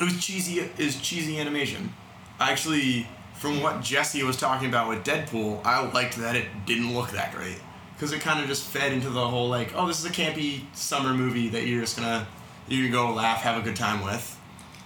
It 0.00 0.04
was 0.04 0.24
cheesy. 0.24 0.60
Is 0.78 1.00
cheesy 1.00 1.38
animation. 1.40 1.92
I 2.38 2.52
actually, 2.52 3.08
from 3.34 3.62
what 3.62 3.82
Jesse 3.82 4.22
was 4.22 4.36
talking 4.36 4.68
about 4.68 4.88
with 4.88 5.04
Deadpool, 5.04 5.64
I 5.64 5.90
liked 5.90 6.16
that 6.18 6.36
it 6.36 6.46
didn't 6.66 6.94
look 6.94 7.10
that 7.10 7.34
great 7.34 7.58
because 7.94 8.12
it 8.12 8.20
kind 8.20 8.38
of 8.40 8.46
just 8.46 8.62
fed 8.64 8.92
into 8.92 9.10
the 9.10 9.26
whole 9.26 9.48
like, 9.48 9.72
oh, 9.74 9.86
this 9.88 9.98
is 9.98 10.04
a 10.04 10.10
campy 10.12 10.62
summer 10.72 11.12
movie 11.14 11.48
that 11.48 11.66
you're 11.66 11.80
just 11.80 11.96
gonna 11.96 12.26
you 12.68 12.84
can 12.84 12.92
go 12.92 13.12
laugh, 13.12 13.38
have 13.38 13.56
a 13.60 13.64
good 13.64 13.74
time 13.74 14.04
with. 14.04 14.38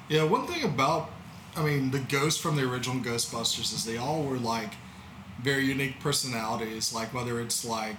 Yeah, 0.08 0.24
one 0.24 0.46
thing 0.46 0.62
about, 0.64 1.10
I 1.56 1.62
mean, 1.64 1.90
the 1.90 1.98
ghosts 1.98 2.40
from 2.40 2.56
the 2.56 2.62
original 2.62 2.96
Ghostbusters 3.02 3.72
is 3.74 3.84
they 3.84 3.96
all 3.98 4.22
were 4.22 4.38
like 4.38 4.72
very 5.42 5.64
unique 5.64 6.00
personalities. 6.00 6.92
Like 6.92 7.12
whether 7.14 7.40
it's 7.40 7.64
like 7.64 7.98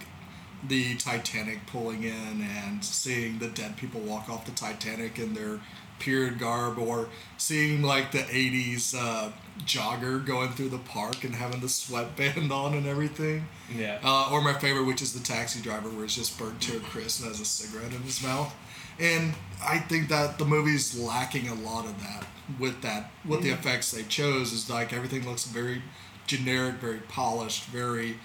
the 0.67 0.95
Titanic 0.95 1.65
pulling 1.67 2.03
in 2.03 2.47
and 2.65 2.83
seeing 2.83 3.39
the 3.39 3.47
dead 3.47 3.77
people 3.77 4.01
walk 4.01 4.29
off 4.29 4.45
the 4.45 4.51
Titanic 4.51 5.19
in 5.19 5.33
their 5.33 5.59
period 5.99 6.39
garb, 6.39 6.77
or 6.77 7.07
seeing 7.37 7.81
like 7.81 8.11
the 8.11 8.19
'80s 8.19 8.95
uh, 8.97 9.31
jogger 9.65 10.25
going 10.25 10.49
through 10.49 10.69
the 10.69 10.79
park 10.79 11.23
and 11.23 11.35
having 11.35 11.61
the 11.61 11.69
sweatband 11.69 12.51
on 12.51 12.73
and 12.73 12.87
everything. 12.87 13.45
Yeah. 13.75 13.99
Uh, 14.03 14.29
or 14.31 14.41
my 14.41 14.53
favorite, 14.53 14.85
which 14.85 15.01
is 15.01 15.13
the 15.13 15.23
taxi 15.23 15.61
driver, 15.61 15.89
where 15.89 16.05
it's 16.05 16.15
just 16.15 16.37
burnt 16.37 16.61
to 16.61 16.77
a 16.77 16.79
crisp 16.79 17.21
and 17.21 17.29
has 17.29 17.39
a 17.39 17.45
cigarette 17.45 17.93
in 17.93 18.01
his 18.01 18.23
mouth. 18.23 18.53
And 18.99 19.33
I 19.63 19.79
think 19.79 20.09
that 20.09 20.37
the 20.37 20.45
movie's 20.45 20.97
lacking 20.97 21.47
a 21.49 21.55
lot 21.55 21.85
of 21.85 21.99
that. 22.01 22.25
With 22.59 22.81
that, 22.81 23.09
with 23.25 23.41
the 23.41 23.51
effects 23.51 23.91
they 23.91 24.03
chose, 24.03 24.51
is 24.51 24.69
like 24.69 24.91
everything 24.91 25.25
looks 25.25 25.45
very 25.45 25.81
generic, 26.27 26.75
very 26.75 26.99
polished, 26.99 27.65
very 27.65 28.17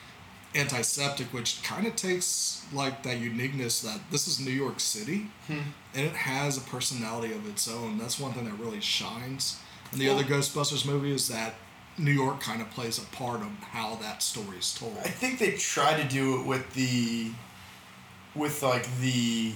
antiseptic, 0.55 1.33
which 1.33 1.63
kind 1.63 1.87
of 1.87 1.95
takes 1.97 2.65
like 2.73 3.03
that 3.03 3.19
uniqueness 3.19 3.81
that 3.83 4.01
this 4.11 4.27
is 4.27 4.41
New 4.41 4.51
York 4.51 4.81
City, 4.81 5.31
hmm. 5.47 5.61
and 5.95 6.07
it 6.07 6.15
has 6.15 6.57
a 6.57 6.61
personality 6.63 7.35
of 7.35 7.49
its 7.49 7.69
own. 7.69 7.99
That's 7.99 8.19
one 8.19 8.33
thing 8.33 8.45
that 8.45 8.55
really 8.55 8.81
shines. 8.81 9.61
And 9.93 10.01
the 10.01 10.09
other 10.09 10.23
Ghostbusters 10.23 10.87
movie 10.87 11.13
is 11.13 11.29
that 11.29 11.55
New 11.97 12.13
York 12.13 12.41
kind 12.41 12.63
of 12.63 12.71
plays 12.71 12.99
a 12.99 13.17
part 13.17 13.41
of 13.41 13.49
how 13.71 13.97
that 13.97 14.23
story 14.23 14.59
is 14.59 14.75
told. 14.75 14.97
I 14.99 15.09
think 15.09 15.39
they 15.39 15.53
tried 15.53 16.01
to 16.03 16.09
do 16.09 16.41
it 16.41 16.47
with 16.47 16.73
the, 16.75 17.31
with 18.35 18.63
like 18.63 18.87
the, 19.01 19.53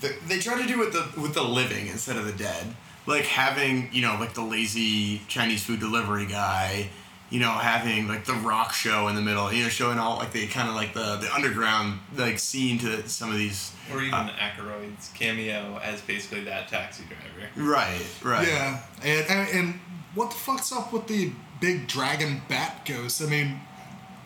the 0.00 0.14
they 0.26 0.38
tried 0.38 0.62
to 0.62 0.68
do 0.68 0.82
it 0.82 0.86
with 0.86 0.92
the 0.92 1.20
with 1.20 1.34
the 1.34 1.42
living 1.42 1.86
instead 1.88 2.16
of 2.16 2.26
the 2.26 2.32
dead. 2.32 2.66
Like 3.06 3.24
having 3.24 3.88
you 3.92 4.02
know 4.02 4.16
like 4.18 4.34
the 4.34 4.42
lazy 4.42 5.22
Chinese 5.28 5.62
food 5.62 5.80
delivery 5.80 6.26
guy, 6.26 6.90
you 7.30 7.40
know 7.40 7.50
having 7.52 8.08
like 8.08 8.24
the 8.24 8.32
rock 8.34 8.72
show 8.72 9.08
in 9.08 9.14
the 9.14 9.20
middle, 9.22 9.52
you 9.52 9.62
know 9.64 9.68
showing 9.68 9.98
all 9.98 10.16
like 10.16 10.32
the 10.32 10.46
kind 10.46 10.68
of 10.68 10.74
like 10.74 10.94
the 10.94 11.16
the 11.16 11.32
underground 11.34 12.00
like 12.16 12.38
scene 12.38 12.78
to 12.78 13.08
some 13.08 13.30
of 13.30 13.36
these. 13.38 13.72
Or 13.92 14.00
even 14.02 14.12
uh, 14.14 14.30
Aykroyd's 14.38 15.10
cameo 15.14 15.78
as 15.82 16.00
basically 16.02 16.44
that 16.44 16.68
taxi 16.68 17.04
driver. 17.04 17.48
Right, 17.56 18.04
right. 18.22 18.46
Yeah, 18.46 18.80
and, 19.02 19.26
and 19.30 19.48
and 19.58 19.80
what 20.14 20.30
the 20.30 20.36
fuck's 20.36 20.72
up 20.72 20.92
with 20.92 21.06
the 21.06 21.32
big 21.60 21.86
dragon 21.86 22.42
bat 22.48 22.84
ghost? 22.86 23.22
I 23.22 23.26
mean, 23.26 23.60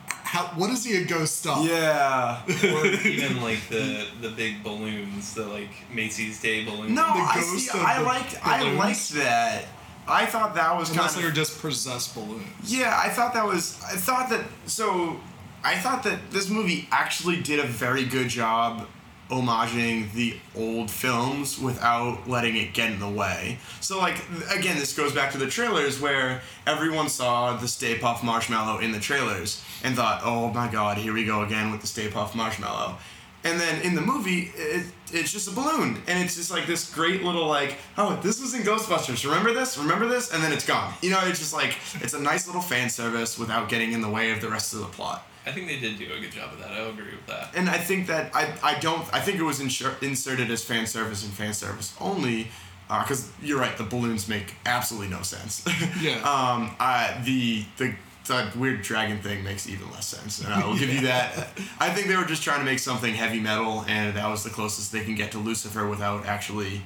how 0.07 0.47
what 0.57 0.71
is 0.71 0.85
he 0.85 0.97
a 0.97 1.05
ghost 1.05 1.47
of? 1.47 1.65
Yeah. 1.67 2.43
or 2.47 2.87
even 3.07 3.41
like 3.43 3.69
the 3.69 4.07
the 4.21 4.31
big 4.31 4.63
balloons, 4.65 5.35
the 5.35 5.45
like 5.45 5.71
Macy's 5.93 6.41
Day 6.41 6.65
balloons. 6.65 6.91
No, 6.93 7.07
The 7.07 7.13
I 7.21 7.35
ghost 7.37 7.67
see. 7.71 7.79
of 7.79 7.85
I 7.85 7.99
the 7.99 8.05
liked. 8.05 8.47
I 8.47 8.59
balloons? 8.61 8.79
liked 8.79 9.11
that. 9.15 9.65
I 10.13 10.27
thought 10.27 10.55
that 10.55 10.77
was 10.77 10.89
kind 10.89 11.01
Unless 11.01 11.17
of. 11.17 11.23
they're 11.23 11.31
just 11.33 11.61
possessed 11.61 12.15
balloons. 12.15 12.45
Yeah, 12.65 13.01
I 13.03 13.09
thought 13.09 13.35
that 13.35 13.47
was. 13.47 13.81
I 13.83 13.97
thought 13.97 14.29
that. 14.31 14.45
So, 14.67 15.21
I 15.65 15.77
thought 15.77 16.03
that 16.05 16.31
this 16.31 16.49
movie 16.49 16.89
actually 16.91 17.41
did 17.41 17.59
a 17.61 17.67
very 17.67 18.05
good 18.05 18.29
job 18.29 18.87
homaging 19.31 20.13
the 20.13 20.37
old 20.55 20.91
films 20.91 21.59
without 21.59 22.29
letting 22.29 22.57
it 22.57 22.75
get 22.75 22.91
in 22.93 23.01
the 23.01 23.09
way. 23.09 23.59
So, 23.81 23.99
like, 23.99 24.17
again, 24.55 24.79
this 24.79 24.95
goes 24.95 25.13
back 25.15 25.33
to 25.33 25.39
the 25.39 25.47
trailers 25.47 25.99
where 26.01 26.43
everyone 26.67 27.09
saw 27.09 27.57
the 27.57 27.67
Stay 27.67 27.99
Puft 27.99 28.23
Marshmallow 28.23 28.81
in 28.81 28.93
the 28.93 29.01
trailers 29.01 29.65
and 29.83 29.97
thought, 29.97 30.21
oh 30.23 30.53
my 30.53 30.69
god, 30.71 30.99
here 30.99 31.15
we 31.15 31.25
go 31.25 31.43
again 31.43 31.71
with 31.71 31.81
the 31.81 31.87
Stay 31.87 32.09
Puft 32.09 32.35
Marshmallow. 32.35 32.99
And 33.45 33.59
then 33.61 33.83
in 33.83 33.95
the 33.95 34.01
movie, 34.01 34.53
it, 34.57 34.87
it's 35.13 35.33
just 35.33 35.49
a 35.49 35.51
balloon, 35.51 36.01
and 36.07 36.23
it's 36.23 36.37
just 36.37 36.51
like 36.51 36.67
this 36.67 36.93
great 36.95 37.23
little 37.25 37.47
like, 37.49 37.77
oh, 37.99 38.19
this 38.23 38.41
was 38.41 38.55
in 38.55 38.63
Ghostbusters. 38.63 39.25
Remember 39.25 39.53
this? 39.53 39.77
Remember 39.77 40.07
this? 40.07 40.33
And 40.33 40.43
then 40.43 40.53
it's 40.53 40.65
gone. 40.67 40.95
You 41.03 41.11
know, 41.11 41.21
it's 41.27 41.41
just 41.41 41.53
like 41.53 41.77
it's 42.01 42.15
a 42.15 42.21
nice 42.21 42.47
little 42.47 42.63
fan 42.63 42.89
service 42.89 43.39
without 43.39 43.69
getting 43.69 43.93
in 43.93 44.01
the 44.01 44.09
way 44.09 44.31
of 44.31 44.41
the 44.41 44.49
rest 44.49 44.75
of 44.75 44.81
the 44.81 44.87
plot. 44.87 45.27
I 45.45 45.51
think 45.51 45.67
they 45.67 45.81
did 45.81 45.99
do 45.99 46.05
a 46.13 46.21
good 46.21 46.31
job 46.31 46.53
of 46.53 46.61
that. 46.61 46.71
I'll 46.71 46.91
agree 46.91 47.11
with 47.11 47.27
that. 47.27 47.51
And 47.57 47.69
I 47.69 47.79
think 47.79 48.07
that 48.07 48.31
I, 48.35 48.55
I 48.63 48.79
don't 48.79 49.03
I 49.13 49.19
think 49.19 49.39
it 49.41 49.43
was 49.43 49.59
insur- 49.59 50.01
inserted 50.01 50.49
as 50.53 50.63
fan 50.63 50.87
service 50.87 51.25
and 51.25 51.33
fan 51.33 51.53
service 51.53 51.93
only 52.01 52.47
because 52.87 53.29
you're 53.43 53.59
right 53.59 53.77
the 53.77 53.83
balloons 53.85 54.29
make 54.29 54.55
absolutely 54.67 55.09
no 55.09 55.23
sense. 55.23 55.65
Yeah. 56.01 56.19
um. 56.23 56.77
Uh. 56.79 57.21
The 57.25 57.65
the. 57.77 57.95
The 58.25 58.53
weird 58.57 58.83
dragon 58.83 59.19
thing 59.19 59.43
makes 59.43 59.69
even 59.69 59.91
less 59.91 60.07
sense, 60.07 60.45
I 60.45 60.65
will 60.65 60.79
give 60.79 60.91
you 60.91 61.01
that. 61.03 61.49
I 61.81 61.91
think 61.91 62.07
they 62.07 62.17
were 62.17 62.25
just 62.25 62.43
trying 62.43 62.61
to 62.61 62.65
make 62.65 62.79
something 62.79 63.15
heavy 63.15 63.41
metal, 63.41 63.85
and 63.89 64.17
that 64.17 64.29
was 64.29 64.45
the 64.45 64.51
closest 64.51 64.93
they 64.93 65.03
can 65.03 65.17
get 65.17 65.33
to 65.33 65.39
Lucifer 65.39 65.89
without 65.89 66.25
actually. 66.25 66.83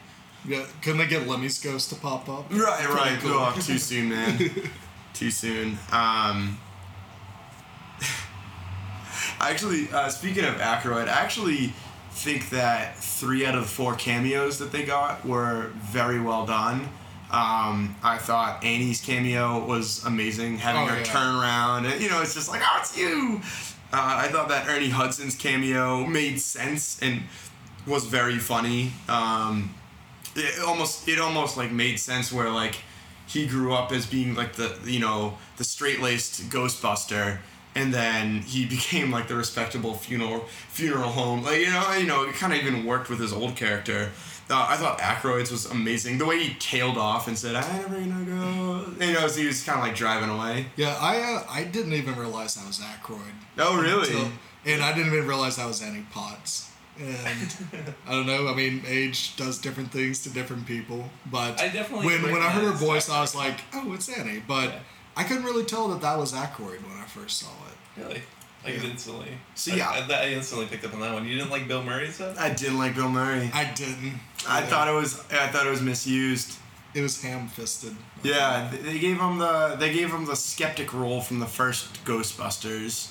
Yeah, 0.48 0.64
couldn't 0.80 0.98
they 0.98 1.06
get 1.06 1.26
Lemmy's 1.26 1.58
ghost 1.58 1.90
to 1.90 1.96
pop 1.96 2.28
up? 2.28 2.50
Right, 2.50 2.88
right. 2.88 3.18
cool. 3.20 3.32
Oh, 3.32 3.54
too 3.60 3.78
soon, 3.78 4.10
man. 4.10 4.38
too 5.12 5.30
soon. 5.30 5.78
Um, 5.92 6.58
actually, 9.40 9.88
uh, 9.92 10.08
speaking 10.08 10.44
of 10.44 10.54
Aykroyd, 10.54 11.08
I 11.08 11.20
actually 11.20 11.74
think 12.12 12.50
that 12.50 12.96
three 12.96 13.44
out 13.44 13.54
of 13.54 13.62
the 13.62 13.68
four 13.68 13.94
cameos 13.94 14.58
that 14.58 14.72
they 14.72 14.84
got 14.84 15.26
were 15.26 15.70
very 15.74 16.20
well 16.20 16.46
done. 16.46 16.88
Um, 17.30 17.96
I 18.04 18.18
thought 18.18 18.62
Annie's 18.62 19.00
cameo 19.00 19.64
was 19.64 20.04
amazing, 20.04 20.58
having 20.58 20.82
Oh, 20.82 20.86
her 20.86 20.98
yeah. 20.98 21.02
turn 21.04 21.34
around, 21.36 21.86
and 21.86 22.00
you 22.00 22.08
know, 22.08 22.22
it's 22.22 22.34
just 22.34 22.48
like, 22.48 22.60
oh, 22.64 22.78
it's 22.80 22.96
you. 22.96 23.40
Uh, 23.92 24.22
I 24.24 24.28
thought 24.28 24.48
that 24.48 24.68
Ernie 24.68 24.90
Hudson's 24.90 25.34
cameo 25.34 26.04
made 26.06 26.40
sense 26.40 27.00
and 27.02 27.22
was 27.86 28.04
very 28.06 28.38
funny. 28.38 28.92
Um, 29.08 29.74
it 30.36 30.60
almost 30.64 31.08
it 31.08 31.18
almost 31.18 31.56
like 31.56 31.72
made 31.72 31.98
sense 31.98 32.32
where 32.32 32.50
like 32.50 32.76
he 33.26 33.46
grew 33.46 33.72
up 33.72 33.90
as 33.92 34.06
being 34.06 34.34
like 34.34 34.54
the 34.54 34.76
you 34.84 35.00
know 35.00 35.36
the 35.56 35.64
straight 35.64 36.00
laced 36.00 36.48
Ghostbuster, 36.50 37.38
and 37.74 37.92
then 37.92 38.42
he 38.42 38.66
became 38.76 39.10
like 39.10 39.26
the 39.28 39.34
respectable 39.36 39.94
funeral 39.94 40.44
funeral 40.68 41.08
home. 41.10 41.42
Like 41.42 41.60
you 41.60 41.70
know 41.70 41.92
you 41.96 42.06
know 42.06 42.22
it 42.24 42.34
kind 42.34 42.52
of 42.52 42.60
even 42.60 42.84
worked 42.86 43.08
with 43.10 43.18
his 43.18 43.32
old 43.32 43.56
character. 43.56 44.10
Uh, 44.48 44.66
I 44.68 44.76
thought 44.76 44.98
Aykroyd's 44.98 45.50
was 45.50 45.66
amazing. 45.66 46.18
The 46.18 46.24
way 46.26 46.42
he 46.42 46.54
tailed 46.54 46.96
off 46.98 47.26
and 47.26 47.36
said, 47.36 47.56
"I 47.56 47.78
never 47.78 47.96
gonna 47.98 48.24
go," 48.24 49.04
you 49.04 49.12
know, 49.12 49.24
as 49.24 49.34
he 49.36 49.46
was 49.46 49.62
kind 49.64 49.78
of 49.80 49.84
like 49.84 49.96
driving 49.96 50.28
away. 50.30 50.66
Yeah, 50.76 50.96
I 51.00 51.18
uh, 51.20 51.42
I 51.50 51.64
didn't 51.64 51.94
even 51.94 52.14
realize 52.16 52.54
that 52.54 52.66
was 52.66 52.78
Aykroyd. 52.78 53.34
Oh, 53.58 53.76
really? 53.80 54.08
Until- 54.08 54.30
and 54.64 54.82
I 54.82 54.92
didn't 54.92 55.12
even 55.12 55.26
realize 55.28 55.56
that 55.56 55.66
was 55.66 55.80
Annie 55.82 56.06
Potts. 56.12 56.70
And 56.98 57.94
I 58.06 58.10
don't 58.12 58.26
know. 58.26 58.48
I 58.48 58.54
mean, 58.54 58.82
age 58.86 59.36
does 59.36 59.58
different 59.58 59.92
things 59.92 60.22
to 60.24 60.30
different 60.30 60.66
people. 60.66 61.10
But 61.30 61.60
I 61.60 61.68
definitely 61.68 62.06
when 62.06 62.22
when 62.32 62.42
I 62.42 62.50
heard 62.50 62.62
her 62.64 62.70
recognize 62.70 63.06
voice, 63.06 63.10
I 63.10 63.20
was 63.20 63.34
like, 63.34 63.60
oh, 63.74 63.92
it's 63.94 64.08
Annie. 64.08 64.42
But 64.46 64.70
Yeah. 64.70 64.78
I 65.16 65.24
couldn't 65.24 65.44
really 65.44 65.64
tell 65.64 65.88
that 65.88 66.00
that 66.02 66.18
was 66.18 66.32
Aykroyd 66.32 66.82
when 66.88 66.98
I 66.98 67.04
first 67.06 67.38
saw 67.38 67.48
it. 67.48 68.00
Really? 68.02 68.22
Like 68.66 68.82
Yeah. 68.82 68.90
instantly. 68.90 69.28
So 69.54 69.74
yeah. 69.74 69.88
I, 70.10 70.12
I 70.12 70.28
instantly 70.30 70.66
picked 70.66 70.84
up 70.84 70.92
on 70.94 71.00
that 71.00 71.12
one. 71.14 71.24
You 71.26 71.36
didn't 71.38 71.50
like 71.50 71.66
Bill 71.68 71.82
Murray 71.82 72.10
stuff? 72.10 72.36
I 72.38 72.50
didn't 72.50 72.78
like 72.78 72.94
Bill 72.94 73.08
Murray. 73.08 73.50
I 73.54 73.64
didn't. 73.74 74.14
I 74.48 74.60
Yeah. 74.60 74.66
thought 74.66 74.88
it 74.88 74.94
was 74.94 75.20
I 75.32 75.46
thought 75.48 75.66
it 75.66 75.70
was 75.70 75.82
misused. 75.82 76.58
it 76.94 77.02
was 77.02 77.20
ham-fisted. 77.22 77.94
Yeah, 78.22 78.70
they 78.82 78.98
gave 78.98 79.18
him 79.20 79.38
the 79.38 79.76
they 79.78 79.92
gave 79.92 80.10
him 80.10 80.24
the 80.26 80.34
skeptic 80.36 80.92
role 80.92 81.20
from 81.20 81.38
the 81.40 81.46
first 81.46 82.04
Ghostbusters, 82.04 83.10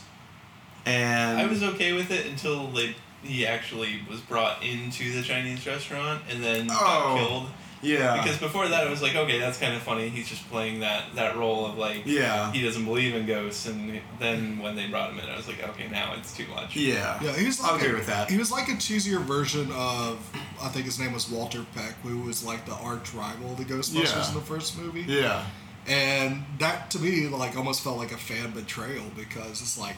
and 0.86 1.40
I 1.40 1.46
was 1.46 1.64
okay 1.64 1.94
with 1.94 2.12
it 2.12 2.26
until 2.26 2.70
like 2.72 2.96
he 3.24 3.46
actually 3.48 4.02
was 4.10 4.20
brought 4.22 4.64
into 4.64 5.12
the 5.14 5.22
Chinese 5.24 5.66
restaurant 5.66 6.22
and 6.30 6.44
then 6.44 6.68
Oh, 6.70 6.74
got 6.76 7.18
killed. 7.18 7.50
Yeah 7.86 8.22
Because 8.22 8.38
before 8.40 8.68
that, 8.68 8.86
it 8.86 8.90
was 8.90 9.02
like, 9.02 9.16
okay, 9.16 9.40
that's 9.40 9.58
kind 9.60 9.74
of 9.76 9.82
funny. 9.82 10.10
He's 10.10 10.28
just 10.28 10.50
playing 10.50 10.80
that 10.82 11.04
that 11.16 11.36
role 11.38 11.66
of 11.66 11.78
like 11.78 12.02
yeah 12.06 12.52
he 12.52 12.62
doesn't 12.64 12.86
believe 12.86 13.16
in 13.16 13.26
ghosts, 13.26 13.66
and 13.68 14.02
then 14.20 14.58
when 14.60 14.76
they 14.76 14.88
brought 14.88 15.12
him 15.12 15.20
in, 15.20 15.30
I 15.30 15.38
was 15.38 15.48
like, 15.48 15.62
okay, 15.70 15.88
now 15.90 16.14
it's 16.18 16.36
too 16.36 16.48
much. 16.48 16.76
yeah 16.76 17.20
Yeah, 17.24 17.34
he 17.34 17.46
was 17.46 17.62
like 17.62 17.72
I'll 17.72 17.78
agree 17.78 17.94
with 17.94 18.08
that. 18.08 18.30
He 18.30 18.38
was 18.38 18.52
like 18.52 18.68
a 18.70 18.74
cheesier 18.86 19.22
version 19.22 19.70
of 19.72 20.20
I 20.62 20.70
think 20.70 20.86
his 20.86 21.00
name 21.00 21.14
was 21.14 21.30
Walter 21.30 21.66
Peck, 21.76 21.94
who 22.04 22.20
was 22.22 22.44
like 22.44 22.66
the 22.66 22.76
arch 22.76 23.14
rival 23.14 23.52
of 23.52 23.58
the 23.58 23.66
Ghostbusters 23.66 24.16
Yeah. 24.16 24.28
in 24.30 24.34
the 24.36 24.42
first 24.42 24.78
movie. 24.78 25.06
yeah 25.08 25.46
And 25.88 26.44
that 26.60 26.90
to 26.92 27.00
me 27.00 27.28
like 27.28 27.56
almost 27.56 27.82
felt 27.84 27.98
like 27.98 28.12
a 28.12 28.18
fan 28.18 28.52
betrayal 28.52 29.06
because 29.16 29.62
it's 29.62 29.78
like 29.78 29.96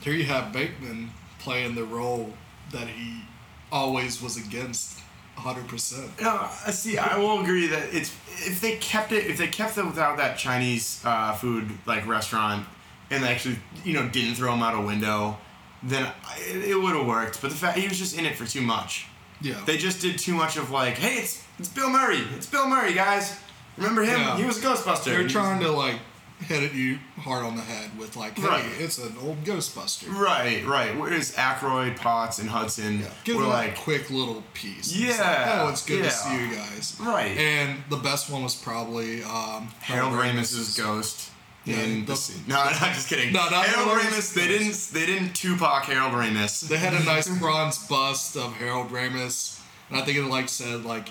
here 0.00 0.14
you 0.14 0.24
have 0.24 0.52
Bateman 0.52 1.10
playing 1.40 1.74
the 1.74 1.84
role 1.84 2.32
that 2.72 2.88
he 2.88 3.22
always 3.70 4.22
was 4.22 4.36
against 4.36 5.00
100%. 5.36 6.20
No, 6.20 6.48
I 6.66 6.70
see. 6.70 6.98
I 6.98 7.18
will 7.18 7.40
agree 7.40 7.66
that 7.68 7.94
it's 7.94 8.10
if 8.46 8.60
they 8.60 8.76
kept 8.76 9.12
it, 9.12 9.26
if 9.26 9.38
they 9.38 9.46
kept 9.46 9.78
it 9.78 9.84
without 9.84 10.16
that 10.16 10.38
Chinese 10.38 11.02
uh, 11.04 11.34
food 11.34 11.70
like 11.86 12.06
restaurant, 12.06 12.66
and 13.10 13.22
they 13.22 13.28
actually 13.28 13.58
you 13.84 13.94
know 13.94 14.08
didn't 14.08 14.34
throw 14.36 14.52
him 14.54 14.62
out 14.62 14.74
a 14.74 14.80
window, 14.80 15.36
then 15.82 16.10
it, 16.38 16.70
it 16.70 16.74
would 16.74 16.96
have 16.96 17.06
worked. 17.06 17.42
But 17.42 17.50
the 17.50 17.56
fact 17.56 17.78
he 17.78 17.86
was 17.86 17.98
just 17.98 18.18
in 18.18 18.24
it 18.24 18.36
for 18.36 18.46
too 18.46 18.62
much. 18.62 19.06
Yeah. 19.40 19.60
They 19.66 19.76
just 19.76 20.00
did 20.00 20.18
too 20.18 20.32
much 20.34 20.56
of 20.56 20.70
like, 20.70 20.94
hey, 20.94 21.16
it's 21.22 21.44
it's 21.58 21.68
Bill 21.68 21.90
Murray. 21.90 22.22
It's 22.34 22.46
Bill 22.46 22.68
Murray, 22.68 22.94
guys. 22.94 23.38
Remember 23.76 24.02
him? 24.02 24.18
Yeah. 24.18 24.36
He 24.38 24.44
was 24.44 24.58
a 24.58 24.66
Ghostbuster. 24.66 25.04
They're 25.04 25.28
trying 25.28 25.60
to 25.60 25.70
like 25.70 25.96
hit 26.40 26.62
at 26.62 26.74
you 26.74 26.98
hard 27.18 27.44
on 27.44 27.56
the 27.56 27.62
head 27.62 27.98
with 27.98 28.14
like, 28.16 28.36
hey, 28.38 28.46
Right. 28.46 28.64
it's 28.78 28.98
an 28.98 29.14
old 29.22 29.42
Ghostbuster. 29.44 30.08
Right, 30.12 30.64
right. 30.66 30.96
Whereas 30.98 31.32
Aykroyd, 31.34 31.96
Potts, 31.96 32.38
and 32.38 32.50
Hudson 32.50 33.00
Yeah. 33.00 33.06
Give 33.24 33.36
were 33.36 33.44
like, 33.44 33.72
a 33.72 33.80
quick 33.80 34.10
little 34.10 34.42
piece. 34.54 34.90
It's 34.92 34.96
Yeah, 35.18 35.20
like, 35.20 35.60
oh, 35.64 35.68
it's 35.70 35.84
good 35.84 36.04
to 36.04 36.10
see 36.10 36.36
you 36.38 36.54
guys. 36.54 36.96
Right. 37.00 37.36
And 37.38 37.82
the 37.88 37.96
best 37.96 38.28
one 38.30 38.42
was 38.42 38.54
probably 38.54 39.22
um, 39.24 39.68
Harold 39.80 40.12
Ramis's 40.12 40.76
ghost. 40.76 41.30
Yeah, 41.64 41.80
in 41.80 42.00
the- 42.04 42.12
the 42.12 42.16
scene. 42.16 42.44
No, 42.46 42.54
no, 42.56 42.60
I'm 42.70 42.94
just 42.94 43.08
kidding. 43.08 43.32
No, 43.32 43.48
not 43.48 43.66
Harold. 43.66 43.98
Ramis' 43.98 44.32
They 44.34 44.46
didn't. 44.46 44.74
They 44.92 45.04
didn't 45.04 45.32
Tupac 45.34 45.84
Harold 45.86 46.12
Ramis. 46.12 46.60
They 46.68 46.76
had 46.76 46.94
a 46.94 47.02
nice 47.02 47.28
bronze 47.40 47.78
bust 47.88 48.36
of 48.36 48.52
Harold 48.54 48.90
Ramis, 48.90 49.60
and 49.90 49.98
I 49.98 50.04
think 50.04 50.16
it 50.16 50.22
like 50.26 50.48
said 50.48 50.84
like 50.84 51.08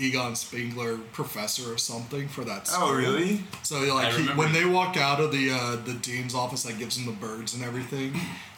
Egon 0.00 0.34
Spengler 0.34 0.96
professor 1.12 1.72
or 1.72 1.78
something 1.78 2.28
for 2.28 2.44
that. 2.44 2.66
School. 2.66 2.82
Oh, 2.82 2.86
school. 2.86 2.96
really? 2.98 3.42
So 3.62 3.80
like 3.94 4.12
he, 4.14 4.26
when 4.28 4.52
they 4.52 4.64
walk 4.64 4.96
out 4.96 5.20
of 5.20 5.30
the 5.32 5.50
uh, 5.52 5.76
the 5.84 5.94
dean's 5.94 6.34
office 6.34 6.62
that 6.64 6.78
gives 6.78 6.96
them 6.96 7.06
the 7.06 7.18
birds 7.26 7.54
and 7.54 7.62
everything, 7.62 8.14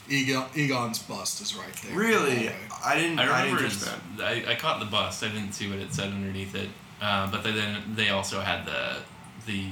Egon, 0.09 0.45
Egon's 0.55 0.99
bust 0.99 1.41
is 1.41 1.55
right 1.55 1.73
there. 1.83 1.95
Really? 1.97 2.47
Okay. 2.47 2.55
I 2.85 2.95
didn't. 2.95 3.19
I 3.19 3.23
I, 3.23 3.41
remember 3.43 3.61
didn't 3.61 3.71
his, 3.73 3.85
that. 3.85 3.99
I, 4.19 4.51
I 4.51 4.55
caught 4.55 4.79
the 4.79 4.85
bust. 4.85 5.23
I 5.23 5.27
didn't 5.29 5.51
see 5.53 5.69
what 5.69 5.79
it 5.79 5.93
said 5.93 6.07
underneath 6.13 6.55
it, 6.55 6.69
uh, 7.01 7.29
but 7.31 7.43
then 7.43 7.95
they 7.95 8.09
also 8.09 8.39
had 8.41 8.65
the 8.65 8.97
the 9.45 9.65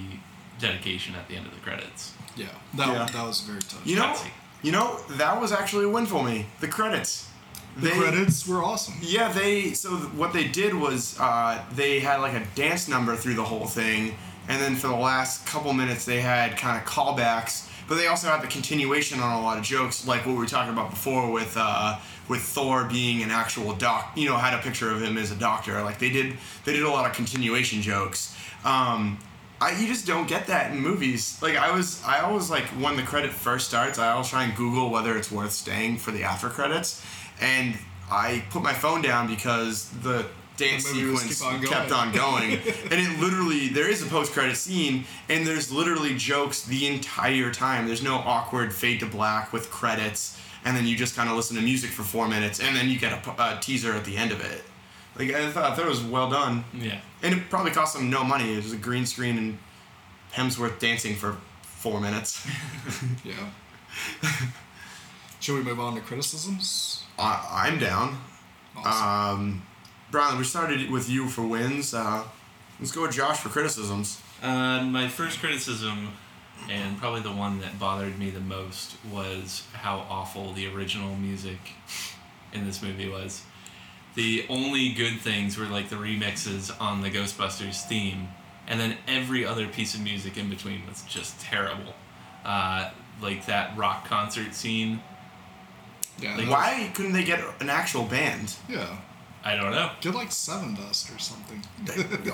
dedication 0.60 1.16
at 1.16 1.28
the 1.28 1.36
end 1.36 1.48
of 1.48 1.54
the 1.54 1.60
credits. 1.62 2.14
Yeah, 2.36 2.48
that 2.76 2.88
Yeah. 2.88 3.06
that 3.06 3.26
was 3.26 3.42
very 3.42 3.62
touching. 3.62 3.82
You 3.86 3.96
know. 3.98 4.16
You 4.64 4.72
know 4.72 5.00
that 5.18 5.42
was 5.42 5.52
actually 5.52 5.86
a 5.86 5.90
win 5.90 6.06
for 6.06 6.24
me. 6.24 6.46
The 6.60 6.68
credits. 6.68 7.28
The 7.78 7.90
credits 7.90 8.48
were 8.48 8.64
awesome. 8.64 8.96
Yeah, 9.02 9.32
they. 9.32 9.74
So 9.74 9.90
what 9.90 10.34
they 10.34 10.48
did 10.48 10.74
was 10.74 11.18
uh, 11.20 11.64
they 11.74 12.00
had 12.00 12.18
like 12.18 12.34
a 12.34 12.46
dance 12.56 12.88
number 12.88 13.16
through 13.16 13.36
the 13.36 13.44
whole 13.44 13.66
thing, 13.66 14.16
and 14.48 14.62
then 14.62 14.76
for 14.76 14.88
the 14.88 14.96
last 14.96 15.46
couple 15.46 15.72
minutes 15.74 16.06
they 16.06 16.22
had 16.22 16.58
kind 16.58 16.78
of 16.78 16.86
callbacks, 16.86 17.70
but 17.88 17.96
they 17.96 18.08
also 18.08 18.28
had 18.28 18.42
the 18.42 18.48
continuation 18.48 19.20
on 19.20 19.40
a 19.40 19.42
lot 19.42 19.58
of 19.58 19.64
jokes, 19.64 20.08
like 20.08 20.26
what 20.26 20.34
we 20.34 20.40
were 20.40 20.46
talking 20.46 20.74
about 20.74 20.90
before 20.90 21.32
with 21.32 21.56
uh, 21.58 21.98
with 22.28 22.42
Thor 22.42 22.86
being 22.86 23.22
an 23.24 23.32
actual 23.32 23.74
doc. 23.74 24.12
You 24.16 24.30
know, 24.30 24.38
had 24.38 24.54
a 24.54 24.62
picture 24.62 24.92
of 24.92 25.02
him 25.02 25.18
as 25.18 25.32
a 25.32 25.36
doctor. 25.36 25.82
Like 25.82 26.00
they 26.00 26.10
did. 26.10 26.38
They 26.66 26.74
did 26.74 26.84
a 26.84 26.90
lot 26.90 27.10
of 27.10 27.16
continuation 27.16 27.82
jokes. 27.82 28.36
Um, 28.64 29.18
I, 29.62 29.80
you 29.80 29.88
just 29.88 30.08
don't 30.08 30.28
get 30.28 30.48
that 30.48 30.72
in 30.72 30.80
movies. 30.80 31.40
Like 31.40 31.56
I 31.56 31.76
was, 31.76 32.04
I 32.04 32.22
always 32.22 32.50
like 32.50 32.66
when 32.82 32.96
the 32.96 33.04
credit 33.04 33.32
first 33.32 33.68
starts, 33.68 34.00
I 34.00 34.12
always 34.12 34.28
try 34.28 34.44
and 34.44 34.56
Google 34.56 34.90
whether 34.90 35.16
it's 35.16 35.32
worth 35.32 35.52
staying 35.52 35.98
for 35.98 36.10
the 36.10 36.24
after 36.24 36.50
credits, 36.50 37.06
and 37.42 37.76
I 38.10 38.44
put 38.50 38.64
my 38.64 38.74
phone 38.74 39.02
down 39.02 39.28
because 39.28 39.90
the 40.02 40.26
dance 40.58 40.86
sequence 40.86 41.42
on 41.42 41.62
kept 41.64 41.92
on 41.92 42.12
going, 42.14 42.54
and 42.92 42.94
it 42.94 43.20
literally 43.20 43.70
there 43.70 43.90
is 43.90 44.02
a 44.02 44.06
post 44.06 44.32
credit 44.34 44.56
scene, 44.56 45.06
and 45.30 45.46
there's 45.46 45.72
literally 45.72 46.16
jokes 46.16 46.64
the 46.64 46.88
entire 46.88 47.52
time. 47.52 47.88
There's 47.88 48.04
no 48.04 48.16
awkward 48.16 48.74
fade 48.74 49.00
to 49.00 49.06
black 49.06 49.52
with 49.52 49.70
credits, 49.72 50.40
and 50.64 50.76
then 50.78 50.86
you 50.86 50.96
just 50.96 51.16
kind 51.16 51.30
of 51.30 51.36
listen 51.36 51.56
to 51.58 51.62
music 51.62 51.90
for 51.90 52.04
four 52.04 52.28
minutes, 52.28 52.60
and 52.60 52.76
then 52.76 52.90
you 52.90 53.00
get 53.00 53.14
a 53.28 53.58
teaser 53.62 53.94
at 53.94 54.06
the 54.06 54.18
end 54.18 54.32
of 54.32 54.42
it. 54.42 54.64
Like 55.18 55.32
I 55.34 55.50
thought, 55.52 55.72
I 55.72 55.76
thought 55.76 55.86
it 55.86 55.90
was 55.90 56.04
well 56.04 56.30
done. 56.30 56.64
Yeah. 56.74 57.00
And 57.22 57.34
it 57.34 57.50
probably 57.50 57.72
cost 57.72 57.96
them 57.96 58.10
no 58.10 58.24
money. 58.24 58.54
It 58.54 58.64
was 58.64 58.74
a 58.74 58.78
green 58.78 59.06
screen 59.06 59.38
and 59.38 59.58
Hemsworth 60.34 60.80
dancing 60.80 61.16
for 61.16 61.38
four 61.62 62.00
minutes. 62.00 62.48
Yeah. 63.24 63.50
Should 65.40 65.56
we 65.56 65.64
move 65.64 65.80
on 65.80 65.96
to 65.96 66.02
criticisms? 66.02 67.04
I, 67.22 67.68
I'm 67.68 67.80
down. 67.80 68.18
Awesome. 68.76 69.40
Um, 69.40 69.62
Brian, 70.10 70.38
we 70.38 70.44
started 70.44 70.90
with 70.90 71.10
you 71.10 71.28
for 71.30 71.44
wins. 71.44 71.94
Uh, 71.94 72.24
let's 72.80 72.92
go 72.92 73.04
with 73.04 73.12
Josh 73.12 73.40
for 73.40 73.50
criticisms. 73.50 74.22
Uh, 74.42 74.84
my 74.84 75.08
first 75.08 75.40
criticism, 75.40 76.10
and 76.70 76.98
probably 76.98 77.22
the 77.22 77.32
one 77.32 77.60
that 77.62 77.80
bothered 77.80 78.18
me 78.18 78.30
the 78.30 78.40
most, 78.40 78.96
was 79.12 79.64
how 79.74 80.06
awful 80.10 80.52
the 80.54 80.68
original 80.74 81.16
music 81.16 81.60
in 82.54 82.66
this 82.66 82.82
movie 82.82 83.08
was. 83.08 83.44
The 84.16 84.46
only 84.50 84.90
good 84.90 85.20
things 85.20 85.58
were 85.58 85.68
like 85.68 85.90
the 85.90 85.96
remixes 85.96 86.76
on 86.82 87.02
the 87.02 87.10
Ghostbusters 87.10 87.84
theme, 87.88 88.30
and 88.68 88.80
then 88.80 88.98
every 89.08 89.46
other 89.46 89.68
piece 89.68 89.94
of 89.94 90.02
music 90.02 90.38
in 90.38 90.50
between 90.50 90.86
was 90.88 91.04
just 91.04 91.40
terrible. 91.40 91.94
Uh, 92.44 92.90
like 93.22 93.46
that 93.46 93.78
rock 93.78 94.06
concert 94.08 94.56
scene. 94.56 95.02
Yeah. 96.22 96.36
Like, 96.38 96.46
that- 96.46 96.52
Why 96.52 96.92
couldn't 96.94 97.14
they 97.14 97.24
get 97.24 97.42
an 97.60 97.70
actual 97.70 98.04
band? 98.04 98.56
Yeah. 98.70 98.98
I 99.44 99.56
don't 99.56 99.72
know. 99.72 99.90
Get 100.02 100.14
like 100.14 100.32
Seven 100.32 100.76
Dust 100.76 101.10
or 101.12 101.18
something. 101.18 101.64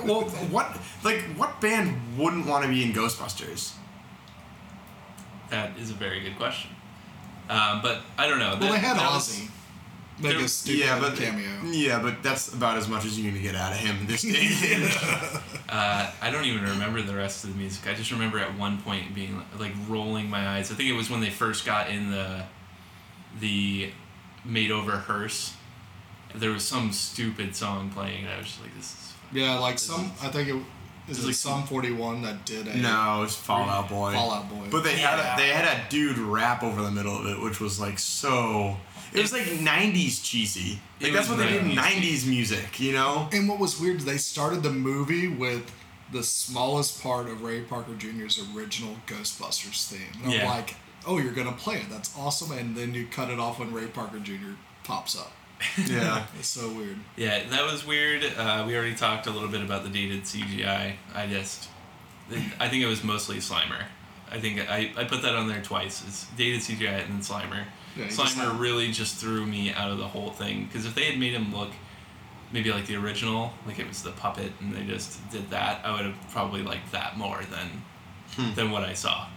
well, 0.06 0.24
what 0.52 0.78
like 1.04 1.22
what 1.38 1.62
band 1.62 2.18
wouldn't 2.18 2.46
want 2.46 2.64
to 2.66 2.70
be 2.70 2.84
in 2.84 2.92
Ghostbusters? 2.92 3.72
That 5.50 5.78
is 5.78 5.90
a 5.90 5.94
very 5.94 6.20
good 6.22 6.36
question. 6.38 6.72
Um, 7.50 7.82
but 7.82 8.02
I 8.18 8.28
don't 8.28 8.40
know. 8.40 8.50
Well, 8.50 8.58
That- 8.60 8.72
they 8.74 8.80
had 8.80 8.98
that 8.98 9.12
was- 9.12 9.30
Ozzy. 9.30 9.50
Make 10.20 10.32
There- 10.36 10.46
a 10.46 10.48
stupid 10.48 10.80
yeah, 10.80 11.00
but 11.00 11.16
cameo. 11.16 11.62
yeah, 11.66 12.00
but 12.00 12.24
that's 12.24 12.52
about 12.52 12.76
as 12.76 12.88
much 12.88 13.06
as 13.06 13.20
you're 13.20 13.30
gonna 13.32 13.42
get 13.44 13.54
out 13.54 13.72
of 13.72 13.78
him 13.78 14.08
this 14.08 14.22
day. 14.24 14.90
Uh, 15.70 16.10
I 16.20 16.32
don't 16.32 16.46
even 16.46 16.64
remember 16.64 17.04
the 17.04 17.14
rest 17.16 17.44
of 17.44 17.52
the 17.52 17.56
music. 17.56 17.86
I 17.88 17.94
just 17.94 18.10
remember 18.12 18.40
at 18.40 18.58
one 18.58 18.82
point 18.82 19.14
being 19.14 19.40
like 19.60 19.74
rolling 19.88 20.28
my 20.28 20.48
eyes. 20.58 20.72
I 20.72 20.76
think 20.76 20.90
it 20.90 20.94
was 20.94 21.12
when 21.12 21.22
they 21.22 21.30
first 21.30 21.68
got 21.68 21.90
in 21.92 22.10
the 22.10 22.44
the 23.40 23.92
made 24.46 24.72
over 24.72 24.92
hearse. 24.92 25.54
There 26.36 26.52
was 26.52 26.64
some 26.64 26.92
stupid 26.92 27.56
song 27.56 27.90
playing, 27.90 28.26
and 28.26 28.34
I 28.34 28.38
was 28.38 28.48
just 28.48 28.62
like, 28.62 28.76
"This 28.76 28.86
is." 28.94 29.14
Yeah, 29.34 29.58
like 29.60 29.80
some. 29.80 30.12
I 30.22 30.30
think 30.30 30.50
it 30.50 30.56
is 30.56 31.18
It's 31.18 31.20
it 31.20 31.26
like 31.28 31.36
Sum 31.36 31.64
41 31.66 32.22
that 32.24 32.46
did 32.46 32.68
it. 32.68 32.76
no, 32.78 33.20
it 33.20 33.22
was 33.24 33.36
Fall 33.36 33.70
Out 33.70 33.90
Boy. 33.90 34.14
Fall 34.14 34.32
Out 34.32 34.50
Boy. 34.50 34.68
But 34.70 34.84
they 34.84 34.98
had 34.98 35.18
Yeah. 35.20 35.36
a, 35.36 35.38
they 35.38 35.50
had 35.50 35.66
a 35.66 35.90
dude 35.90 36.18
rap 36.18 36.64
over 36.64 36.82
the 36.82 36.92
middle 36.92 37.18
of 37.18 37.26
it, 37.26 37.42
which 37.42 37.60
was 37.60 37.80
like 37.80 37.98
so. 38.00 38.78
It 39.14 39.22
was 39.22 39.32
like 39.34 39.44
'90s 39.44 40.22
cheesy. 40.24 40.80
Like 41.02 41.14
that's 41.14 41.30
what 41.30 41.38
they 41.38 41.48
did 41.48 41.64
in 41.64 41.72
90s 41.72 42.24
'90s 42.24 42.28
music, 42.28 42.80
you 42.80 42.92
know. 42.94 43.30
and 43.32 43.48
what 43.48 43.58
was 43.60 43.80
weird 43.80 44.02
they 44.02 44.18
started 44.18 44.64
the 44.64 44.72
movie 44.72 45.28
with 45.30 45.72
the 46.12 46.24
smallest 46.24 47.02
part 47.04 47.28
of 47.28 47.42
Ray 47.42 47.62
Parker 47.62 47.94
Jr.'s 47.98 48.40
original 48.56 48.96
Ghostbusters 49.08 49.88
theme. 49.88 50.02
And 50.24 50.32
Yeah. 50.34 50.42
I'm 50.44 50.58
like, 50.58 50.76
oh, 51.08 51.18
you're 51.18 51.34
gonna 51.34 51.54
play 51.54 51.78
it. 51.78 51.90
That's 51.90 52.16
awesome. 52.18 52.52
And 52.58 52.76
then 52.76 52.94
you 52.94 53.08
cut 53.08 53.30
it 53.30 53.40
off 53.40 53.60
when 53.60 53.74
Ray 53.74 53.88
Parker 53.88 54.20
Jr. 54.20 54.54
pops 54.84 55.18
up. 55.18 55.32
Yeah. 55.88 56.26
It's 56.40 56.48
so 56.48 56.70
weird. 56.72 56.98
Yeah, 57.16 57.44
that 57.50 57.66
was 57.72 57.86
weird. 57.86 58.24
Uh, 58.38 58.64
we 58.68 58.76
already 58.76 58.94
talked 58.96 59.26
a 59.28 59.32
little 59.32 59.50
bit 59.50 59.62
about 59.62 59.84
the 59.84 59.90
dated 59.90 60.24
CGI. 60.24 60.94
I 61.16 61.28
just, 61.28 61.70
I 62.60 62.68
think 62.70 62.84
it 62.84 62.88
was 62.88 63.04
mostly 63.04 63.38
Slimer. 63.38 63.86
I 64.30 64.40
think 64.40 64.70
I, 64.70 64.92
I 64.96 65.06
put 65.06 65.22
that 65.24 65.36
on 65.36 65.48
there 65.48 65.62
twice. 65.62 66.04
It's 66.06 66.28
dated 66.38 66.62
CGI 66.62 67.04
and 67.06 67.14
then 67.14 67.22
Slimer. 67.22 67.64
Yeah, 67.96 68.04
you 68.04 68.10
just 68.12 68.38
Slimer 68.38 68.60
really 68.60 68.92
just 68.92 69.16
threw 69.16 69.46
me 69.46 69.72
out 69.72 69.90
of 69.90 69.98
the 69.98 70.08
whole 70.08 70.30
thing 70.30 70.66
because 70.66 70.86
if 70.86 70.94
they 70.94 71.06
had 71.06 71.18
made 71.18 71.34
him 71.34 71.56
look 71.56 71.72
maybe 72.52 72.72
like 72.72 72.86
the 72.86 72.96
original, 72.96 73.54
like 73.66 73.80
it 73.80 73.88
was 73.88 74.04
the 74.04 74.12
puppet, 74.12 74.52
and 74.60 74.74
they 74.74 74.84
just 74.84 75.28
did 75.32 75.50
that, 75.50 75.82
I 75.86 75.92
would 75.94 76.06
have 76.06 76.32
probably 76.32 76.62
liked 76.62 76.92
that 76.92 77.18
more 77.18 77.42
than 77.50 78.54
than 78.56 78.72
what 78.72 78.84
I 78.84 78.94
saw. 78.94 79.28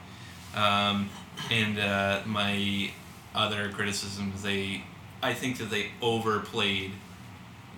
Um, 0.55 1.09
and 1.51 1.79
uh, 1.79 2.21
my 2.27 2.91
other 3.35 3.71
criticism 3.71 4.33
is 4.35 4.43
they, 4.43 4.83
I 5.23 5.35
think 5.35 5.59
that 5.59 5.71
they 5.71 5.87
overplayed 6.03 6.93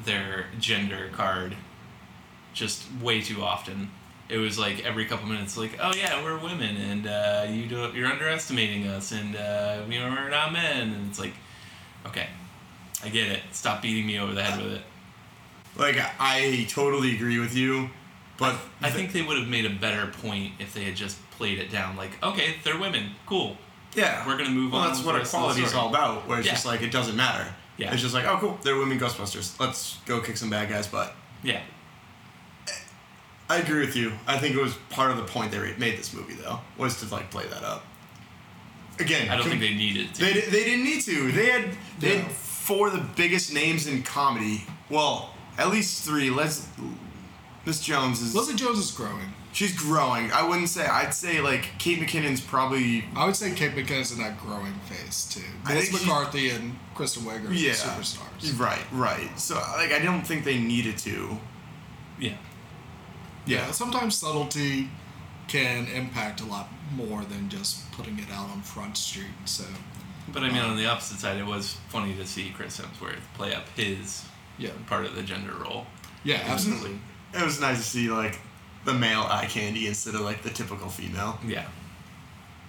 their 0.05 0.47
gender 0.59 1.11
card 1.13 1.57
just 2.53 2.85
way 3.01 3.21
too 3.21 3.43
often. 3.43 3.91
It 4.29 4.39
was 4.39 4.59
like 4.59 4.85
every 4.85 5.05
couple 5.05 5.29
minutes, 5.29 5.57
like, 5.57 5.79
oh 5.81 5.93
yeah, 5.95 6.23
we're 6.23 6.39
women, 6.39 6.77
and 6.77 7.07
uh, 7.07 7.47
you 7.49 7.67
do 7.67 7.91
you're 7.95 8.07
underestimating 8.07 8.87
us, 8.87 9.13
and 9.13 9.37
uh, 9.37 9.83
we 9.89 9.99
are 9.99 10.31
not 10.31 10.53
men, 10.53 10.91
and 10.91 11.09
it's 11.09 11.19
like, 11.19 11.35
okay, 12.07 12.29
I 13.05 13.09
get 13.09 13.29
it. 13.29 13.41
Stop 13.53 13.83
beating 13.83 14.07
me 14.07 14.19
over 14.19 14.33
the 14.33 14.43
head 14.43 14.63
with 14.63 14.75
it. 14.75 14.83
Like 15.77 15.97
I 16.19 16.67
totally 16.69 17.15
agree 17.15 17.39
with 17.39 17.55
you, 17.55 17.91
but 18.39 18.57
I 18.81 18.91
think 18.91 19.13
they 19.13 19.23
would 19.23 19.39
have 19.39 19.49
made 19.49 19.67
a 19.67 19.71
better 19.71 20.07
point 20.07 20.53
if 20.59 20.73
they 20.73 20.85
had 20.85 20.97
just 20.97 21.19
played 21.33 21.59
it 21.59 21.71
down. 21.71 21.97
Like, 21.97 22.23
okay, 22.23 22.57
they're 22.65 22.79
women, 22.79 23.11
cool. 23.27 23.57
yeah, 23.95 24.27
We're 24.27 24.37
gonna 24.39 24.51
move 24.51 24.73
well, 24.73 24.83
on 24.83 24.89
that's 24.89 25.05
what 25.05 25.13
the 25.13 25.19
rest 25.19 25.35
of 25.35 25.41
the 25.41 25.47
equality 25.47 25.63
is 25.65 25.75
all 25.75 25.89
about. 25.91 26.27
Where 26.29 26.39
it's 26.39 26.47
Yeah. 26.47 26.53
just 26.55 26.67
like 26.67 26.83
it 26.83 26.91
doesn't 26.91 27.17
matter. 27.17 27.53
Yeah. 27.77 27.93
It's 27.93 28.03
just 28.03 28.15
like 28.15 28.25
oh 28.27 28.37
cool, 28.39 28.59
they're 28.63 28.77
women 28.77 28.99
Ghostbusters. 28.99 29.59
Let's 29.61 29.99
go 30.07 30.21
kick 30.21 30.37
some 30.37 30.51
bad 30.51 30.69
guys' 30.69 30.87
butt. 30.87 31.15
Yeah, 31.43 31.61
I 33.49 33.57
agree 33.59 33.81
with 33.81 33.97
you. 33.97 34.13
I 34.27 34.39
think 34.39 34.55
it 34.55 34.61
was 34.63 34.75
part 34.91 35.11
of 35.11 35.17
the 35.19 35.25
point 35.25 35.51
they 35.53 35.59
made 35.77 35.99
this 35.99 36.15
movie 36.15 36.35
though 36.35 36.61
was 36.79 37.01
to 37.01 37.13
like 37.13 37.31
play 37.31 37.47
that 37.47 37.63
up. 37.65 37.85
Again, 38.99 39.29
I 39.29 39.35
don't 39.37 39.43
com- 39.43 39.51
think 39.59 39.63
they 39.63 39.75
needed 39.75 40.15
to. 40.15 40.21
They, 40.25 40.33
they 40.43 40.65
didn't 40.65 40.85
need 40.85 41.03
to. 41.03 41.33
They 41.33 41.47
had 41.51 41.71
they 41.99 42.15
Yeah. 42.17 42.23
had 42.23 42.33
four 42.33 42.87
of 42.89 42.93
the 42.95 43.05
biggest 43.17 43.53
names 43.53 43.87
in 43.87 44.03
comedy. 44.03 44.65
Well, 44.89 45.35
at 45.59 45.71
least 45.71 46.05
three. 46.05 46.31
Les 46.31 46.67
Miss 47.67 47.81
Jones 47.81 48.21
is 48.21 48.35
Leslie 48.35 48.55
Jones 48.55 48.79
is 48.79 48.91
growing. 48.91 49.33
She's 49.53 49.77
growing. 49.77 50.33
I 50.33 50.47
wouldn't 50.47 50.69
say. 50.69 50.87
I'd 50.87 51.15
say 51.15 51.41
like 51.41 51.69
Kate 51.79 51.99
McKinnon's 52.01 52.41
probably 52.41 53.05
I 53.15 53.27
would 53.27 53.37
say 53.37 53.53
Kate 53.55 53.73
McKinnon's 53.73 54.13
in 54.13 54.19
that 54.19 54.39
growing 54.41 54.75
phase 54.89 55.29
too. 55.33 55.43
I 55.65 55.75
Melissa 55.75 55.91
think 55.93 56.03
she- 56.03 56.09
McCarthy 56.09 56.51
and 56.51 56.79
Kristen 56.95 57.23
Wiig 57.25 57.49
are 57.49 57.53
yeah 57.53 57.73
superstars. 57.73 58.59
Right, 58.59 58.83
right. 58.93 59.39
So 59.39 59.55
like 59.77 59.93
I 59.93 59.99
don't 59.99 60.27
think 60.27 60.45
they 60.45 60.59
needed 60.59 60.99
to. 60.99 61.39
yeah, 62.19 62.37
Yeah, 63.47 63.71
sometimes 63.73 64.17
subtlety 64.17 64.89
can 65.49 65.87
impact 65.89 66.41
a 66.41 66.45
lot 66.47 66.69
more 66.95 67.23
than 67.25 67.49
just 67.49 67.91
putting 67.93 68.19
it 68.19 68.31
out 68.31 68.49
on 68.51 68.63
Front 68.63 68.97
Street. 68.97 69.27
So, 69.45 69.65
but 70.33 70.43
I 70.43 70.49
mean, 70.49 70.59
um, 70.63 70.71
on 70.73 70.77
the 70.77 70.87
opposite 70.87 71.19
side, 71.19 71.37
it 71.39 71.45
was 71.47 71.75
funny 71.89 72.15
to 72.15 72.27
see 72.27 72.51
Chris 72.57 72.81
Hemsworth 72.81 73.21
play 73.35 73.55
up 73.55 73.69
his 73.77 74.25
yeah, 74.59 74.71
part 74.87 75.05
of 75.05 75.15
the 75.17 75.23
gender 75.23 75.53
role. 75.55 75.87
yeah, 76.25 76.41
absolutely. 76.47 76.99
It 77.35 77.43
was 77.43 77.61
nice 77.61 77.79
to 77.79 77.83
see 77.85 78.09
like 78.09 78.39
the 78.85 78.93
male 78.95 79.27
eye 79.29 79.47
candy 79.47 79.87
instead 79.87 80.15
of 80.15 80.23
like 80.23 80.43
the 80.43 80.51
typical 80.51 80.89
female. 80.89 81.39
Yeah, 81.47 81.67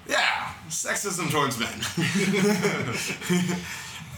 Yeah, 0.08 0.54
sexism 0.70 1.32
towards 1.32 1.60
men. 1.60 1.74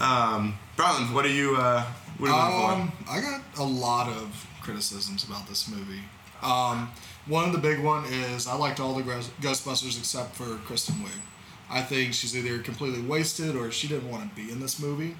um, 0.00 0.58
Brian, 0.76 1.12
what 1.14 1.24
are 1.24 1.30
you? 1.30 1.56
Uh, 1.56 1.84
what 2.18 2.30
are 2.30 2.50
you 2.50 2.66
looking 2.66 2.82
Um, 2.82 2.92
I 3.08 3.20
got 3.20 3.42
a 3.58 3.64
lot 3.64 4.08
of 4.08 4.46
criticisms 4.62 5.24
about 5.24 5.46
this 5.48 5.68
movie. 5.68 6.00
Um, 6.42 6.90
one 7.26 7.44
of 7.44 7.52
the 7.52 7.58
big 7.58 7.82
one 7.82 8.04
is 8.04 8.46
I 8.46 8.56
liked 8.56 8.80
all 8.80 8.94
the 8.94 9.02
Ghostbusters 9.02 9.98
except 9.98 10.34
for 10.34 10.56
Kristen 10.64 10.96
Wiig. 10.96 11.20
I 11.68 11.82
think 11.82 12.14
she's 12.14 12.36
either 12.36 12.58
completely 12.62 13.02
wasted 13.02 13.56
or 13.56 13.70
she 13.72 13.88
didn't 13.88 14.08
want 14.08 14.28
to 14.28 14.36
be 14.36 14.52
in 14.52 14.60
this 14.60 14.80
movie. 14.80 15.16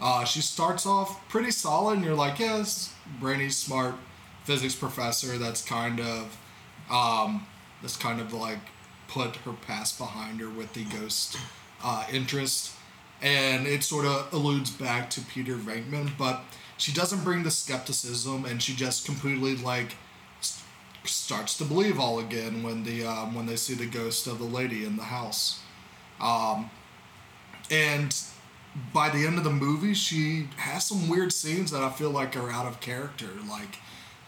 Uh, 0.00 0.24
she 0.24 0.40
starts 0.40 0.84
off 0.84 1.26
pretty 1.28 1.50
solid, 1.50 1.96
and 1.96 2.04
you're 2.04 2.14
like, 2.14 2.38
yes, 2.38 2.94
brainy, 3.20 3.48
smart 3.48 3.94
physics 4.46 4.74
professor. 4.74 5.36
That's 5.38 5.62
kind 5.62 6.00
of, 6.00 6.36
um, 6.90 7.46
that's 7.82 7.96
kind 7.96 8.20
of 8.20 8.32
like 8.32 8.60
put 9.08 9.36
her 9.36 9.52
past 9.52 9.98
behind 9.98 10.40
her 10.40 10.48
with 10.48 10.72
the 10.72 10.84
ghost 10.84 11.36
uh, 11.84 12.04
interest, 12.12 12.72
and 13.22 13.66
it 13.66 13.82
sort 13.84 14.06
of 14.06 14.32
alludes 14.32 14.70
back 14.70 15.10
to 15.10 15.20
Peter 15.20 15.56
Venkman, 15.56 16.10
but 16.18 16.42
she 16.78 16.92
doesn't 16.92 17.24
bring 17.24 17.42
the 17.42 17.50
skepticism, 17.50 18.44
and 18.44 18.62
she 18.62 18.74
just 18.74 19.06
completely 19.06 19.56
like 19.56 19.96
s- 20.40 20.62
starts 21.04 21.56
to 21.58 21.64
believe 21.64 21.98
all 21.98 22.18
again 22.18 22.62
when 22.62 22.84
the 22.84 23.04
um, 23.04 23.34
when 23.34 23.46
they 23.46 23.56
see 23.56 23.74
the 23.74 23.86
ghost 23.86 24.26
of 24.26 24.38
the 24.38 24.44
lady 24.44 24.84
in 24.84 24.96
the 24.96 25.04
house. 25.04 25.60
Um, 26.20 26.70
and 27.70 28.14
by 28.92 29.08
the 29.08 29.26
end 29.26 29.38
of 29.38 29.44
the 29.44 29.50
movie, 29.50 29.94
she 29.94 30.48
has 30.56 30.86
some 30.86 31.08
weird 31.08 31.32
scenes 31.32 31.70
that 31.70 31.82
I 31.82 31.90
feel 31.90 32.10
like 32.10 32.36
are 32.36 32.50
out 32.50 32.66
of 32.66 32.80
character. 32.80 33.28
Like 33.48 33.78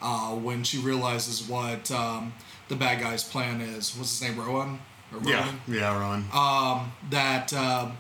uh, 0.03 0.35
when 0.35 0.65
she 0.65 0.79
realizes 0.79 1.49
what 1.49 1.91
um, 1.91 2.33
the 2.69 2.77
bad 2.77 3.01
guy's 3.01 3.25
plan 3.25 3.61
is. 3.61 3.97
What's 3.97 4.19
his 4.19 4.29
name? 4.29 4.39
Rowan. 4.39 4.79
Or 5.13 5.21
for? 5.21 5.29
Yeah, 5.29 5.41
Rowan? 5.45 5.61
yeah, 5.69 5.99
Ron. 5.99 6.25
Um, 6.33 6.93
that 7.11 7.53
um 7.55 7.97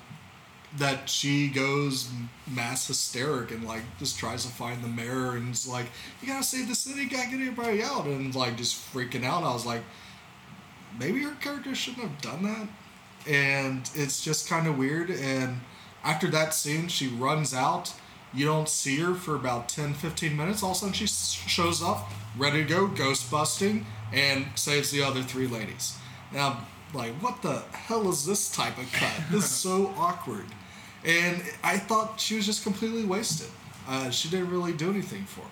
that 0.76 1.08
she 1.08 1.48
goes 1.48 2.10
mass 2.46 2.86
hysteric 2.86 3.50
and 3.50 3.64
like 3.64 3.82
just 3.98 4.18
tries 4.18 4.44
to 4.44 4.50
find 4.52 4.84
the 4.84 4.88
mirror 4.88 5.36
and 5.36 5.52
is 5.52 5.66
like, 5.66 5.86
"You 6.20 6.28
gotta 6.28 6.44
save 6.44 6.68
the 6.68 6.74
city, 6.74 7.02
you 7.02 7.10
gotta 7.10 7.30
get 7.30 7.40
everybody 7.40 7.82
out," 7.82 8.04
and 8.04 8.34
like 8.34 8.56
just 8.56 8.76
freaking 8.92 9.24
out. 9.24 9.42
I 9.42 9.52
was 9.52 9.64
like, 9.64 9.82
maybe 10.98 11.22
her 11.22 11.34
character 11.40 11.74
shouldn't 11.74 12.06
have 12.06 12.20
done 12.20 12.42
that, 12.44 12.68
and 13.30 13.88
it's 13.94 14.22
just 14.22 14.48
kind 14.48 14.66
of 14.66 14.76
weird. 14.76 15.10
And 15.10 15.60
after 16.04 16.28
that 16.28 16.54
scene, 16.54 16.88
she 16.88 17.08
runs 17.08 17.54
out. 17.54 17.94
You 18.34 18.44
don't 18.44 18.68
see 18.68 18.98
her 18.98 19.14
for 19.14 19.34
about 19.34 19.68
10, 19.68 19.94
15 19.94 20.36
minutes. 20.36 20.62
All 20.62 20.70
of 20.70 20.76
a 20.76 20.80
sudden, 20.80 20.94
she 20.94 21.06
shows 21.06 21.82
up, 21.82 22.10
ready 22.36 22.62
to 22.62 22.68
go, 22.68 22.86
ghost 22.86 23.30
busting, 23.30 23.86
and 24.12 24.46
saves 24.54 24.90
the 24.90 25.02
other 25.02 25.22
three 25.22 25.46
ladies. 25.46 25.96
Now, 26.32 26.66
like, 26.92 27.12
what 27.22 27.42
the 27.42 27.60
hell 27.72 28.08
is 28.08 28.24
this 28.24 28.50
type 28.50 28.78
of 28.78 28.90
cut? 28.92 29.12
This 29.30 29.44
is 29.44 29.50
so 29.50 29.92
awkward. 29.96 30.46
And 31.04 31.42
I 31.62 31.78
thought 31.78 32.20
she 32.20 32.36
was 32.36 32.46
just 32.46 32.62
completely 32.62 33.04
wasted. 33.04 33.48
Uh, 33.88 34.10
she 34.10 34.28
didn't 34.28 34.50
really 34.50 34.72
do 34.72 34.90
anything 34.90 35.24
for 35.24 35.40
me. 35.40 35.46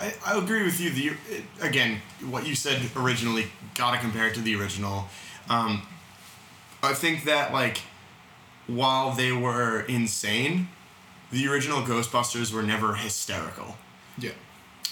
I, 0.00 0.14
I 0.26 0.38
agree 0.38 0.62
with 0.62 0.80
you. 0.80 0.90
The 0.90 1.16
it, 1.30 1.44
again, 1.60 1.98
what 2.28 2.46
you 2.46 2.54
said 2.54 2.82
originally, 2.96 3.46
gotta 3.74 3.98
compare 3.98 4.26
it 4.26 4.34
to 4.34 4.40
the 4.40 4.54
original. 4.56 5.06
Um, 5.48 5.82
I 6.82 6.94
think 6.94 7.24
that 7.24 7.52
like, 7.52 7.82
while 8.66 9.12
they 9.12 9.32
were 9.32 9.80
insane, 9.82 10.68
the 11.32 11.48
original 11.48 11.82
Ghostbusters 11.82 12.52
were 12.52 12.62
never 12.62 12.94
hysterical. 12.94 13.76
Yeah. 14.16 14.30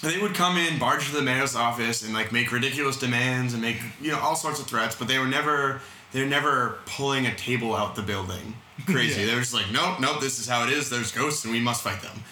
They 0.01 0.17
would 0.19 0.33
come 0.33 0.57
in, 0.57 0.79
barge 0.79 1.07
to 1.09 1.15
the 1.15 1.21
mayor's 1.21 1.55
office, 1.55 2.03
and 2.03 2.13
like 2.13 2.31
make 2.31 2.51
ridiculous 2.51 2.97
demands 2.97 3.53
and 3.53 3.61
make 3.61 3.77
you 4.01 4.11
know 4.11 4.19
all 4.19 4.35
sorts 4.35 4.59
of 4.59 4.65
threats, 4.67 4.95
but 4.95 5.07
they 5.07 5.19
were 5.19 5.27
never 5.27 5.81
they're 6.11 6.25
never 6.25 6.79
pulling 6.85 7.25
a 7.27 7.35
table 7.35 7.75
out 7.75 7.95
the 7.95 8.01
building. 8.01 8.55
Crazy. 8.87 9.21
Yeah. 9.21 9.27
They're 9.27 9.39
just 9.39 9.53
like, 9.53 9.71
nope, 9.71 9.99
nope, 9.99 10.19
this 10.19 10.39
is 10.39 10.47
how 10.47 10.65
it 10.67 10.73
is. 10.73 10.89
There's 10.89 11.11
ghosts 11.11 11.45
and 11.45 11.53
we 11.53 11.59
must 11.59 11.83
fight 11.83 12.01
them. 12.01 12.23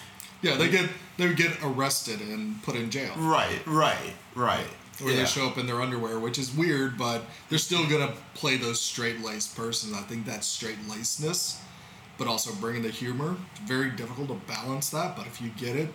Yeah, 0.42 0.56
they 0.56 0.68
get 0.68 0.88
they 1.16 1.28
would 1.28 1.36
get 1.36 1.52
arrested 1.62 2.20
and 2.20 2.60
put 2.62 2.74
in 2.74 2.90
jail. 2.90 3.12
Right, 3.16 3.60
right, 3.66 4.14
right. 4.34 4.66
Where 5.00 5.12
Yeah. 5.14 5.20
they 5.20 5.26
show 5.26 5.46
up 5.46 5.56
in 5.56 5.66
their 5.66 5.80
underwear, 5.80 6.18
which 6.18 6.38
is 6.38 6.50
weird, 6.52 6.98
but 6.98 7.22
they're 7.48 7.58
still 7.58 7.86
gonna 7.88 8.12
play 8.34 8.56
those 8.56 8.80
straight 8.80 9.20
laced 9.22 9.54
persons. 9.56 9.94
I 9.94 10.00
think 10.02 10.26
that 10.26 10.42
straight 10.44 10.76
lacedness, 10.88 11.58
but 12.20 12.28
also 12.28 12.52
bringing 12.60 12.82
the 12.82 12.90
humor. 12.90 13.34
It's 13.52 13.60
very 13.60 13.90
difficult 13.90 14.28
to 14.28 14.34
balance 14.46 14.90
that, 14.90 15.16
but 15.16 15.26
if 15.26 15.40
you 15.40 15.48
get 15.56 15.74
it, 15.74 15.88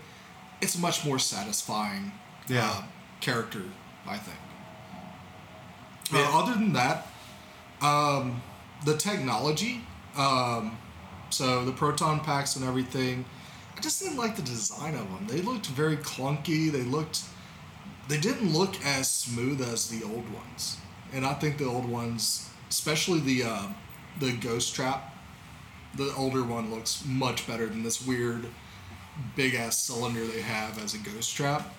it's 0.60 0.74
a 0.74 0.80
much 0.80 1.06
more 1.06 1.20
satisfying 1.20 2.12
Yeah. 2.48 2.68
uh, 2.68 2.84
character, 3.22 3.62
I 4.08 4.18
think. 4.18 4.38
Yeah. 6.12 6.22
Uh, 6.22 6.40
other 6.40 6.54
than 6.54 6.74
that, 6.74 7.08
um, 7.80 8.42
the 8.86 8.98
technology, 8.98 9.82
um, 10.18 10.80
so 11.30 11.64
the 11.64 11.72
proton 11.72 12.20
packs 12.22 12.56
and 12.56 12.66
everything, 12.66 13.26
I 13.78 13.82
just 13.82 14.02
didn't 14.02 14.18
like 14.18 14.36
the 14.36 14.42
design 14.42 14.96
of 14.96 15.02
them. 15.12 15.28
They 15.28 15.42
looked 15.42 15.68
very 15.68 15.98
clunky. 15.98 16.72
They 16.72 16.82
looked, 16.84 17.22
they 18.08 18.18
didn't 18.18 18.52
look 18.52 18.84
as 18.84 19.12
smooth 19.12 19.62
as 19.62 19.90
the 19.90 20.04
old 20.04 20.28
ones. 20.34 20.78
And 21.14 21.24
I 21.24 21.36
think 21.36 21.60
the 21.60 21.66
old 21.66 21.86
ones, 21.88 22.50
especially 22.68 23.20
the 23.20 23.44
uh, 23.44 23.68
the 24.20 24.32
ghost 24.32 24.74
trap, 24.74 25.15
the 25.98 26.14
older 26.16 26.44
one 26.44 26.74
looks 26.74 27.04
much 27.06 27.48
better 27.48 27.68
than 27.68 27.84
this 27.84 28.06
weird 28.06 28.46
big 29.36 29.56
ass 29.56 29.78
cylinder 29.78 30.26
they 30.26 30.42
have 30.42 30.82
as 30.84 30.94
a 30.94 30.98
ghost 30.98 31.36
trap. 31.36 31.74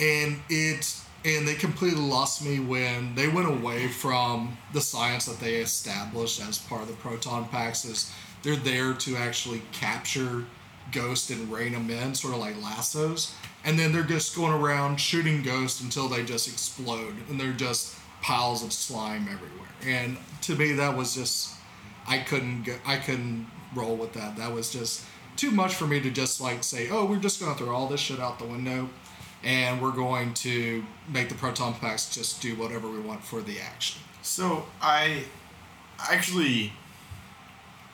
And 0.00 0.40
it 0.48 0.94
and 1.24 1.48
they 1.48 1.54
completely 1.54 2.00
lost 2.00 2.44
me 2.44 2.60
when 2.60 3.14
they 3.16 3.26
went 3.26 3.48
away 3.48 3.88
from 3.88 4.56
the 4.72 4.80
science 4.80 5.24
that 5.26 5.40
they 5.40 5.56
established 5.56 6.40
as 6.40 6.58
part 6.58 6.82
of 6.82 6.88
the 6.88 6.94
proton 6.94 7.48
packs 7.48 7.84
is 7.84 8.12
they're 8.42 8.54
there 8.54 8.94
to 8.94 9.16
actually 9.16 9.62
capture 9.72 10.44
ghosts 10.92 11.30
and 11.30 11.52
rein 11.52 11.72
them 11.72 11.90
in, 11.90 12.14
sort 12.14 12.34
of 12.34 12.40
like 12.40 12.60
lassos. 12.62 13.34
And 13.64 13.76
then 13.76 13.92
they're 13.92 14.04
just 14.04 14.36
going 14.36 14.52
around 14.52 15.00
shooting 15.00 15.42
ghosts 15.42 15.80
until 15.80 16.08
they 16.08 16.24
just 16.24 16.46
explode 16.46 17.14
and 17.28 17.38
they're 17.38 17.52
just 17.52 17.96
piles 18.22 18.62
of 18.62 18.72
slime 18.72 19.22
everywhere. 19.22 19.68
And 19.84 20.16
to 20.42 20.54
me 20.54 20.72
that 20.72 20.96
was 20.96 21.16
just 21.16 21.57
I 22.08 22.18
couldn't 22.18 22.64
go, 22.64 22.74
I 22.86 22.96
couldn't 22.96 23.46
roll 23.74 23.96
with 23.96 24.14
that. 24.14 24.36
That 24.36 24.52
was 24.52 24.72
just 24.72 25.04
too 25.36 25.50
much 25.50 25.74
for 25.74 25.86
me 25.86 26.00
to 26.00 26.10
just 26.10 26.40
like 26.40 26.64
say, 26.64 26.88
"Oh, 26.90 27.04
we're 27.04 27.18
just 27.18 27.40
going 27.40 27.54
to 27.54 27.64
throw 27.64 27.74
all 27.74 27.86
this 27.86 28.00
shit 28.00 28.18
out 28.18 28.38
the 28.38 28.46
window 28.46 28.88
and 29.44 29.80
we're 29.80 29.92
going 29.92 30.34
to 30.34 30.84
make 31.08 31.28
the 31.28 31.34
proton 31.34 31.74
packs 31.74 32.12
just 32.12 32.42
do 32.42 32.56
whatever 32.56 32.90
we 32.90 33.00
want 33.00 33.22
for 33.22 33.40
the 33.40 33.60
action." 33.60 34.00
So 34.22 34.66
I 34.80 35.24
actually 35.98 36.72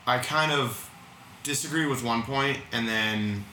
I 0.06 0.18
kind 0.18 0.52
of 0.52 0.90
disagree 1.42 1.86
with 1.86 2.02
one 2.04 2.22
point 2.22 2.58
and 2.72 2.86
then 2.86 3.44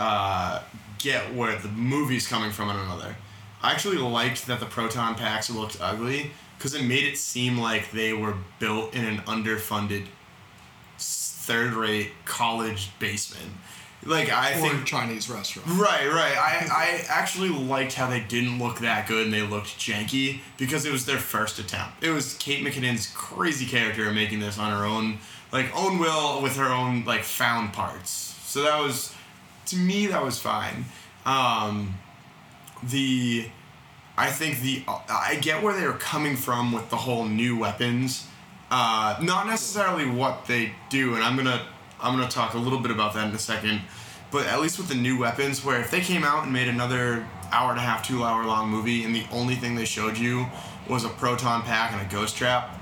uh, 0.00 0.62
get 0.98 1.34
where 1.34 1.56
the 1.56 1.68
movie's 1.68 2.26
coming 2.26 2.50
from 2.50 2.68
on 2.68 2.76
another. 2.76 3.16
I 3.62 3.70
actually 3.70 3.98
liked 3.98 4.46
that 4.48 4.58
the 4.58 4.66
proton 4.66 5.14
packs 5.14 5.48
looked 5.48 5.78
ugly 5.80 6.32
because 6.62 6.74
it 6.74 6.84
made 6.84 7.02
it 7.02 7.18
seem 7.18 7.58
like 7.58 7.90
they 7.90 8.12
were 8.12 8.36
built 8.60 8.94
in 8.94 9.04
an 9.04 9.18
underfunded 9.22 10.06
third 10.96 11.72
rate 11.72 12.12
college 12.24 12.90
basement. 13.00 13.50
Like 14.04 14.30
I 14.30 14.52
Or 14.52 14.60
think 14.60 14.86
Chinese 14.86 15.28
restaurant. 15.28 15.66
Right, 15.70 16.06
right. 16.08 16.36
I, 16.36 16.68
I 16.70 17.04
actually 17.08 17.48
liked 17.48 17.94
how 17.94 18.08
they 18.08 18.20
didn't 18.20 18.60
look 18.60 18.78
that 18.78 19.08
good 19.08 19.24
and 19.24 19.34
they 19.34 19.42
looked 19.42 19.76
janky 19.76 20.38
because 20.56 20.86
it 20.86 20.92
was 20.92 21.04
their 21.04 21.18
first 21.18 21.58
attempt. 21.58 22.04
It 22.04 22.10
was 22.10 22.34
Kate 22.34 22.64
McKinnon's 22.64 23.10
crazy 23.12 23.66
character 23.66 24.08
making 24.12 24.38
this 24.38 24.56
on 24.56 24.70
her 24.70 24.84
own, 24.84 25.18
like 25.50 25.76
own 25.76 25.98
will 25.98 26.40
with 26.42 26.54
her 26.56 26.68
own 26.68 27.04
like 27.04 27.24
found 27.24 27.72
parts. 27.72 28.38
So 28.44 28.62
that 28.62 28.78
was, 28.80 29.12
to 29.66 29.76
me, 29.76 30.06
that 30.06 30.24
was 30.24 30.38
fine. 30.38 30.84
Um, 31.26 31.94
the, 32.84 33.48
I 34.22 34.30
think 34.30 34.60
the 34.60 34.84
I 35.08 35.36
get 35.40 35.62
where 35.62 35.74
they 35.78 35.84
are 35.84 35.94
coming 35.94 36.36
from 36.36 36.72
with 36.72 36.90
the 36.90 36.96
whole 36.96 37.24
new 37.24 37.58
weapons. 37.58 38.28
Uh, 38.70 39.18
not 39.20 39.48
necessarily 39.48 40.06
what 40.06 40.46
they 40.46 40.72
do, 40.90 41.14
and 41.14 41.24
I'm 41.24 41.36
gonna 41.36 41.66
I'm 42.00 42.16
gonna 42.16 42.30
talk 42.30 42.54
a 42.54 42.58
little 42.58 42.78
bit 42.78 42.92
about 42.92 43.14
that 43.14 43.28
in 43.28 43.34
a 43.34 43.38
second. 43.38 43.80
But 44.30 44.46
at 44.46 44.60
least 44.60 44.78
with 44.78 44.88
the 44.88 44.94
new 44.94 45.18
weapons, 45.18 45.64
where 45.64 45.80
if 45.80 45.90
they 45.90 46.00
came 46.00 46.22
out 46.24 46.44
and 46.44 46.52
made 46.52 46.68
another 46.68 47.26
hour 47.50 47.70
and 47.70 47.78
a 47.78 47.82
half, 47.82 48.06
two 48.06 48.22
hour 48.22 48.46
long 48.46 48.68
movie, 48.70 49.04
and 49.04 49.14
the 49.14 49.24
only 49.32 49.56
thing 49.56 49.74
they 49.74 49.84
showed 49.84 50.16
you 50.16 50.46
was 50.88 51.04
a 51.04 51.08
proton 51.08 51.62
pack 51.62 51.92
and 51.92 52.00
a 52.00 52.10
ghost 52.10 52.36
trap, 52.36 52.78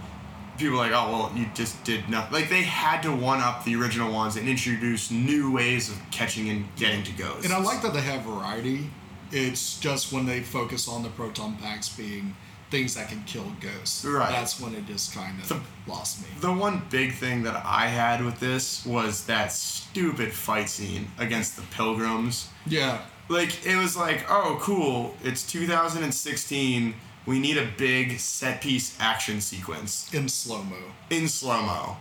people 0.59 0.77
were 0.77 0.85
like, 0.85 0.93
oh 0.93 1.11
well, 1.11 1.33
you 1.35 1.47
just 1.55 1.83
did 1.85 2.07
nothing. 2.11 2.35
Like 2.35 2.51
they 2.51 2.63
had 2.63 3.03
to 3.05 3.13
one 3.13 3.41
up 3.41 3.65
the 3.65 3.77
original 3.77 4.13
ones 4.13 4.37
and 4.37 4.47
introduce 4.47 5.11
new 5.11 5.51
ways 5.51 5.89
of 5.89 5.99
catching 6.11 6.51
and 6.51 6.69
getting 6.77 7.03
to 7.05 7.13
ghosts. 7.13 7.47
And 7.47 7.55
I 7.55 7.61
like 7.61 7.81
that 7.81 7.95
they 7.95 8.03
have 8.03 8.23
variety. 8.23 8.91
It's 9.33 9.79
just 9.79 10.13
when 10.13 10.27
they 10.27 10.41
focus 10.41 10.89
on 10.89 11.03
the 11.03 11.09
proton 11.11 11.57
packs 11.57 11.89
being 11.89 12.35
things 12.71 12.95
that 12.95 13.09
can 13.09 13.23
kill 13.25 13.47
ghosts. 13.61 14.05
Right. 14.05 14.31
That's 14.31 14.61
when 14.61 14.75
it 14.75 14.87
just 14.87 15.13
kind 15.13 15.41
of 15.41 15.49
The- 15.49 15.61
lost 15.91 16.21
me. 16.21 16.29
The 16.41 16.53
one 16.53 16.83
big 16.91 17.15
thing 17.15 17.43
that 17.43 17.61
I 17.65 17.87
had 17.89 18.25
with 18.25 18.39
this 18.39 18.85
was 18.87 19.25
that 19.25 19.53
stupid 19.53 20.33
fight 20.33 20.69
scene 20.71 21.11
against 21.19 21.57
the 21.57 21.63
pilgrims. 21.63 22.49
Yeah. 22.67 22.99
Like 23.29 23.65
it 23.67 23.77
was 23.77 23.97
like, 23.97 24.25
oh 24.31 24.59
cool, 24.61 25.17
it's 25.25 25.43
2016. 25.45 26.95
We 27.27 27.39
need 27.39 27.57
a 27.59 27.67
big 27.77 28.19
set 28.19 28.61
piece 28.61 28.97
action 28.99 29.41
sequence 29.41 30.09
In 30.13 30.29
slow 30.29 30.63
mo. 30.63 30.77
in 31.11 31.29
slow 31.29 31.63
mo, 31.63 31.97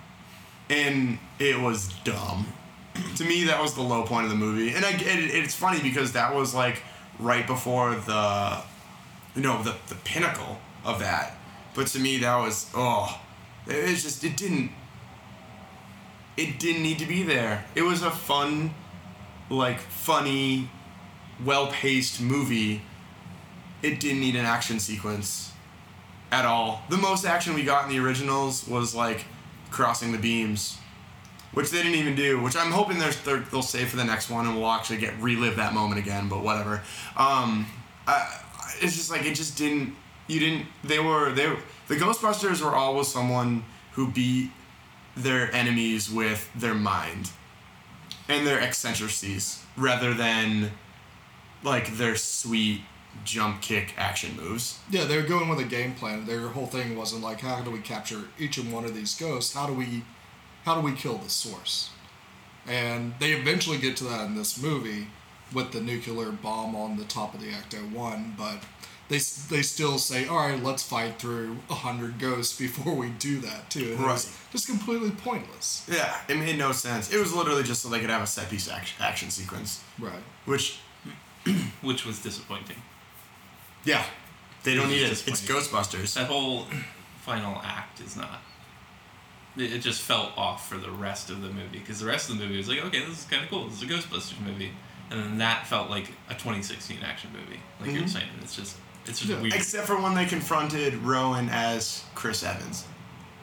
and 0.69 1.19
it 1.39 1.59
was 1.59 1.89
dumb. 2.03 2.47
to 3.17 3.23
me, 3.25 3.43
that 3.45 3.61
was 3.61 3.73
the 3.75 3.81
low 3.81 4.03
point 4.03 4.23
of 4.25 4.29
the 4.31 4.37
movie, 4.37 4.73
and 4.73 4.85
I, 4.85 4.91
it, 4.91 5.01
it's 5.35 5.53
funny 5.55 5.81
because 5.81 6.13
that 6.13 6.33
was 6.33 6.55
like 6.55 6.81
right 7.19 7.45
before 7.45 7.95
the, 7.95 8.61
you 9.35 9.41
know, 9.41 9.61
the 9.61 9.75
the 9.87 9.95
pinnacle 10.03 10.57
of 10.83 10.99
that. 10.99 11.35
But 11.75 11.87
to 11.87 11.99
me, 11.99 12.17
that 12.19 12.37
was 12.37 12.69
oh, 12.75 13.19
it 13.67 13.89
was 13.89 14.03
just 14.03 14.23
it 14.23 14.35
didn't. 14.37 14.71
It 16.37 16.57
didn't 16.57 16.83
need 16.83 16.99
to 16.99 17.05
be 17.05 17.23
there. 17.23 17.65
It 17.75 17.81
was 17.81 18.01
a 18.01 18.09
fun, 18.09 18.73
like 19.49 19.79
funny, 19.79 20.69
well-paced 21.43 22.21
movie. 22.21 22.81
It 23.81 23.99
didn't 23.99 24.21
need 24.21 24.37
an 24.37 24.45
action 24.45 24.79
sequence 24.79 25.51
at 26.31 26.45
all. 26.45 26.83
The 26.89 26.97
most 26.97 27.25
action 27.25 27.55
we 27.55 27.63
got 27.63 27.83
in 27.83 27.89
the 27.89 27.99
originals 27.99 28.65
was 28.67 28.95
like 28.95 29.25
crossing 29.69 30.13
the 30.13 30.17
beams, 30.17 30.77
which 31.53 31.71
they 31.71 31.81
didn't 31.81 31.99
even 31.99 32.15
do. 32.15 32.41
Which 32.41 32.55
I'm 32.55 32.71
hoping 32.71 32.99
they're, 32.99 33.11
they're, 33.25 33.39
they'll 33.39 33.61
save 33.61 33.89
for 33.89 33.97
the 33.97 34.03
next 34.03 34.29
one, 34.29 34.47
and 34.47 34.55
we'll 34.55 34.71
actually 34.71 34.97
get 34.97 35.13
relive 35.19 35.55
that 35.57 35.73
moment 35.73 35.99
again. 35.99 36.29
But 36.29 36.43
whatever. 36.43 36.81
Um, 37.17 37.65
I, 38.07 38.41
it's 38.81 38.95
just 38.95 39.11
like 39.11 39.25
it 39.25 39.35
just 39.35 39.57
didn't. 39.57 39.95
You 40.27 40.39
didn't. 40.39 40.65
They 40.83 40.99
were 40.99 41.31
they. 41.31 41.55
The 41.87 41.95
Ghostbusters 41.95 42.61
were 42.61 42.75
always 42.75 43.07
someone 43.07 43.65
who 43.93 44.11
beat 44.11 44.51
their 45.17 45.53
enemies 45.53 46.09
with 46.09 46.49
their 46.55 46.75
mind 46.75 47.31
and 48.27 48.45
their 48.45 48.61
eccentricities 48.61 49.63
rather 49.75 50.13
than 50.13 50.71
like 51.63 51.97
their 51.97 52.15
sweet 52.15 52.81
jump 53.25 53.61
kick 53.61 53.93
action 53.97 54.35
moves. 54.37 54.79
Yeah, 54.89 55.05
they 55.05 55.17
were 55.17 55.27
going 55.27 55.49
with 55.49 55.59
a 55.59 55.63
game 55.63 55.93
plan. 55.95 56.25
Their 56.25 56.47
whole 56.47 56.67
thing 56.67 56.95
wasn't 56.95 57.23
like, 57.23 57.41
how 57.41 57.61
do 57.61 57.71
we 57.71 57.79
capture 57.79 58.25
each 58.37 58.57
and 58.57 58.71
one 58.71 58.85
of 58.85 58.95
these 58.95 59.15
ghosts? 59.15 59.53
How 59.53 59.67
do 59.67 59.73
we, 59.73 60.03
how 60.69 60.75
do 60.75 60.81
we 60.81 60.91
kill 60.91 61.17
the 61.17 61.29
source? 61.31 61.89
And 62.67 63.15
they 63.19 63.31
eventually 63.31 63.79
get 63.79 63.97
to 63.97 64.03
that 64.03 64.27
in 64.27 64.35
this 64.35 64.61
movie 64.61 65.07
with 65.51 65.71
the 65.71 65.81
nuclear 65.81 66.31
bomb 66.31 66.75
on 66.75 66.95
the 66.97 67.05
top 67.05 67.33
of 67.33 67.41
the 67.41 67.47
Ecto 67.47 67.79
oh 67.81 67.97
One, 67.97 68.35
but 68.37 68.59
they 69.07 69.17
they 69.49 69.63
still 69.63 69.97
say, 69.97 70.27
all 70.27 70.37
right, 70.37 70.61
let's 70.61 70.83
fight 70.83 71.17
through 71.17 71.57
a 71.71 71.73
hundred 71.73 72.19
ghosts 72.19 72.55
before 72.65 72.93
we 72.93 73.09
do 73.09 73.39
that 73.39 73.71
too. 73.71 73.93
And 73.93 74.01
it 74.01 74.07
was 74.07 74.27
Right. 74.27 74.35
just 74.51 74.67
completely 74.67 75.09
pointless. 75.09 75.87
Yeah, 75.91 76.15
it 76.27 76.37
made 76.37 76.59
no 76.59 76.71
sense. 76.71 77.11
It 77.11 77.17
was 77.17 77.33
literally 77.33 77.63
just 77.63 77.81
so 77.81 77.89
they 77.89 77.99
could 77.99 78.11
have 78.11 78.21
a 78.21 78.27
set 78.27 78.47
piece 78.51 78.69
action, 78.69 78.97
action 79.01 79.31
sequence, 79.31 79.81
Right. 79.97 80.21
which 80.45 80.77
which 81.81 82.05
was 82.05 82.19
disappointing. 82.21 82.77
yeah, 83.85 84.05
they 84.63 84.75
don't 84.75 84.89
need 84.89 85.01
it. 85.01 85.23
It's. 85.27 85.41
Ghostbusters. 85.47 86.13
That 86.13 86.27
whole 86.27 86.67
final 87.21 87.59
act 87.63 88.01
is 88.01 88.15
not. 88.15 88.41
It, 89.59 89.73
it 89.73 89.79
just 89.81 90.01
felt 90.01 90.37
off 90.37 90.67
for 90.69 90.77
the 90.77 90.91
rest 90.91 91.29
of 91.29 91.41
the 91.41 91.49
movie 91.49 91.79
because 91.79 91.99
the 91.99 92.05
rest 92.05 92.29
of 92.29 92.37
the 92.37 92.43
movie 92.43 92.57
was 92.57 92.67
like, 92.69 92.83
okay, 92.85 92.99
this 93.05 93.19
is 93.19 93.25
kind 93.25 93.43
of 93.43 93.49
cool. 93.49 93.65
This 93.67 93.81
is 93.81 93.83
a 93.83 93.93
Ghostbusters 93.93 94.39
movie, 94.45 94.71
and 95.11 95.19
then 95.23 95.37
that 95.39 95.67
felt 95.67 95.89
like 95.89 96.11
a 96.29 96.33
2016 96.33 96.99
action 97.03 97.29
movie. 97.33 97.59
Like 97.79 97.91
you 97.91 98.01
were 98.01 98.05
Mhm. 98.07 98.09
saying, 98.09 98.27
it's 98.41 98.55
just 98.55 98.77
it's 99.05 99.19
just 99.19 99.31
Yeah. 99.31 99.39
weird. 99.41 99.53
Except 99.53 99.87
for 99.87 99.99
when 99.99 100.13
they 100.13 100.25
confronted 100.25 100.93
Rowan 100.95 101.49
as 101.49 102.03
Chris 102.15 102.43
Evans. 102.43 102.85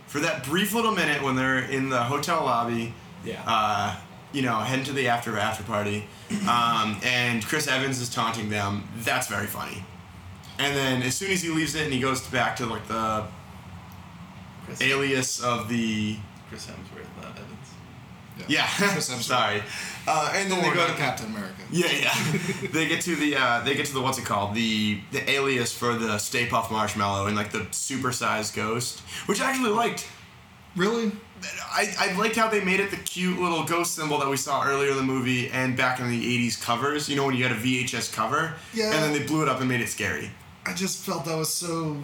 For 0.06 0.20
that 0.20 0.44
brief 0.44 0.72
little 0.74 0.92
minute 0.92 1.22
when 1.22 1.34
they're 1.34 1.58
in 1.58 1.88
the 1.88 2.04
hotel 2.04 2.44
lobby, 2.44 2.94
yeah. 3.24 3.42
uh, 3.46 3.96
you 4.32 4.42
know, 4.42 4.58
heading 4.60 4.84
to 4.84 4.92
the 4.92 5.08
after 5.08 5.36
after 5.36 5.64
party, 5.64 6.06
um, 6.48 7.00
and 7.02 7.44
Chris 7.44 7.66
Evans 7.66 8.00
is 8.00 8.08
taunting 8.08 8.48
them. 8.50 8.86
That's 8.98 9.26
very 9.26 9.46
funny. 9.48 9.84
And 10.58 10.76
then 10.76 11.02
as 11.02 11.16
soon 11.16 11.32
as 11.32 11.42
he 11.42 11.48
leaves 11.48 11.74
it 11.74 11.84
and 11.84 11.92
he 11.92 12.00
goes 12.00 12.20
back 12.28 12.54
to 12.56 12.66
like 12.66 12.86
the 12.86 13.24
Chris, 14.66 14.82
alias 14.82 15.42
of 15.42 15.68
the 15.68 16.16
Chris 16.48 16.66
Hemsworth, 16.66 17.22
not 17.22 17.32
Evans. 17.32 18.46
yeah. 18.48 18.66
Chris 18.76 19.10
Hemsworth. 19.10 19.22
Sorry. 19.22 19.62
Uh, 20.06 20.32
and 20.34 20.50
then 20.50 20.60
Thor, 20.60 20.70
they 20.70 20.76
go 20.76 20.86
to 20.86 20.94
Captain 20.94 21.26
America. 21.26 21.54
Yeah, 21.70 21.90
yeah. 21.90 22.14
they 22.72 22.86
get 22.86 23.00
to 23.02 23.16
the 23.16 23.36
uh, 23.36 23.60
they 23.64 23.74
get 23.74 23.86
to 23.86 23.94
the 23.94 24.00
what's 24.00 24.18
it 24.18 24.24
called 24.24 24.54
the 24.54 25.00
the 25.12 25.28
alias 25.28 25.72
for 25.72 25.94
the 25.94 26.18
Stay 26.18 26.46
Puft 26.46 26.70
Marshmallow 26.70 27.26
and 27.26 27.36
like 27.36 27.50
the 27.50 27.60
supersized 27.70 28.54
ghost, 28.54 29.00
which 29.26 29.40
I 29.40 29.50
actually 29.50 29.70
liked. 29.70 30.06
Really? 30.76 31.10
I, 31.64 31.94
I 31.98 32.18
liked 32.18 32.36
how 32.36 32.48
they 32.48 32.62
made 32.62 32.80
it 32.80 32.90
the 32.90 32.96
cute 32.98 33.38
little 33.40 33.64
ghost 33.64 33.94
symbol 33.94 34.18
that 34.18 34.28
we 34.28 34.36
saw 34.36 34.62
earlier 34.62 34.90
in 34.90 34.96
the 34.96 35.02
movie 35.02 35.48
and 35.50 35.76
back 35.76 36.00
in 36.00 36.08
the 36.10 36.48
80s 36.48 36.60
covers. 36.62 37.08
You 37.08 37.16
know, 37.16 37.24
when 37.24 37.34
you 37.34 37.42
had 37.44 37.52
a 37.52 37.60
VHS 37.60 38.12
cover? 38.12 38.54
Yeah. 38.74 38.92
And 38.92 38.94
then 38.94 39.12
they 39.12 39.26
blew 39.26 39.42
it 39.42 39.48
up 39.48 39.60
and 39.60 39.68
made 39.68 39.80
it 39.80 39.88
scary. 39.88 40.30
I 40.66 40.74
just 40.74 41.04
felt 41.04 41.24
that 41.24 41.36
was 41.36 41.52
so 41.52 41.96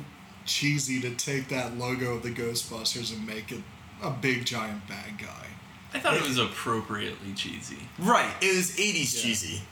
cheesy 0.45 1.01
to 1.01 1.11
take 1.14 1.49
that 1.49 1.78
logo 1.78 2.14
of 2.16 2.22
the 2.22 2.30
Ghostbusters 2.30 3.12
and 3.12 3.26
make 3.26 3.53
it 3.53 3.61
a 4.03 4.11
big 4.11 4.45
giant 4.45 4.86
bad 4.88 5.18
guy. 5.18 5.47
I 5.95 5.99
thought 6.01 6.14
it 6.14 6.22
was 6.22 6.38
appropriately 6.38 7.32
cheesy. 7.34 7.76
Right. 7.99 8.30
It 8.40 8.57
was 8.57 8.76
80s 8.76 9.14
Yeah. 9.16 9.22
cheesy. 9.22 9.62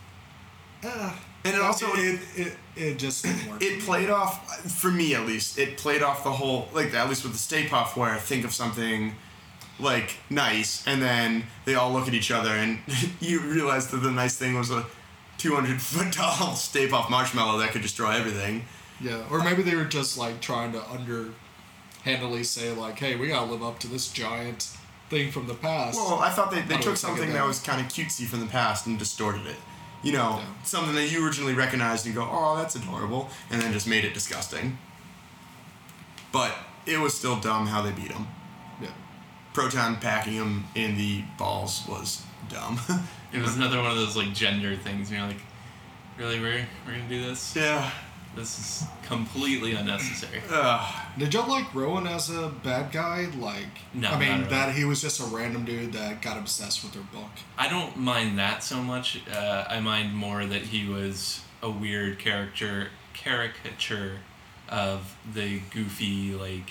Uh, 0.84 1.12
And 1.44 1.54
it 1.54 1.60
also. 1.62 1.86
it, 1.94 2.20
it, 2.36 2.56
it 2.76 2.98
just 2.98 3.24
didn't 3.24 3.48
work. 3.50 3.62
it 3.62 3.80
played 3.80 4.10
off 4.10 4.60
for 4.70 4.90
me 4.90 5.14
at 5.14 5.26
least 5.26 5.58
it 5.58 5.76
played 5.78 6.02
off 6.02 6.22
the 6.24 6.30
whole 6.32 6.68
like 6.74 6.92
at 6.94 7.08
least 7.08 7.22
with 7.22 7.32
the 7.32 7.38
Stay 7.38 7.64
Puft 7.66 7.96
where 7.96 8.10
I 8.10 8.18
think 8.18 8.44
of 8.44 8.52
something 8.54 9.14
like 9.78 10.16
nice 10.28 10.86
and 10.86 11.00
then 11.02 11.44
they 11.64 11.74
all 11.74 11.92
look 11.92 12.06
at 12.08 12.12
each 12.14 12.30
other 12.30 12.50
and 12.50 12.78
you 13.20 13.40
realize 13.40 13.88
that 13.88 13.98
the 13.98 14.10
nice 14.10 14.36
thing 14.36 14.54
was 14.56 14.70
a 14.70 14.84
200 15.38 15.80
foot 15.80 16.12
tall 16.12 16.54
Stay 16.54 16.86
Puft 16.88 17.08
marshmallow 17.10 17.58
that 17.58 17.70
could 17.72 17.82
destroy 17.82 18.10
everything 18.12 18.64
Yeah, 19.00 19.22
or 19.30 19.42
maybe 19.42 19.62
they 19.62 19.74
were 19.74 19.84
just 19.86 20.18
like 20.18 20.40
trying 20.40 20.72
to 20.72 20.82
underhandedly 20.90 22.44
say 22.44 22.72
like, 22.72 22.98
"Hey, 22.98 23.16
we 23.16 23.28
gotta 23.28 23.50
live 23.50 23.62
up 23.62 23.78
to 23.80 23.88
this 23.88 24.08
giant 24.12 24.68
thing 25.08 25.30
from 25.32 25.46
the 25.48 25.54
past." 25.54 25.96
well 25.98 26.20
i 26.20 26.30
thought 26.30 26.50
they, 26.52 26.60
they 26.60 26.62
How 26.62 26.68
do 26.68 26.76
we 26.76 26.82
took 26.84 26.96
something 26.96 27.32
that 27.32 27.44
was 27.44 27.58
kind 27.58 27.80
of 27.80 27.88
cutesy 27.92 28.26
from 28.26 28.38
the 28.40 28.46
past 28.46 28.86
and 28.86 28.96
distorted 28.96 29.44
it 29.44 29.56
you 30.04 30.12
know 30.12 30.36
Yeah. 30.38 30.44
something 30.62 30.94
that 30.94 31.10
you 31.10 31.26
originally 31.26 31.52
recognized 31.52 32.06
and 32.06 32.14
go 32.14 32.28
oh 32.30 32.56
that's 32.56 32.76
adorable 32.76 33.28
and 33.50 33.60
then 33.60 33.72
just 33.72 33.88
made 33.88 34.04
it 34.04 34.14
disgusting 34.14 34.78
but 36.30 36.54
it 36.86 36.98
was 37.00 37.12
still 37.12 37.40
dumb 37.40 37.66
how 37.66 37.82
they 37.82 37.90
beat 37.90 38.12
him 38.12 38.28
yeah, 38.80 38.90
proton 39.52 39.96
packing 39.96 40.34
him 40.34 40.64
in 40.76 40.96
the 40.96 41.24
balls 41.36 41.82
was 41.88 42.22
dumb. 42.48 42.78
It 43.32 43.40
was 43.40 43.56
another 43.56 43.78
one 43.80 43.90
of 43.92 43.96
those 43.96 44.16
like 44.16 44.32
gender 44.34 44.74
things. 44.76 45.10
You're 45.10 45.22
like, 45.22 45.36
really, 46.18 46.40
we're 46.40 46.66
we're 46.84 46.92
gonna 46.92 47.08
do 47.08 47.22
this? 47.22 47.54
yeah. 47.54 47.90
This 48.36 48.58
is 48.58 48.88
completely 49.02 49.72
unnecessary. 49.74 50.40
Ugh. 50.50 50.94
did 51.18 51.34
y'all 51.34 51.48
like 51.48 51.74
Rowan 51.74 52.06
as 52.06 52.30
a 52.30 52.48
bad 52.62 52.92
guy? 52.92 53.26
Like, 53.36 53.66
No, 53.92 54.08
I 54.10 54.18
mean 54.20 54.28
at 54.30 54.44
all. 54.44 54.50
that 54.50 54.74
he 54.74 54.84
was 54.84 55.00
just 55.02 55.20
a 55.20 55.24
random 55.24 55.64
dude 55.64 55.92
that 55.94 56.22
got 56.22 56.38
obsessed 56.38 56.84
with 56.84 56.94
her 56.94 57.02
book. 57.12 57.30
I 57.58 57.68
don't 57.68 57.96
mind 57.96 58.38
that 58.38 58.62
so 58.62 58.82
much. 58.82 59.20
Uh, 59.28 59.64
I 59.68 59.80
mind 59.80 60.14
more 60.14 60.46
that 60.46 60.62
he 60.62 60.88
was 60.88 61.42
a 61.62 61.70
weird 61.70 62.18
character 62.20 62.88
caricature 63.14 64.18
of 64.68 65.16
the 65.34 65.60
goofy 65.72 66.32
like 66.34 66.70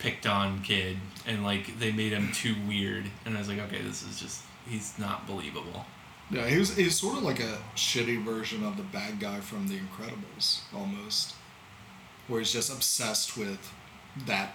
picked 0.00 0.26
on 0.26 0.60
kid, 0.62 0.96
and 1.26 1.44
like 1.44 1.78
they 1.78 1.92
made 1.92 2.12
him 2.12 2.32
too 2.32 2.56
weird, 2.66 3.04
and 3.24 3.36
I 3.36 3.38
was 3.38 3.48
like, 3.48 3.60
okay, 3.60 3.80
this 3.80 4.02
is 4.02 4.20
just 4.20 4.42
he's 4.68 4.98
not 4.98 5.26
believable. 5.26 5.86
Yeah, 6.30 6.46
he 6.46 6.58
was 6.58 6.74
he's 6.76 6.98
sort 6.98 7.18
of 7.18 7.22
like 7.22 7.40
a 7.40 7.58
shitty 7.76 8.24
version 8.24 8.64
of 8.64 8.76
the 8.76 8.82
bad 8.82 9.20
guy 9.20 9.40
from 9.40 9.68
The 9.68 9.78
Incredibles, 9.78 10.60
almost, 10.74 11.34
where 12.28 12.40
he's 12.40 12.52
just 12.52 12.72
obsessed 12.72 13.36
with 13.36 13.72
that, 14.26 14.54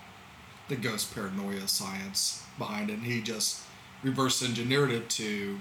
the 0.67 0.75
ghost 0.75 1.13
paranoia 1.13 1.67
science 1.67 2.43
behind 2.57 2.89
it. 2.89 2.93
And 2.93 3.03
he 3.03 3.21
just 3.21 3.61
reverse 4.03 4.41
engineered 4.43 4.91
it 4.91 5.09
to 5.11 5.59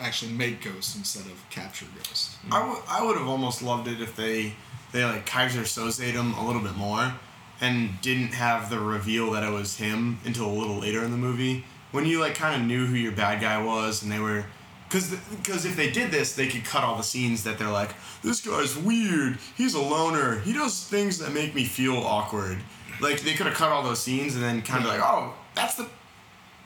actually 0.00 0.32
make 0.32 0.62
ghosts 0.62 0.96
instead 0.96 1.26
of 1.26 1.44
capture 1.50 1.86
ghosts. 1.96 2.36
I, 2.50 2.60
w- 2.60 2.82
I 2.88 3.04
would 3.04 3.16
have 3.18 3.28
almost 3.28 3.62
loved 3.62 3.88
it 3.88 4.00
if 4.00 4.16
they 4.16 4.54
they 4.92 5.04
like 5.04 5.26
Keyser 5.28 5.62
Sosate 5.66 6.12
him 6.12 6.32
a 6.34 6.46
little 6.46 6.62
bit 6.62 6.76
more 6.76 7.14
and 7.60 8.00
didn't 8.00 8.32
have 8.34 8.70
the 8.70 8.80
reveal 8.80 9.30
that 9.32 9.42
it 9.44 9.50
was 9.50 9.76
him 9.76 10.18
until 10.24 10.46
a 10.46 10.52
little 10.52 10.76
later 10.78 11.04
in 11.04 11.10
the 11.10 11.16
movie 11.16 11.64
when 11.92 12.04
you 12.06 12.18
like 12.20 12.34
kind 12.34 12.60
of 12.60 12.66
knew 12.66 12.86
who 12.86 12.96
your 12.96 13.12
bad 13.12 13.40
guy 13.40 13.62
was 13.62 14.02
and 14.02 14.10
they 14.10 14.18
were 14.18 14.44
because 14.92 15.10
because 15.30 15.64
if 15.64 15.74
they 15.74 15.90
did 15.90 16.10
this 16.10 16.34
they 16.34 16.46
could 16.46 16.64
cut 16.64 16.84
all 16.84 16.96
the 16.96 17.02
scenes 17.02 17.42
that 17.44 17.58
they're 17.58 17.70
like 17.70 17.94
this 18.22 18.40
guy's 18.46 18.76
weird 18.76 19.38
he's 19.56 19.74
a 19.74 19.80
loner 19.80 20.40
he 20.40 20.52
does 20.52 20.84
things 20.84 21.18
that 21.18 21.32
make 21.32 21.54
me 21.54 21.64
feel 21.64 21.96
awkward 21.96 22.58
like 23.00 23.20
they 23.22 23.32
could 23.32 23.46
have 23.46 23.54
cut 23.54 23.70
all 23.70 23.82
those 23.82 24.00
scenes 24.02 24.34
and 24.34 24.44
then 24.44 24.60
kind 24.60 24.84
of 24.84 24.90
like 24.90 25.00
oh 25.02 25.32
that's 25.54 25.76
the 25.76 25.88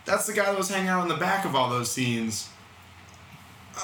that's 0.04 0.26
the 0.26 0.32
guy 0.32 0.44
that 0.46 0.58
was 0.58 0.68
hanging 0.68 0.88
out 0.88 1.02
in 1.02 1.08
the 1.08 1.16
back 1.16 1.44
of 1.44 1.54
all 1.54 1.70
those 1.70 1.90
scenes 1.90 2.48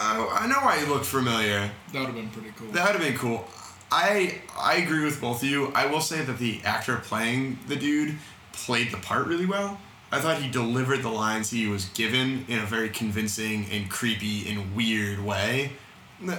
I, 0.01 0.41
I 0.41 0.47
know 0.47 0.57
why 0.61 0.79
he 0.81 0.87
looked 0.87 1.05
familiar 1.07 1.71
That 1.93 1.99
would 2.01 2.07
have 2.07 2.15
been 2.15 2.31
pretty 2.31 2.53
cool. 2.57 2.69
that 2.73 2.87
would 2.87 3.01
have 3.01 3.11
been 3.11 3.19
cool. 3.19 3.45
I 3.91 4.41
I 4.59 4.77
agree 4.77 5.05
with 5.05 5.21
both 5.21 5.43
of 5.43 5.49
you. 5.51 5.71
I 5.75 5.85
will 5.85 6.01
say 6.01 6.25
that 6.25 6.39
the 6.39 6.63
actor 6.65 6.97
playing 6.97 7.59
the 7.69 7.77
dude 7.77 8.17
played 8.55 8.91
the 8.91 8.97
part 8.97 9.27
really 9.27 9.45
well. 9.45 9.79
I 10.13 10.21
thought 10.21 10.37
he 10.43 10.51
delivered 10.51 11.03
the 11.03 11.09
lines 11.09 11.51
he 11.51 11.67
was 11.67 11.87
given 11.87 12.45
in 12.47 12.59
a 12.59 12.67
very 12.67 12.91
convincing 12.91 13.67
and 13.73 13.91
creepy 13.91 14.49
and 14.51 14.77
weird 14.77 15.19
way. 15.25 15.73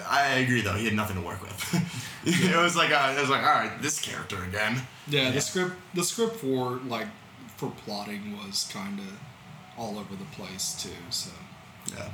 I 0.10 0.36
agree 0.44 0.62
though, 0.62 0.76
he 0.76 0.86
had 0.86 0.94
nothing 0.94 1.18
to 1.18 1.22
work 1.22 1.42
with. 1.42 1.60
it 2.26 2.56
was 2.56 2.76
like 2.78 2.92
uh, 2.92 3.14
it 3.18 3.20
was 3.20 3.30
like 3.30 3.42
all 3.44 3.52
right, 3.54 3.82
this 3.82 4.00
character 4.00 4.42
again. 4.44 4.82
yeah, 5.08 5.24
Yeah. 5.24 5.32
the 5.32 5.42
script 5.42 5.74
the 5.94 6.04
script 6.04 6.38
for 6.38 6.80
like 6.88 7.08
for 7.58 7.72
plotting 7.86 8.38
was 8.38 8.70
kind 8.72 9.00
of 9.00 9.06
all 9.78 9.98
over 9.98 10.16
the 10.16 10.26
place 10.38 10.76
too. 10.82 10.90
So 11.10 11.32
Yeah. 11.94 12.10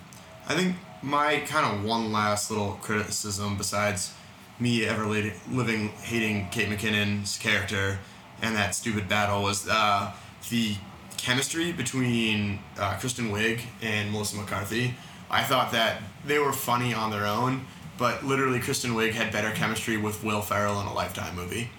I 0.47 0.55
think 0.55 0.77
my 1.03 1.41
kind 1.45 1.65
of 1.77 1.83
one 1.85 2.11
last 2.11 2.49
little 2.49 2.79
criticism, 2.81 3.57
besides 3.57 4.13
me 4.59 4.85
ever 4.85 5.05
li- 5.05 5.33
living 5.51 5.89
hating 5.89 6.49
Kate 6.49 6.69
McKinnon's 6.69 7.37
character 7.37 7.99
and 8.41 8.55
that 8.55 8.73
stupid 8.73 9.07
battle, 9.07 9.43
was 9.43 9.67
uh, 9.69 10.11
the 10.49 10.75
chemistry 11.21 11.71
between 11.71 12.59
uh, 12.77 12.95
Kristen 12.97 13.31
Wiig 13.31 13.61
and 13.81 14.11
Melissa 14.11 14.37
McCarthy. 14.37 14.95
I 15.29 15.43
thought 15.43 15.71
that 15.71 16.01
they 16.25 16.39
were 16.39 16.53
funny 16.53 16.93
on 16.93 17.11
their 17.11 17.25
own, 17.25 17.65
but 17.97 18.25
literally 18.25 18.59
Kristen 18.59 18.91
Wiig 18.91 19.11
had 19.11 19.31
better 19.31 19.51
chemistry 19.51 19.97
with 19.97 20.23
Will 20.23 20.41
Ferrell 20.41 20.79
in 20.81 20.87
a 20.87 20.93
Lifetime 20.93 21.35
movie. 21.35 21.69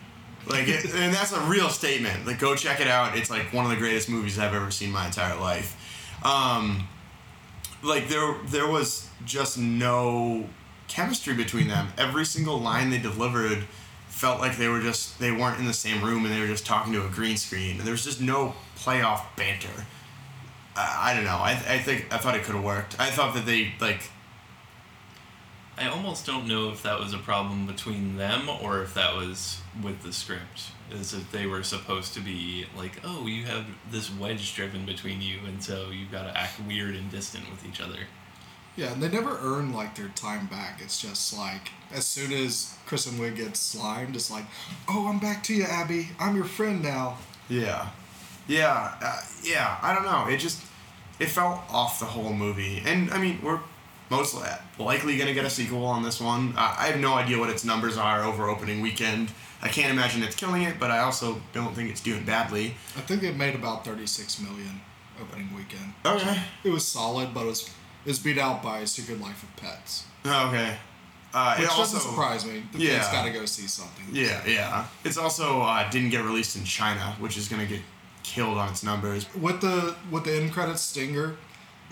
Like, 0.47 0.69
it, 0.69 0.85
and 0.95 1.13
that's 1.13 1.33
a 1.33 1.41
real 1.43 1.69
statement. 1.69 2.27
Like, 2.27 2.39
go 2.39 2.55
check 2.55 2.81
it 2.81 2.87
out. 2.87 3.17
It's 3.17 3.31
like 3.31 3.53
one 3.53 3.65
of 3.65 3.71
the 3.71 3.77
greatest 3.77 4.09
movies 4.09 4.39
I've 4.39 4.55
ever 4.55 4.71
seen 4.71 4.89
in 4.89 4.95
my 4.95 5.07
entire 5.07 5.39
life. 5.39 5.77
Um, 6.25 6.87
like 7.83 8.09
there 8.09 8.35
there 8.47 8.67
was 8.67 9.09
just 9.25 9.59
no 9.59 10.47
chemistry 10.89 11.35
between 11.35 11.69
them. 11.69 11.89
Every 11.97 12.25
single 12.25 12.59
line 12.59 12.91
they 12.91 12.99
delivered 12.99 13.65
felt 14.09 14.41
like 14.41 14.57
they 14.57 14.69
were 14.69 14.81
just 14.81 15.19
they 15.19 15.31
weren't 15.31 15.59
in 15.59 15.67
the 15.67 15.73
same 15.73 16.05
room 16.05 16.25
and 16.25 16.35
they 16.35 16.41
were 16.41 16.47
just 16.47 16.67
talking 16.67 16.93
to 16.93 17.05
a 17.05 17.09
green 17.09 17.37
screen. 17.37 17.79
And 17.79 17.81
there 17.81 17.93
was 17.93 18.05
just 18.05 18.21
no 18.21 18.55
playoff 18.85 19.23
banter. 19.37 19.87
I, 20.77 21.11
I 21.11 21.15
don't 21.15 21.25
know. 21.25 21.39
I, 21.39 21.53
I 21.53 21.79
think 21.79 22.07
I 22.13 22.19
thought 22.19 22.35
it 22.35 22.43
could 22.45 22.55
have 22.55 22.65
worked. 22.65 22.99
I 22.99 23.11
thought 23.11 23.35
that 23.35 23.47
they 23.47 23.73
like 23.81 24.11
I 25.79 25.89
almost 25.89 26.27
don't 26.27 26.47
know 26.47 26.69
if 26.71 26.83
that 26.83 27.01
was 27.01 27.15
a 27.15 27.19
problem 27.19 27.67
between 27.67 28.17
them 28.19 28.51
or 28.51 28.83
if 28.83 28.93
that 28.95 29.17
was 29.17 29.61
with 29.83 30.03
the 30.03 30.13
script. 30.13 30.73
Is 30.91 31.15
if 31.15 31.31
they 31.31 31.47
were 31.47 31.63
supposed 31.63 32.15
to 32.15 32.21
be 32.21 32.67
like, 32.77 33.01
oh, 33.05 33.27
you 33.27 33.45
have 33.47 33.65
this 33.91 34.13
wedge 34.13 34.55
driven 34.57 34.85
between 34.85 35.23
you, 35.23 35.39
and 35.47 35.63
so 35.63 35.91
you've 35.91 36.11
got 36.11 36.25
to 36.25 36.37
act 36.37 36.61
weird 36.67 36.97
and 36.97 37.11
distant 37.11 37.49
with 37.49 37.65
each 37.65 37.81
other. 37.81 38.01
yeah, 38.77 38.93
and 38.93 39.03
they 39.03 39.09
never 39.09 39.39
earn 39.41 39.73
like 39.73 39.95
their 39.95 40.09
time 40.09 40.47
back. 40.49 40.81
It's 40.83 41.01
just 41.01 41.37
like 41.39 41.71
as 41.93 42.05
soon 42.07 42.33
as 42.33 42.75
Kristen 42.87 43.15
Wiig 43.15 43.37
gets 43.37 43.61
slimed, 43.61 44.17
it's 44.17 44.31
like, 44.31 44.45
oh, 44.89 45.09
I'm 45.09 45.19
back 45.21 45.45
to 45.45 45.55
you, 45.55 45.65
Abby. 45.65 46.09
I'm 46.19 46.35
your 46.37 46.45
friend 46.45 46.83
now. 46.83 47.19
Yeah, 47.49 47.91
yeah, 48.59 48.95
uh, 49.03 49.21
yeah. 49.43 49.79
I 49.83 49.95
don't 49.95 50.05
know. 50.05 50.27
It 50.33 50.39
just 50.39 50.63
it 51.19 51.29
felt 51.29 51.61
off 51.71 51.99
the 52.01 52.07
whole 52.07 52.33
movie, 52.33 52.83
and 52.85 53.11
I 53.13 53.19
mean 53.19 53.41
we're 53.43 53.61
mostly 54.11 54.49
likely 54.79 55.17
gonna 55.19 55.35
get 55.35 55.45
a 55.45 55.51
sequel 55.51 55.85
on 55.87 56.03
this 56.03 56.21
one. 56.21 56.55
Uh, 56.57 56.75
I 56.79 56.87
have 56.87 56.99
no 57.01 57.15
idea 57.15 57.39
what 57.39 57.51
its 57.51 57.65
numbers 57.65 57.97
are 57.97 58.25
over 58.25 58.49
opening 58.49 58.81
weekend. 58.81 59.31
I 59.63 59.69
can't 59.69 59.93
imagine 59.93 60.23
it's 60.23 60.37
killing 60.37 60.63
it, 60.63 60.81
but 60.81 60.91
I 60.91 61.01
also 61.01 61.41
don't 61.53 61.75
think 61.75 61.91
it's 61.91 62.01
doing 62.01 62.25
badly. 62.25 62.75
I 62.97 63.01
think 63.03 63.23
it 63.23 63.37
made 63.37 63.55
about 63.55 63.85
36 63.85 64.41
million 64.41 64.81
opening 65.21 65.49
weekend. 65.55 65.93
Okay. 66.05 66.41
It 66.65 66.71
was 66.71 66.87
solid, 66.89 67.35
but 67.35 67.43
it 67.43 67.49
was, 67.49 67.63
it 67.69 68.09
was 68.09 68.19
beat 68.19 68.39
out 68.39 68.63
by 68.63 68.85
Secret 68.87 69.21
Life 69.21 69.43
of 69.43 69.55
Pets. 69.57 70.07
Okay. 70.27 70.77
Uh, 71.35 71.57
Which 71.57 71.67
it 71.67 71.71
also 71.71 71.83
doesn't 71.97 72.01
surprise 72.11 72.47
me. 72.47 72.63
The 72.73 72.79
Yeah. 72.79 72.91
kids 72.97 73.09
got 73.09 73.25
to 73.27 73.31
go 73.33 73.45
see 73.45 73.67
something. 73.67 74.07
Yeah, 74.13 74.41
yeah. 74.47 74.87
It's 75.05 75.19
also 75.19 75.61
uh, 75.61 75.89
didn't 75.91 76.09
get 76.09 76.25
released 76.25 76.57
in 76.57 76.65
China, 76.65 77.15
which 77.21 77.37
is 77.37 77.47
gonna 77.47 77.67
get 77.67 77.81
killed 78.23 78.59
on 78.59 78.71
its 78.71 78.83
numbers. 78.83 79.27
With 79.35 79.61
the 79.61 79.95
with 80.11 80.25
the 80.25 80.35
end 80.35 80.53
credits 80.53 80.83
stinger, 80.83 81.37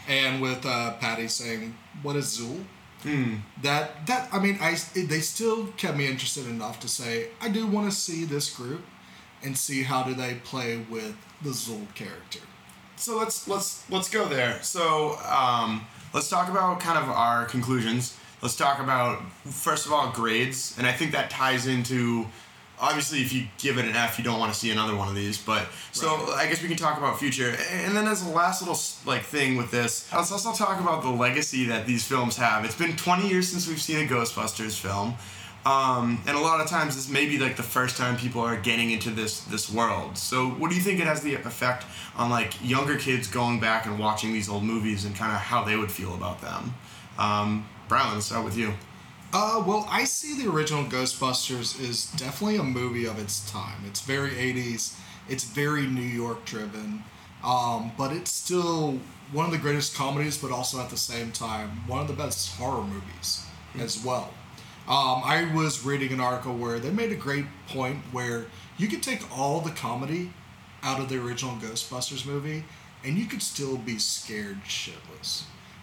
and 0.08 0.40
with 0.40 0.64
uh, 0.64 0.94
Patty 0.94 1.28
saying, 1.28 1.76
"What 2.02 2.16
is 2.16 2.38
Zuul?" 2.38 2.64
Hmm. 3.02 3.36
That 3.62 4.06
that 4.06 4.28
I 4.32 4.38
mean, 4.38 4.58
I 4.60 4.76
they 4.94 5.20
still 5.20 5.66
kept 5.76 5.96
me 5.96 6.06
interested 6.06 6.46
enough 6.46 6.80
to 6.80 6.88
say 6.88 7.28
I 7.40 7.48
do 7.48 7.66
want 7.66 7.90
to 7.90 7.96
see 7.96 8.24
this 8.24 8.54
group, 8.54 8.82
and 9.42 9.56
see 9.56 9.82
how 9.82 10.02
do 10.02 10.14
they 10.14 10.34
play 10.44 10.84
with 10.90 11.16
the 11.42 11.50
Zuul 11.50 11.92
character. 11.94 12.40
So 12.96 13.16
let's 13.16 13.46
let's 13.46 13.88
let's 13.90 14.10
go 14.10 14.26
there. 14.26 14.60
So 14.62 15.18
um, 15.24 15.86
let's 16.12 16.28
talk 16.28 16.48
about 16.48 16.80
kind 16.80 16.98
of 16.98 17.08
our 17.08 17.44
conclusions. 17.44 18.16
Let's 18.42 18.56
talk 18.56 18.80
about 18.80 19.22
first 19.44 19.86
of 19.86 19.92
all 19.92 20.10
grades, 20.10 20.74
and 20.78 20.86
I 20.86 20.92
think 20.92 21.12
that 21.12 21.30
ties 21.30 21.66
into 21.66 22.26
obviously 22.80 23.20
if 23.20 23.32
you 23.32 23.46
give 23.58 23.78
it 23.78 23.84
an 23.84 23.94
F, 23.96 24.18
you 24.18 24.24
don't 24.24 24.38
want 24.38 24.52
to 24.52 24.58
see 24.58 24.70
another 24.70 24.94
one 24.96 25.08
of 25.08 25.14
these. 25.14 25.38
But 25.38 25.66
so 25.92 26.16
Right. 26.16 26.36
I 26.38 26.46
guess 26.48 26.62
we 26.62 26.68
can 26.68 26.76
talk 26.76 26.98
about 26.98 27.18
future, 27.18 27.56
and 27.70 27.96
then 27.96 28.06
as 28.06 28.24
a 28.26 28.28
last 28.30 28.62
little 28.62 28.78
like 29.10 29.22
thing 29.24 29.56
with 29.56 29.70
this, 29.70 30.10
let's 30.12 30.32
also 30.32 30.52
talk 30.52 30.80
about 30.80 31.02
the 31.02 31.10
legacy 31.10 31.64
that 31.66 31.86
these 31.86 32.04
films 32.04 32.36
have. 32.36 32.64
It's 32.64 32.74
been 32.76 32.96
20 32.96 33.28
years 33.28 33.48
since 33.48 33.66
we've 33.68 33.80
seen 33.82 34.06
a 34.06 34.08
Ghostbusters 34.08 34.78
film. 34.78 35.14
Um, 35.66 36.22
and 36.26 36.34
a 36.36 36.40
lot 36.40 36.60
of 36.60 36.68
times 36.68 36.94
this 36.94 37.10
may 37.10 37.26
be 37.26 37.36
like 37.38 37.56
the 37.56 37.62
first 37.62 37.96
time 37.98 38.16
people 38.16 38.40
are 38.40 38.56
getting 38.56 38.90
into 38.90 39.10
this 39.10 39.40
this 39.40 39.68
world. 39.70 40.16
So 40.16 40.48
what 40.50 40.70
do 40.70 40.76
you 40.76 40.82
think 40.82 41.00
it 41.00 41.06
has 41.06 41.20
the 41.20 41.34
effect 41.34 41.84
on 42.16 42.30
like 42.30 42.54
younger 42.62 42.96
kids 42.96 43.26
going 43.28 43.60
back 43.60 43.84
and 43.84 43.98
watching 43.98 44.32
these 44.32 44.48
old 44.48 44.62
movies 44.64 45.04
and 45.04 45.14
kind 45.14 45.32
of 45.32 45.38
how 45.38 45.64
they 45.64 45.76
would 45.76 45.90
feel 45.92 46.14
about 46.14 46.40
them? 46.40 46.74
Um, 47.18 47.68
Brian, 47.88 48.14
let's 48.14 48.26
start 48.26 48.44
with 48.44 48.56
you. 48.56 48.72
Uh, 49.32 49.62
well, 49.66 49.86
I 49.90 50.04
see 50.04 50.42
the 50.42 50.50
original 50.50 50.84
Ghostbusters 50.84 51.78
is 51.80 52.06
definitely 52.12 52.56
a 52.56 52.62
movie 52.62 53.04
of 53.04 53.18
its 53.18 53.48
time. 53.50 53.82
It's 53.86 54.00
very 54.00 54.30
80s, 54.30 54.98
it's 55.28 55.44
very 55.44 55.86
New 55.86 56.00
York 56.00 56.46
driven, 56.46 57.04
um, 57.44 57.92
but 57.98 58.10
it's 58.12 58.30
still 58.30 58.98
one 59.32 59.44
of 59.44 59.52
the 59.52 59.58
greatest 59.58 59.94
comedies, 59.94 60.38
but 60.38 60.50
also 60.50 60.80
at 60.80 60.88
the 60.88 60.96
same 60.96 61.30
time, 61.30 61.82
one 61.86 62.00
of 62.00 62.08
the 62.08 62.14
best 62.14 62.56
horror 62.56 62.82
movies 62.82 63.44
as 63.78 64.02
well. 64.02 64.32
Um, 64.88 65.20
I 65.22 65.50
was 65.54 65.84
reading 65.84 66.12
an 66.12 66.20
article 66.20 66.56
where 66.56 66.78
they 66.78 66.90
made 66.90 67.12
a 67.12 67.16
great 67.16 67.44
point 67.68 67.98
where 68.10 68.46
you 68.78 68.88
could 68.88 69.02
take 69.02 69.20
all 69.36 69.60
the 69.60 69.70
comedy 69.70 70.32
out 70.82 71.00
of 71.00 71.10
the 71.10 71.22
original 71.22 71.56
Ghostbusters 71.56 72.24
movie 72.24 72.64
and 73.04 73.18
you 73.18 73.26
could 73.26 73.42
still 73.42 73.76
be 73.76 73.98
scared 73.98 74.62
shitless. 74.64 75.42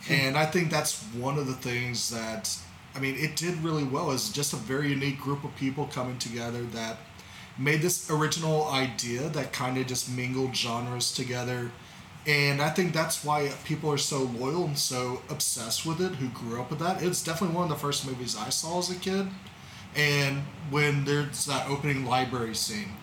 and 0.09 0.35
I 0.35 0.47
think 0.47 0.71
that's 0.71 1.03
one 1.13 1.37
of 1.37 1.45
the 1.45 1.53
things 1.53 2.09
that, 2.09 2.57
I 2.95 2.99
mean, 2.99 3.15
it 3.17 3.35
did 3.35 3.57
really 3.61 3.83
well. 3.83 4.11
It's 4.11 4.29
just 4.29 4.53
a 4.53 4.57
very 4.57 4.89
unique 4.89 5.19
group 5.19 5.43
of 5.43 5.55
people 5.55 5.87
coming 5.87 6.17
together 6.17 6.63
that 6.73 6.97
made 7.57 7.81
this 7.81 8.09
original 8.09 8.67
idea 8.69 9.29
that 9.29 9.51
kind 9.51 9.77
of 9.77 9.85
just 9.87 10.09
mingled 10.09 10.55
genres 10.55 11.13
together. 11.13 11.71
And 12.25 12.61
I 12.61 12.69
think 12.69 12.93
that's 12.93 13.23
why 13.23 13.51
people 13.65 13.91
are 13.91 13.97
so 13.97 14.23
loyal 14.23 14.65
and 14.65 14.77
so 14.77 15.21
obsessed 15.29 15.85
with 15.85 16.01
it 16.01 16.15
who 16.15 16.29
grew 16.29 16.59
up 16.59 16.69
with 16.69 16.79
that. 16.79 17.03
It's 17.03 17.23
definitely 17.23 17.55
one 17.55 17.65
of 17.65 17.69
the 17.69 17.75
first 17.75 18.07
movies 18.07 18.35
I 18.37 18.49
saw 18.49 18.79
as 18.79 18.89
a 18.89 18.95
kid. 18.95 19.27
And 19.95 20.43
when 20.69 21.05
there's 21.05 21.45
that 21.45 21.69
opening 21.69 22.05
library 22.05 22.55
scene, 22.55 22.93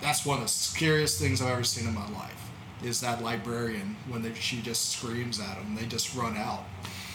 that's 0.00 0.26
one 0.26 0.38
of 0.38 0.44
the 0.44 0.48
scariest 0.48 1.20
things 1.20 1.40
I've 1.40 1.50
ever 1.50 1.64
seen 1.64 1.88
in 1.88 1.94
my 1.94 2.08
life. 2.10 2.50
Is 2.82 3.00
that 3.00 3.22
librarian 3.22 3.96
when 4.08 4.22
they, 4.22 4.34
she 4.34 4.60
just 4.62 4.90
screams 4.90 5.40
at 5.40 5.56
them, 5.56 5.74
they 5.74 5.86
just 5.86 6.14
run 6.14 6.36
out. 6.36 6.64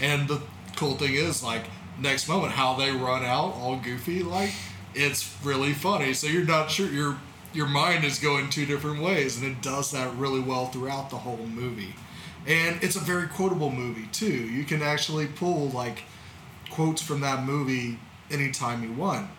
And 0.01 0.27
the 0.27 0.41
cool 0.75 0.95
thing 0.95 1.13
is, 1.13 1.41
like, 1.41 1.65
next 1.99 2.27
moment, 2.27 2.53
how 2.53 2.73
they 2.73 2.91
run 2.91 3.23
out, 3.23 3.53
all 3.55 3.77
goofy, 3.77 4.23
like, 4.23 4.51
it's 4.93 5.35
really 5.43 5.73
funny. 5.73 6.13
So 6.13 6.27
you're 6.27 6.45
not 6.45 6.71
sure 6.71 6.87
your 6.87 7.17
your 7.53 7.67
mind 7.67 8.03
is 8.03 8.19
going 8.19 8.49
two 8.49 8.65
different 8.65 9.01
ways, 9.01 9.37
and 9.37 9.49
it 9.49 9.61
does 9.61 9.91
that 9.91 10.13
really 10.15 10.41
well 10.41 10.67
throughout 10.67 11.09
the 11.09 11.17
whole 11.17 11.45
movie. 11.47 11.95
And 12.45 12.83
it's 12.83 12.97
a 12.97 12.99
very 12.99 13.27
quotable 13.27 13.71
movie 13.71 14.07
too. 14.11 14.25
You 14.25 14.65
can 14.65 14.81
actually 14.81 15.27
pull 15.27 15.69
like 15.69 16.03
quotes 16.69 17.01
from 17.01 17.21
that 17.21 17.43
movie 17.45 17.97
anytime 18.29 18.83
you 18.83 18.91
want. 18.91 19.29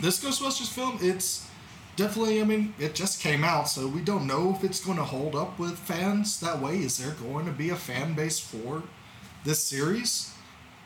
This 0.00 0.22
Ghostbusters 0.22 0.70
film, 0.70 0.98
it's 1.00 1.48
definitely, 1.96 2.40
I 2.40 2.44
mean, 2.44 2.74
it 2.78 2.94
just 2.94 3.20
came 3.20 3.44
out, 3.44 3.68
so 3.68 3.86
we 3.86 4.00
don't 4.00 4.26
know 4.26 4.54
if 4.54 4.64
it's 4.64 4.84
going 4.84 4.98
to 4.98 5.04
hold 5.04 5.34
up 5.34 5.58
with 5.58 5.78
fans 5.78 6.40
that 6.40 6.60
way. 6.60 6.78
Is 6.78 6.98
there 6.98 7.14
going 7.14 7.46
to 7.46 7.52
be 7.52 7.70
a 7.70 7.76
fan 7.76 8.14
base 8.14 8.38
for 8.38 8.82
this 9.44 9.62
series? 9.62 10.35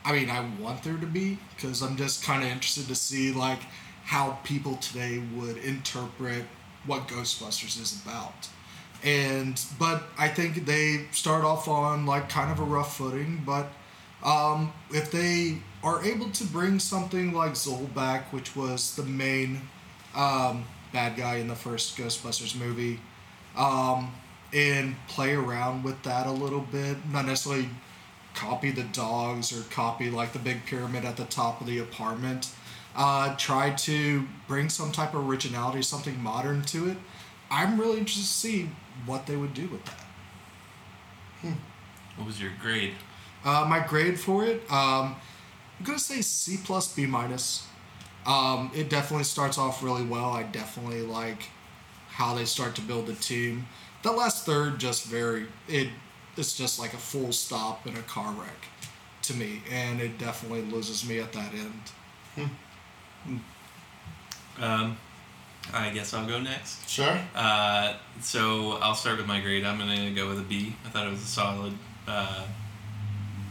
I 0.04 0.12
mean, 0.12 0.30
I 0.30 0.48
want 0.60 0.82
there 0.82 0.96
to 0.96 1.06
be 1.06 1.38
because 1.54 1.82
I'm 1.82 1.96
just 1.96 2.24
kind 2.24 2.42
of 2.42 2.48
interested 2.48 2.86
to 2.88 2.94
see 2.94 3.32
like 3.32 3.60
how 4.04 4.38
people 4.44 4.76
today 4.76 5.22
would 5.34 5.58
interpret 5.58 6.44
what 6.86 7.06
Ghostbusters 7.08 7.80
is 7.80 8.00
about. 8.02 8.48
And 9.02 9.60
but 9.78 10.04
I 10.18 10.28
think 10.28 10.66
they 10.66 11.06
start 11.12 11.44
off 11.44 11.68
on 11.68 12.06
like 12.06 12.28
kind 12.28 12.50
of 12.50 12.60
a 12.60 12.64
rough 12.64 12.96
footing, 12.96 13.42
but 13.44 13.68
um, 14.22 14.72
if 14.90 15.10
they 15.10 15.58
are 15.82 16.04
able 16.04 16.30
to 16.30 16.44
bring 16.44 16.78
something 16.78 17.32
like 17.32 17.52
Zuul 17.52 17.92
back, 17.94 18.32
which 18.32 18.54
was 18.54 18.94
the 18.96 19.02
main 19.02 19.62
um, 20.14 20.64
bad 20.92 21.16
guy 21.16 21.36
in 21.36 21.48
the 21.48 21.54
first 21.54 21.96
Ghostbusters 21.96 22.58
movie, 22.58 23.00
um, 23.56 24.12
and 24.52 24.96
play 25.08 25.34
around 25.34 25.82
with 25.82 26.02
that 26.02 26.26
a 26.26 26.32
little 26.32 26.60
bit, 26.60 26.96
not 27.10 27.26
necessarily 27.26 27.68
copy 28.40 28.70
the 28.70 28.84
dogs 28.84 29.52
or 29.52 29.62
copy 29.70 30.08
like 30.08 30.32
the 30.32 30.38
big 30.38 30.64
pyramid 30.64 31.04
at 31.04 31.16
the 31.16 31.26
top 31.26 31.60
of 31.60 31.66
the 31.66 31.78
apartment. 31.78 32.50
Uh, 32.96 33.36
try 33.36 33.70
to 33.70 34.26
bring 34.48 34.68
some 34.68 34.90
type 34.90 35.14
of 35.14 35.28
originality, 35.28 35.82
something 35.82 36.20
modern 36.20 36.62
to 36.62 36.88
it. 36.88 36.96
I'm 37.50 37.78
really 37.78 37.98
interested 37.98 38.22
to 38.22 38.26
see 38.26 38.70
what 39.04 39.26
they 39.26 39.36
would 39.36 39.52
do 39.52 39.68
with 39.68 39.84
that. 39.84 41.54
What 42.16 42.26
was 42.26 42.40
your 42.40 42.52
grade? 42.60 42.94
Uh, 43.44 43.66
my 43.68 43.80
grade 43.86 44.18
for 44.18 44.44
it, 44.44 44.60
um, 44.70 45.16
I'm 45.78 45.84
gonna 45.84 45.98
say 45.98 46.20
C 46.20 46.58
plus 46.62 46.94
B 46.94 47.06
minus. 47.06 47.66
Um, 48.26 48.70
it 48.74 48.90
definitely 48.90 49.24
starts 49.24 49.56
off 49.56 49.82
really 49.82 50.04
well. 50.04 50.30
I 50.30 50.42
definitely 50.42 51.02
like 51.02 51.44
how 52.08 52.34
they 52.34 52.44
start 52.44 52.74
to 52.74 52.82
build 52.82 53.06
the 53.06 53.14
team. 53.14 53.66
The 54.02 54.12
last 54.12 54.44
third 54.44 54.78
just 54.78 55.04
very 55.04 55.46
it 55.68 55.88
it's 56.40 56.56
just 56.56 56.80
like 56.80 56.94
a 56.94 56.98
full 56.98 57.32
stop 57.32 57.86
in 57.86 57.94
a 57.96 58.02
car 58.02 58.32
wreck 58.32 58.66
to 59.22 59.34
me, 59.34 59.62
and 59.70 60.00
it 60.00 60.18
definitely 60.18 60.62
loses 60.62 61.06
me 61.08 61.20
at 61.20 61.32
that 61.34 61.52
end. 61.52 62.50
Um, 64.60 64.96
I 65.72 65.90
guess 65.90 66.12
I'll 66.14 66.26
go 66.26 66.40
next. 66.40 66.88
Sure. 66.88 67.18
Uh, 67.34 67.94
so 68.20 68.72
I'll 68.82 68.94
start 68.94 69.18
with 69.18 69.26
my 69.26 69.40
grade. 69.40 69.64
I'm 69.64 69.78
gonna 69.78 70.10
go 70.10 70.28
with 70.28 70.38
a 70.38 70.42
B. 70.42 70.74
I 70.84 70.88
thought 70.88 71.06
it 71.06 71.10
was 71.10 71.22
a 71.22 71.26
solid 71.26 71.74
uh, 72.08 72.46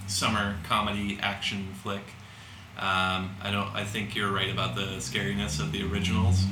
summer 0.08 0.58
comedy 0.68 1.20
action 1.22 1.68
flick. 1.82 2.04
Um, 2.78 3.36
I 3.42 3.50
don't. 3.52 3.74
I 3.76 3.84
think 3.86 4.16
you're 4.16 4.32
right 4.32 4.52
about 4.52 4.76
the 4.76 4.98
scariness 4.98 5.60
of 5.60 5.72
the 5.72 5.84
originals, 5.84 6.44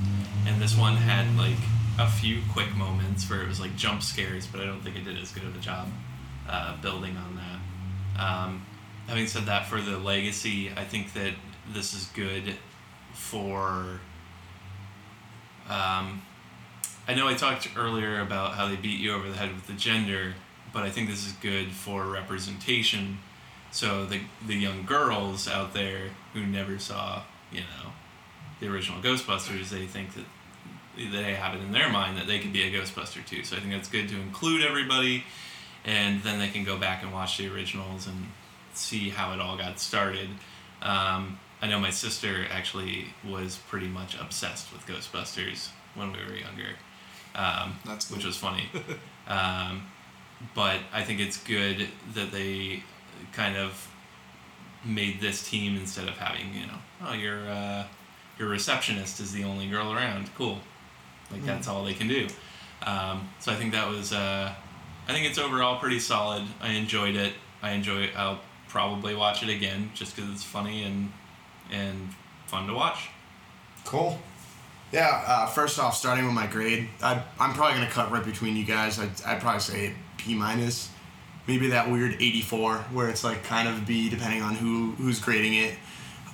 and 0.46 0.62
this 0.62 0.78
one 0.78 0.96
had 0.96 1.36
like 1.38 1.58
a 2.00 2.10
few 2.10 2.42
quick 2.54 2.76
moments 2.76 3.30
where 3.30 3.42
it 3.42 3.48
was 3.48 3.60
like 3.60 3.76
jump 3.76 4.04
scares, 4.04 4.46
but 4.46 4.62
I 4.62 4.66
don't 4.66 4.82
think 4.82 4.96
it 4.96 5.04
did 5.04 5.18
as 5.18 5.32
good 5.32 5.44
of 5.44 5.56
a 5.56 5.60
job 5.60 5.88
uh, 6.48 6.80
building 6.82 7.18
on 7.18 7.36
that. 7.36 8.22
Um, 8.24 8.66
having 9.08 9.28
said 9.28 9.46
that, 9.46 9.68
for 9.68 9.80
the 9.82 9.98
legacy, 9.98 10.72
I 10.76 10.84
think 10.84 11.14
that 11.14 11.34
this 11.74 11.94
is 11.94 12.06
good 12.08 12.56
for 13.14 14.00
um, 15.70 16.22
I 17.08 17.14
know 17.14 17.28
I 17.28 17.36
talked 17.36 17.70
earlier 17.78 18.20
about 18.20 18.56
how 18.56 18.68
they 18.68 18.76
beat 18.76 19.00
you 19.00 19.14
over 19.14 19.30
the 19.30 19.38
head 19.38 19.54
with 19.54 19.68
the 19.68 19.74
gender, 19.74 20.36
but 20.74 20.84
I 20.84 20.90
think 20.90 21.10
this 21.10 21.26
is 21.26 21.34
good 21.34 21.72
for 21.72 22.06
representation. 22.06 23.20
So 23.72 24.06
the 24.06 24.22
the 24.46 24.56
young 24.56 24.86
girls 24.86 25.48
out 25.48 25.74
there 25.74 26.10
who 26.34 26.46
never 26.46 26.80
saw, 26.80 27.24
you 27.52 27.62
know, 27.62 27.92
the 28.60 28.68
original 28.68 29.02
Ghostbusters, 29.02 29.70
they 29.70 29.86
think 29.86 30.16
that 30.16 30.26
they 30.98 31.36
have 31.36 31.56
it 31.56 31.62
in 31.64 31.72
their 31.72 31.90
mind 31.90 32.18
that 32.18 32.28
they 32.28 32.40
could 32.40 32.52
be 32.52 32.64
a 32.64 32.72
Ghostbuster 32.72 33.26
too. 33.26 33.44
So 33.44 33.56
I 33.56 33.60
think 33.60 33.72
that's 33.72 33.90
good 33.90 34.10
to 34.10 34.20
include 34.20 34.66
everybody, 34.66 35.26
and 35.88 36.22
then 36.22 36.38
they 36.38 36.50
can 36.50 36.66
go 36.66 36.78
back 36.78 37.02
and 37.02 37.14
watch 37.14 37.38
the 37.38 37.52
originals 37.52 38.08
and 38.08 38.28
see 38.74 39.10
how 39.10 39.34
it 39.34 39.40
all 39.40 39.58
got 39.58 39.80
started. 39.80 40.30
Um, 40.82 41.40
I 41.62 41.68
know 41.68 41.80
my 41.80 41.90
sister 41.90 42.46
actually 42.52 43.06
was 43.28 43.58
pretty 43.70 43.88
much 43.88 44.20
obsessed 44.20 44.72
with 44.72 44.86
Ghostbusters 44.86 45.70
when 45.96 46.12
we 46.12 46.20
were 46.20 46.36
younger, 46.36 46.76
um, 47.34 47.80
That's 47.86 48.12
which 48.12 48.26
was 48.26 48.38
funny. 48.38 48.70
um, 49.28 49.88
but 50.54 50.82
I 50.94 51.04
think 51.04 51.20
it's 51.20 51.38
good 51.38 51.88
that 52.14 52.32
they 52.32 52.84
kind 53.32 53.58
of 53.58 53.90
made 54.86 55.20
this 55.20 55.50
team 55.50 55.76
instead 55.76 56.08
of 56.08 56.16
having 56.18 56.54
you 56.54 56.68
know 56.68 56.78
oh 57.02 57.14
your 57.14 57.50
uh, 57.50 57.84
your 58.38 58.48
receptionist 58.50 59.20
is 59.20 59.32
the 59.32 59.44
only 59.44 59.68
girl 59.68 59.94
around. 59.94 60.30
Cool. 60.36 60.60
Like 61.32 61.44
that's 61.46 61.68
all 61.68 61.84
they 61.84 61.94
can 61.94 62.08
do. 62.08 62.28
Um, 62.84 63.30
so 63.40 63.52
I 63.52 63.56
think 63.56 63.74
that 63.74 63.88
was 63.88 64.14
uh, 64.14 64.54
I 65.08 65.14
think 65.14 65.26
it's 65.26 65.38
overall 65.38 65.80
pretty 65.80 66.00
solid 66.00 66.44
I 66.62 66.72
enjoyed 66.74 67.16
it 67.16 67.34
I 67.62 67.72
enjoy 67.72 68.10
I'll 68.16 68.40
probably 68.68 69.16
watch 69.16 69.44
it 69.44 69.50
again 69.50 69.92
just 69.94 70.16
because 70.16 70.32
it's 70.32 70.44
funny 70.44 70.84
and 70.84 71.12
and 71.72 72.10
fun 72.48 72.68
to 72.68 72.74
watch 72.74 73.10
Cool. 73.88 74.20
Yeah, 74.92 75.24
uh, 75.26 75.46
first 75.48 75.80
off, 75.80 75.96
starting 75.96 76.26
with 76.26 76.34
my 76.34 76.46
grade, 76.46 76.90
I, 77.02 77.24
I'm 77.40 77.54
probably 77.54 77.80
to 77.86 77.92
cut 77.92 78.12
right 78.12 78.24
between 78.24 78.56
you 78.58 78.66
guys. 78.66 79.00
I'd, 79.00 79.22
I'd 79.26 79.40
probably 79.40 79.62
say 79.62 79.94
B 80.18 80.34
minus. 80.36 80.90
Maybe 81.48 81.70
that 81.70 81.90
weird 81.90 82.16
84 82.16 82.76
where 82.92 83.10
it's 83.10 83.24
like 83.24 83.44
kind 83.46 83.70
of 83.70 83.86
B 83.88 84.10
depending 84.10 84.42
on 84.42 84.56
who 84.56 84.92
who's 84.98 85.20
grading 85.22 85.54
it. 85.56 85.72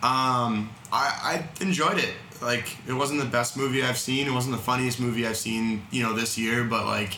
Um, 0.01 0.71
I, 0.91 1.45
I 1.47 1.47
enjoyed 1.61 1.99
it. 1.99 2.13
like 2.41 2.76
it 2.88 2.93
wasn't 2.93 3.19
the 3.19 3.28
best 3.28 3.55
movie 3.55 3.84
I've 3.84 3.99
seen. 3.99 4.26
It 4.28 4.34
wasn't 4.34 4.55
the 4.55 4.61
funniest 4.61 4.99
movie 4.99 5.28
I've 5.28 5.38
seen, 5.38 5.86
you 5.91 6.01
know, 6.01 6.13
this 6.13 6.36
year. 6.38 6.63
But 6.63 6.88
like, 6.88 7.17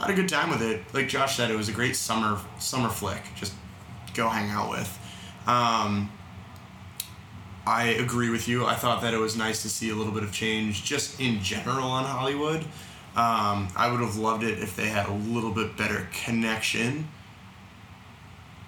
I 0.00 0.04
had 0.04 0.10
a 0.10 0.14
good 0.14 0.30
time 0.30 0.48
with 0.48 0.62
it. 0.62 0.82
Like 0.94 1.08
Josh 1.08 1.36
said, 1.36 1.50
it 1.50 1.56
was 1.56 1.68
a 1.68 1.72
great 1.72 1.94
summer 1.94 2.40
summer 2.58 2.88
flick. 2.88 3.22
Just 3.36 3.52
go 4.14 4.28
hang 4.28 4.50
out 4.50 4.70
with. 4.70 4.98
Um, 5.46 6.10
I 7.66 7.84
agree 7.98 8.30
with 8.30 8.48
you. 8.48 8.64
I 8.64 8.74
thought 8.74 9.02
that 9.02 9.12
it 9.12 9.18
was 9.18 9.36
nice 9.36 9.62
to 9.62 9.68
see 9.68 9.90
a 9.90 9.94
little 9.94 10.12
bit 10.12 10.22
of 10.22 10.32
change 10.32 10.84
just 10.84 11.20
in 11.20 11.42
general 11.42 11.86
on 11.86 12.04
Hollywood. 12.04 12.62
Um, 13.14 13.68
I 13.76 13.88
would 13.90 14.00
have 14.00 14.16
loved 14.16 14.42
it 14.42 14.58
if 14.60 14.74
they 14.74 14.88
had 14.88 15.06
a 15.06 15.12
little 15.12 15.50
bit 15.50 15.76
better 15.76 16.08
connection. 16.24 17.08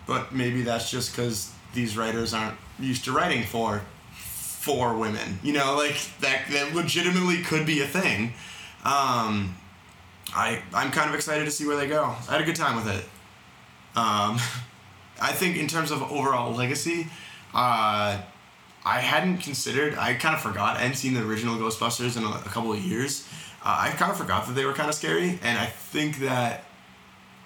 But 0.06 0.34
maybe 0.34 0.62
that's 0.62 0.90
just 0.90 1.12
because 1.12 1.50
these 1.72 1.96
writers 1.96 2.34
aren't 2.34 2.58
used 2.78 3.04
to 3.06 3.12
writing 3.12 3.44
for 3.44 3.82
for 4.14 4.96
women. 4.96 5.38
You 5.42 5.54
know, 5.54 5.76
like 5.76 5.96
that 6.20 6.42
that 6.50 6.74
legitimately 6.74 7.38
could 7.38 7.64
be 7.64 7.80
a 7.80 7.86
thing. 7.86 8.34
Um, 8.84 9.56
I 10.34 10.62
I'm 10.72 10.90
kind 10.90 11.08
of 11.08 11.14
excited 11.14 11.44
to 11.44 11.50
see 11.50 11.66
where 11.66 11.76
they 11.76 11.86
go. 11.86 12.04
I 12.28 12.32
had 12.32 12.40
a 12.40 12.44
good 12.44 12.56
time 12.56 12.76
with 12.76 12.88
it. 12.88 13.04
Um, 13.96 14.38
I 15.20 15.32
think 15.32 15.56
in 15.56 15.68
terms 15.68 15.90
of 15.90 16.02
overall 16.02 16.52
legacy, 16.52 17.06
uh, 17.54 18.20
I 18.84 18.98
hadn't 18.98 19.38
considered. 19.38 19.96
I 19.96 20.14
kind 20.14 20.34
of 20.34 20.40
forgot. 20.40 20.76
I 20.76 20.80
hadn't 20.80 20.96
seen 20.96 21.14
the 21.14 21.22
original 21.22 21.56
Ghostbusters 21.56 22.16
in 22.16 22.24
a, 22.24 22.28
a 22.28 22.50
couple 22.50 22.72
of 22.72 22.80
years. 22.80 23.28
Uh, 23.64 23.76
I 23.80 23.90
kind 23.90 24.10
of 24.10 24.18
forgot 24.18 24.46
that 24.46 24.54
they 24.54 24.64
were 24.64 24.72
kind 24.72 24.88
of 24.88 24.94
scary, 24.94 25.38
and 25.42 25.58
I 25.58 25.66
think 25.66 26.18
that 26.18 26.64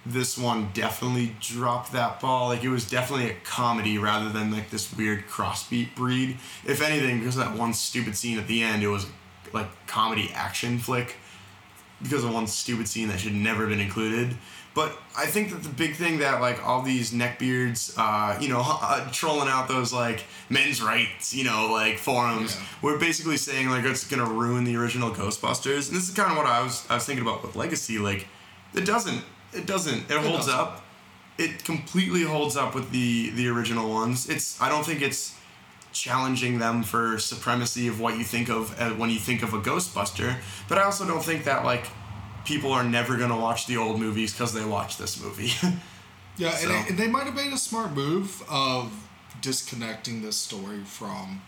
this 0.07 0.39
one 0.39 0.71
definitely 0.73 1.35
dropped 1.41 1.93
that 1.93 2.21
ball. 2.21 2.49
Like 2.49 2.63
it 2.65 2.71
was 2.71 2.89
definitely 2.89 3.31
a 3.31 3.35
comedy 3.45 3.99
rather 3.99 4.31
than 4.31 4.53
like 4.53 4.71
this 4.71 4.97
weird 4.97 5.27
crossbeat 5.27 5.95
breed. 5.95 6.39
If 6.65 6.81
anything, 6.81 7.19
because 7.19 7.37
of 7.37 7.45
that 7.45 7.59
one 7.59 7.75
stupid 7.75 8.17
scene 8.17 8.39
at 8.39 8.47
the 8.47 8.63
end, 8.63 8.83
it 8.83 8.89
was 8.89 9.07
like 9.53 9.67
comedy 9.87 10.31
action 10.33 10.79
flick 10.79 11.17
because 12.03 12.25
of 12.25 12.33
one 12.33 12.47
stupid 12.47 12.89
scene 12.89 13.09
that 13.09 13.21
should 13.21 13.35
never 13.35 13.61
have 13.61 13.71
been 13.71 13.81
included. 13.81 14.37
But 14.75 14.99
I 15.17 15.25
think 15.25 15.53
that 15.53 15.63
the 15.63 15.71
big 15.71 15.95
thing 15.97 16.19
that 16.19 16.43
like 16.43 16.63
all 16.67 16.83
these 16.83 17.11
neckbeards, 17.11 17.95
uh, 17.97 18.39
you 18.39 18.49
know, 18.51 18.63
uh, 18.65 19.11
trolling 19.11 19.49
out 19.49 19.69
those 19.69 19.93
like 19.93 20.25
men's 20.51 20.83
rights, 20.83 21.33
you 21.35 21.45
know, 21.45 21.71
like 21.73 21.97
forums, 21.97 22.57
Yeah. 22.57 22.67
we're 22.83 22.99
basically 22.99 23.39
saying 23.39 23.71
like 23.71 23.85
it's 23.87 24.07
gonna 24.07 24.27
ruin 24.27 24.65
the 24.65 24.77
original 24.77 25.11
Ghostbusters. 25.11 25.89
And 25.89 25.97
this 25.97 26.09
is 26.09 26.15
kind 26.15 26.31
of 26.31 26.37
what 26.37 26.47
I 26.47 26.63
was 26.63 26.85
I 26.91 26.95
was 26.95 27.05
thinking 27.07 27.27
about 27.27 27.43
with 27.43 27.57
Legacy. 27.57 27.99
Like, 27.99 28.27
it 28.75 28.85
doesn't. 28.85 29.23
It 29.55 29.65
doesn't. 29.67 30.11
It, 30.11 30.19
holds 30.19 30.49
up. 30.49 30.85
It 31.39 31.65
completely 31.65 32.23
holds 32.25 32.57
up 32.57 32.75
with 32.75 32.91
the 32.91 33.31
the 33.31 33.49
original 33.49 33.89
ones. 33.89 34.29
It's. 34.29 34.61
I 34.61 34.69
don't 34.69 34.85
think 34.85 35.01
it's 35.01 35.35
challenging 35.99 36.59
them 36.59 36.83
for 36.83 37.19
supremacy 37.19 37.89
of 37.89 37.99
what 38.01 38.17
you 38.19 38.25
think 38.25 38.49
of 38.49 38.79
uh, 38.81 38.91
when 38.91 39.11
you 39.11 39.19
think 39.19 39.43
of 39.43 39.55
a 39.55 39.59
Ghostbuster. 39.61 40.37
But 40.69 40.79
I 40.79 40.83
also 40.85 41.07
don't 41.07 41.25
think 41.25 41.45
that 41.45 41.65
like 41.65 41.85
people 42.45 42.73
are 42.73 42.85
never 42.85 43.17
gonna 43.17 43.37
watch 43.37 43.67
the 43.67 43.77
old 43.77 43.99
movies 44.01 44.33
because 44.33 44.53
they 44.53 44.65
watch 44.65 44.97
this 44.99 45.21
movie. 45.23 45.53
Yeah, 46.39 46.51
So- 46.51 46.69
and, 46.71 46.91
and 46.91 46.99
they 46.99 47.07
might 47.09 47.25
have 47.25 47.35
made 47.35 47.51
a 47.51 47.57
smart 47.57 47.93
move 47.93 48.43
of 48.51 48.93
disconnecting 49.41 50.21
this 50.21 50.37
story 50.37 50.81
from 50.85 51.41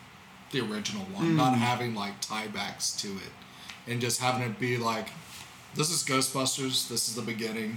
the 0.51 0.61
original 0.61 1.05
one, 1.13 1.37
not 1.37 1.55
Hmm. 1.55 1.61
having 1.61 1.95
like 1.95 2.23
tiebacks 2.23 2.99
to 3.03 3.09
it, 3.09 3.33
and 3.87 4.01
just 4.01 4.19
having 4.19 4.43
it 4.49 4.59
be 4.59 4.79
like, 4.79 5.09
this 5.75 5.91
is 5.91 6.03
Ghostbusters, 6.03 6.89
this 6.89 7.07
is 7.07 7.15
the 7.15 7.21
beginning, 7.21 7.77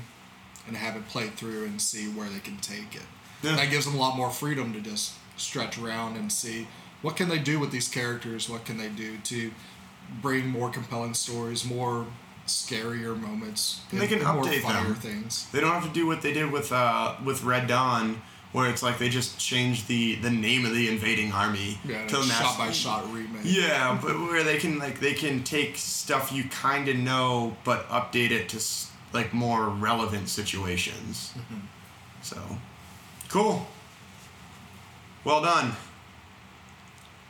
and 0.67 0.77
have 0.77 0.95
it 0.95 1.05
play 1.09 1.27
through 1.27 1.65
and 1.65 1.81
see 1.81 2.05
where 2.07 2.29
they 2.29 2.39
can 2.39 2.55
take 2.59 2.95
it. 2.95 3.01
Yeah. 3.43 3.57
That 3.57 3.69
gives 3.71 3.85
them 3.85 3.95
a 3.95 3.97
lot 3.97 4.15
more 4.15 4.29
freedom 4.29 4.71
to 4.71 4.79
just 4.79 5.13
stretch 5.41 5.77
around 5.77 6.15
and 6.17 6.31
see 6.31 6.67
what 7.01 7.15
can 7.15 7.29
they 7.29 7.39
do 7.39 7.59
with 7.59 7.71
these 7.71 7.87
characters, 7.87 8.47
what 8.49 8.63
can 8.65 8.77
they 8.77 8.89
do 8.89 9.17
to 9.25 9.51
bring 10.21 10.47
more 10.47 10.69
compelling 10.69 11.13
stories, 11.13 11.65
more 11.65 12.05
scarier 12.47 13.19
moments, 13.19 13.81
And 13.91 14.01
they 14.01 14.07
can 14.07 14.19
more 14.23 14.43
update 14.43 14.61
funnier 14.61 14.83
them. 14.83 14.95
things. 14.95 15.47
They 15.51 15.61
don't 15.61 15.71
have 15.73 15.85
to 15.85 15.89
do 15.93 16.05
what 16.05 16.21
they 16.21 16.33
did 16.33 16.51
with 16.51 16.71
uh, 16.71 17.15
with 17.23 17.43
Red 17.43 17.67
Dawn, 17.67 18.21
where 18.51 18.69
it's 18.69 18.83
like 18.83 18.97
they 18.97 19.09
just 19.09 19.39
changed 19.39 19.87
the 19.87 20.15
the 20.15 20.29
name 20.29 20.65
of 20.65 20.73
the 20.73 20.89
invading 20.89 21.31
army 21.31 21.79
Yeah, 21.85 22.05
to 22.07 22.17
match. 22.17 22.27
shot 22.27 22.57
by 22.57 22.71
shot 22.71 23.05
remake. 23.13 23.41
Yeah, 23.43 23.97
but 24.01 24.19
where 24.19 24.43
they 24.43 24.57
can 24.57 24.79
like 24.79 24.99
they 24.99 25.13
can 25.13 25.43
take 25.43 25.77
stuff 25.77 26.31
you 26.31 26.43
kind 26.45 26.87
of 26.89 26.97
know, 26.97 27.55
but 27.63 27.87
update 27.89 28.31
it 28.31 28.49
to 28.49 28.59
like 29.13 29.33
more 29.33 29.69
relevant 29.69 30.27
situations. 30.29 31.33
So, 32.21 32.37
cool. 33.29 33.67
Well 35.23 35.41
done. 35.41 35.73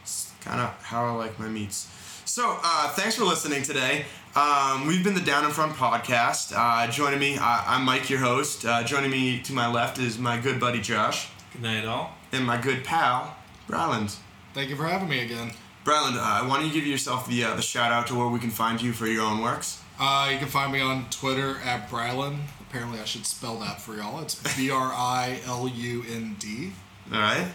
It's 0.02 0.32
kind 0.42 0.60
of 0.62 0.70
how 0.84 1.06
I 1.06 1.12
like 1.12 1.39
my 1.39 1.48
meats. 1.48 1.89
So, 2.26 2.58
uh, 2.64 2.89
thanks 2.89 3.16
for 3.16 3.26
listening 3.26 3.64
today. 3.64 4.06
Um, 4.36 4.88
we've 4.88 5.04
been 5.04 5.14
the 5.16 5.20
Down 5.20 5.44
in 5.44 5.52
Front 5.52 5.74
podcast. 5.74 6.54
Uh, 6.56 6.89
joining 6.89 7.20
me, 7.20 7.38
I, 7.38 7.76
I'm 7.76 7.84
Mike, 7.84 8.10
your 8.10 8.20
host. 8.20 8.64
Uh, 8.66 8.84
joining 8.84 9.12
me 9.12 9.42
to 9.42 9.54
my 9.54 9.68
left 9.70 9.98
is 10.00 10.18
my 10.18 10.38
good 10.39 10.60
buddy 10.60 10.80
Josh 10.80 11.28
Good 11.52 11.64
night, 11.64 11.84
all. 11.86 12.16
and 12.32 12.46
my 12.46 12.56
good 12.60 12.86
pal 12.86 13.36
Bryland. 13.68 14.16
Thank 14.54 14.70
you 14.70 14.78
for 14.78 14.86
having 14.86 15.10
me 15.10 15.20
again. 15.20 15.52
Bryland, 15.84 16.16
uh, 16.16 16.46
why 16.48 16.58
don't 16.60 16.68
you 16.68 16.74
give 16.74 16.86
yourself 16.88 17.28
the 17.28 17.44
uh, 17.44 17.56
the 17.56 17.62
shout 17.62 17.92
out 17.92 18.08
to 18.08 18.16
where 18.16 18.28
we 18.28 18.39
can 18.39 18.52
find 18.52 18.82
you 18.82 18.94
for 18.94 19.08
your 19.08 19.24
own 19.24 19.42
works? 19.42 19.82
Uh, 20.00 20.30
you 20.32 20.38
can 20.38 20.48
find 20.48 20.72
me 20.72 20.80
on 20.80 21.10
Twitter 21.10 21.58
at 21.66 21.89
Brilund. 21.89 22.38
Apparently, 22.62 23.00
I 23.00 23.06
should 23.06 23.26
spell 23.26 23.58
that 23.60 23.82
for 23.82 23.96
y'all. 23.96 24.22
It's 24.22 24.36
B 24.56 24.70
R 24.72 24.92
I 24.94 25.39
L 25.46 25.68
U 25.68 26.04
N 26.10 26.36
D. 26.39 26.72
All 27.12 27.20
right, 27.20 27.48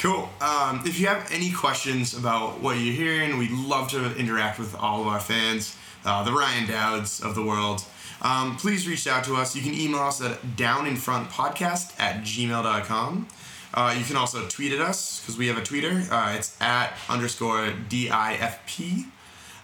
cool. 0.00 0.28
Um, 0.40 0.82
if 0.84 0.98
you 0.98 1.06
have 1.06 1.30
any 1.32 1.50
questions 1.50 2.14
about 2.14 2.60
what 2.60 2.78
you're 2.78 2.94
hearing, 2.94 3.38
we'd 3.38 3.50
love 3.50 3.90
to 3.90 4.16
interact 4.16 4.58
with 4.58 4.74
all 4.74 5.00
of 5.00 5.06
our 5.06 5.20
fans, 5.20 5.76
uh, 6.04 6.22
the 6.22 6.32
Ryan 6.32 6.66
Dowds 6.66 7.20
of 7.20 7.34
the 7.34 7.42
world. 7.42 7.84
Um, 8.22 8.56
please 8.56 8.88
reach 8.88 9.06
out 9.06 9.24
to 9.24 9.36
us. 9.36 9.54
You 9.54 9.62
can 9.62 9.74
email 9.74 10.00
us 10.00 10.22
at 10.22 10.40
downinfrontpodcast 10.56 12.00
at 12.00 12.22
gmail.com. 12.22 13.28
Uh, 13.74 13.94
you 13.98 14.04
can 14.04 14.16
also 14.16 14.46
tweet 14.46 14.72
at 14.72 14.80
us 14.80 15.20
because 15.20 15.36
we 15.36 15.48
have 15.48 15.58
a 15.58 15.60
tweeter. 15.60 16.10
Uh, 16.10 16.36
it's 16.36 16.56
at 16.60 16.96
underscore 17.08 17.72
DIFP. 17.88 19.06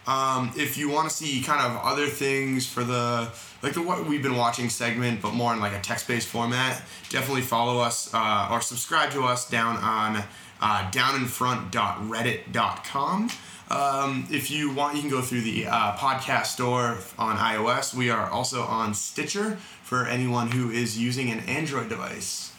Um, 0.06 0.52
if 0.56 0.78
you 0.78 0.88
want 0.88 1.10
to 1.10 1.14
see 1.14 1.42
kind 1.42 1.60
of 1.60 1.78
other 1.84 2.06
things 2.06 2.66
for 2.66 2.82
the 2.82 3.28
like 3.62 3.74
the 3.74 3.82
what 3.82 4.06
we've 4.06 4.22
been 4.22 4.36
watching 4.36 4.70
segment, 4.70 5.20
but 5.20 5.34
more 5.34 5.52
in 5.52 5.60
like 5.60 5.74
a 5.74 5.80
text-based 5.80 6.26
format, 6.26 6.82
definitely 7.10 7.42
follow 7.42 7.80
us 7.80 8.12
uh, 8.14 8.48
or 8.50 8.60
subscribe 8.60 9.10
to 9.12 9.22
us 9.24 9.48
down 9.48 9.76
on 9.76 10.24
uh, 10.60 10.90
downinfront.reddit.com. 10.90 13.30
Um, 13.70 14.26
if 14.30 14.50
you 14.50 14.74
want, 14.74 14.96
you 14.96 15.02
can 15.02 15.10
go 15.10 15.22
through 15.22 15.42
the 15.42 15.66
uh, 15.66 15.96
podcast 15.96 16.46
store 16.46 16.98
on 17.18 17.36
iOS. 17.36 17.94
We 17.94 18.10
are 18.10 18.28
also 18.28 18.62
on 18.62 18.94
Stitcher 18.94 19.58
for 19.84 20.06
anyone 20.06 20.50
who 20.50 20.70
is 20.70 20.98
using 20.98 21.30
an 21.30 21.40
Android 21.40 21.88
device. 21.88 22.52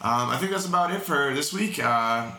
Um, 0.00 0.28
I 0.28 0.38
think 0.38 0.50
that's 0.50 0.66
about 0.66 0.92
it 0.92 1.02
for 1.02 1.32
this 1.34 1.52
week. 1.52 1.82
Uh, 1.82 2.32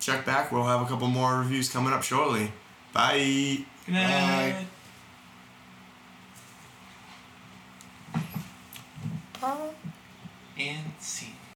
check 0.00 0.24
back. 0.24 0.52
We'll 0.52 0.64
have 0.64 0.80
a 0.80 0.86
couple 0.86 1.08
more 1.08 1.38
reviews 1.38 1.68
coming 1.68 1.92
up 1.92 2.02
shortly. 2.02 2.50
Bye. 2.92 3.66
Good 3.86 3.92
night. 3.92 4.66
And 10.58 10.92
scene. 10.98 11.35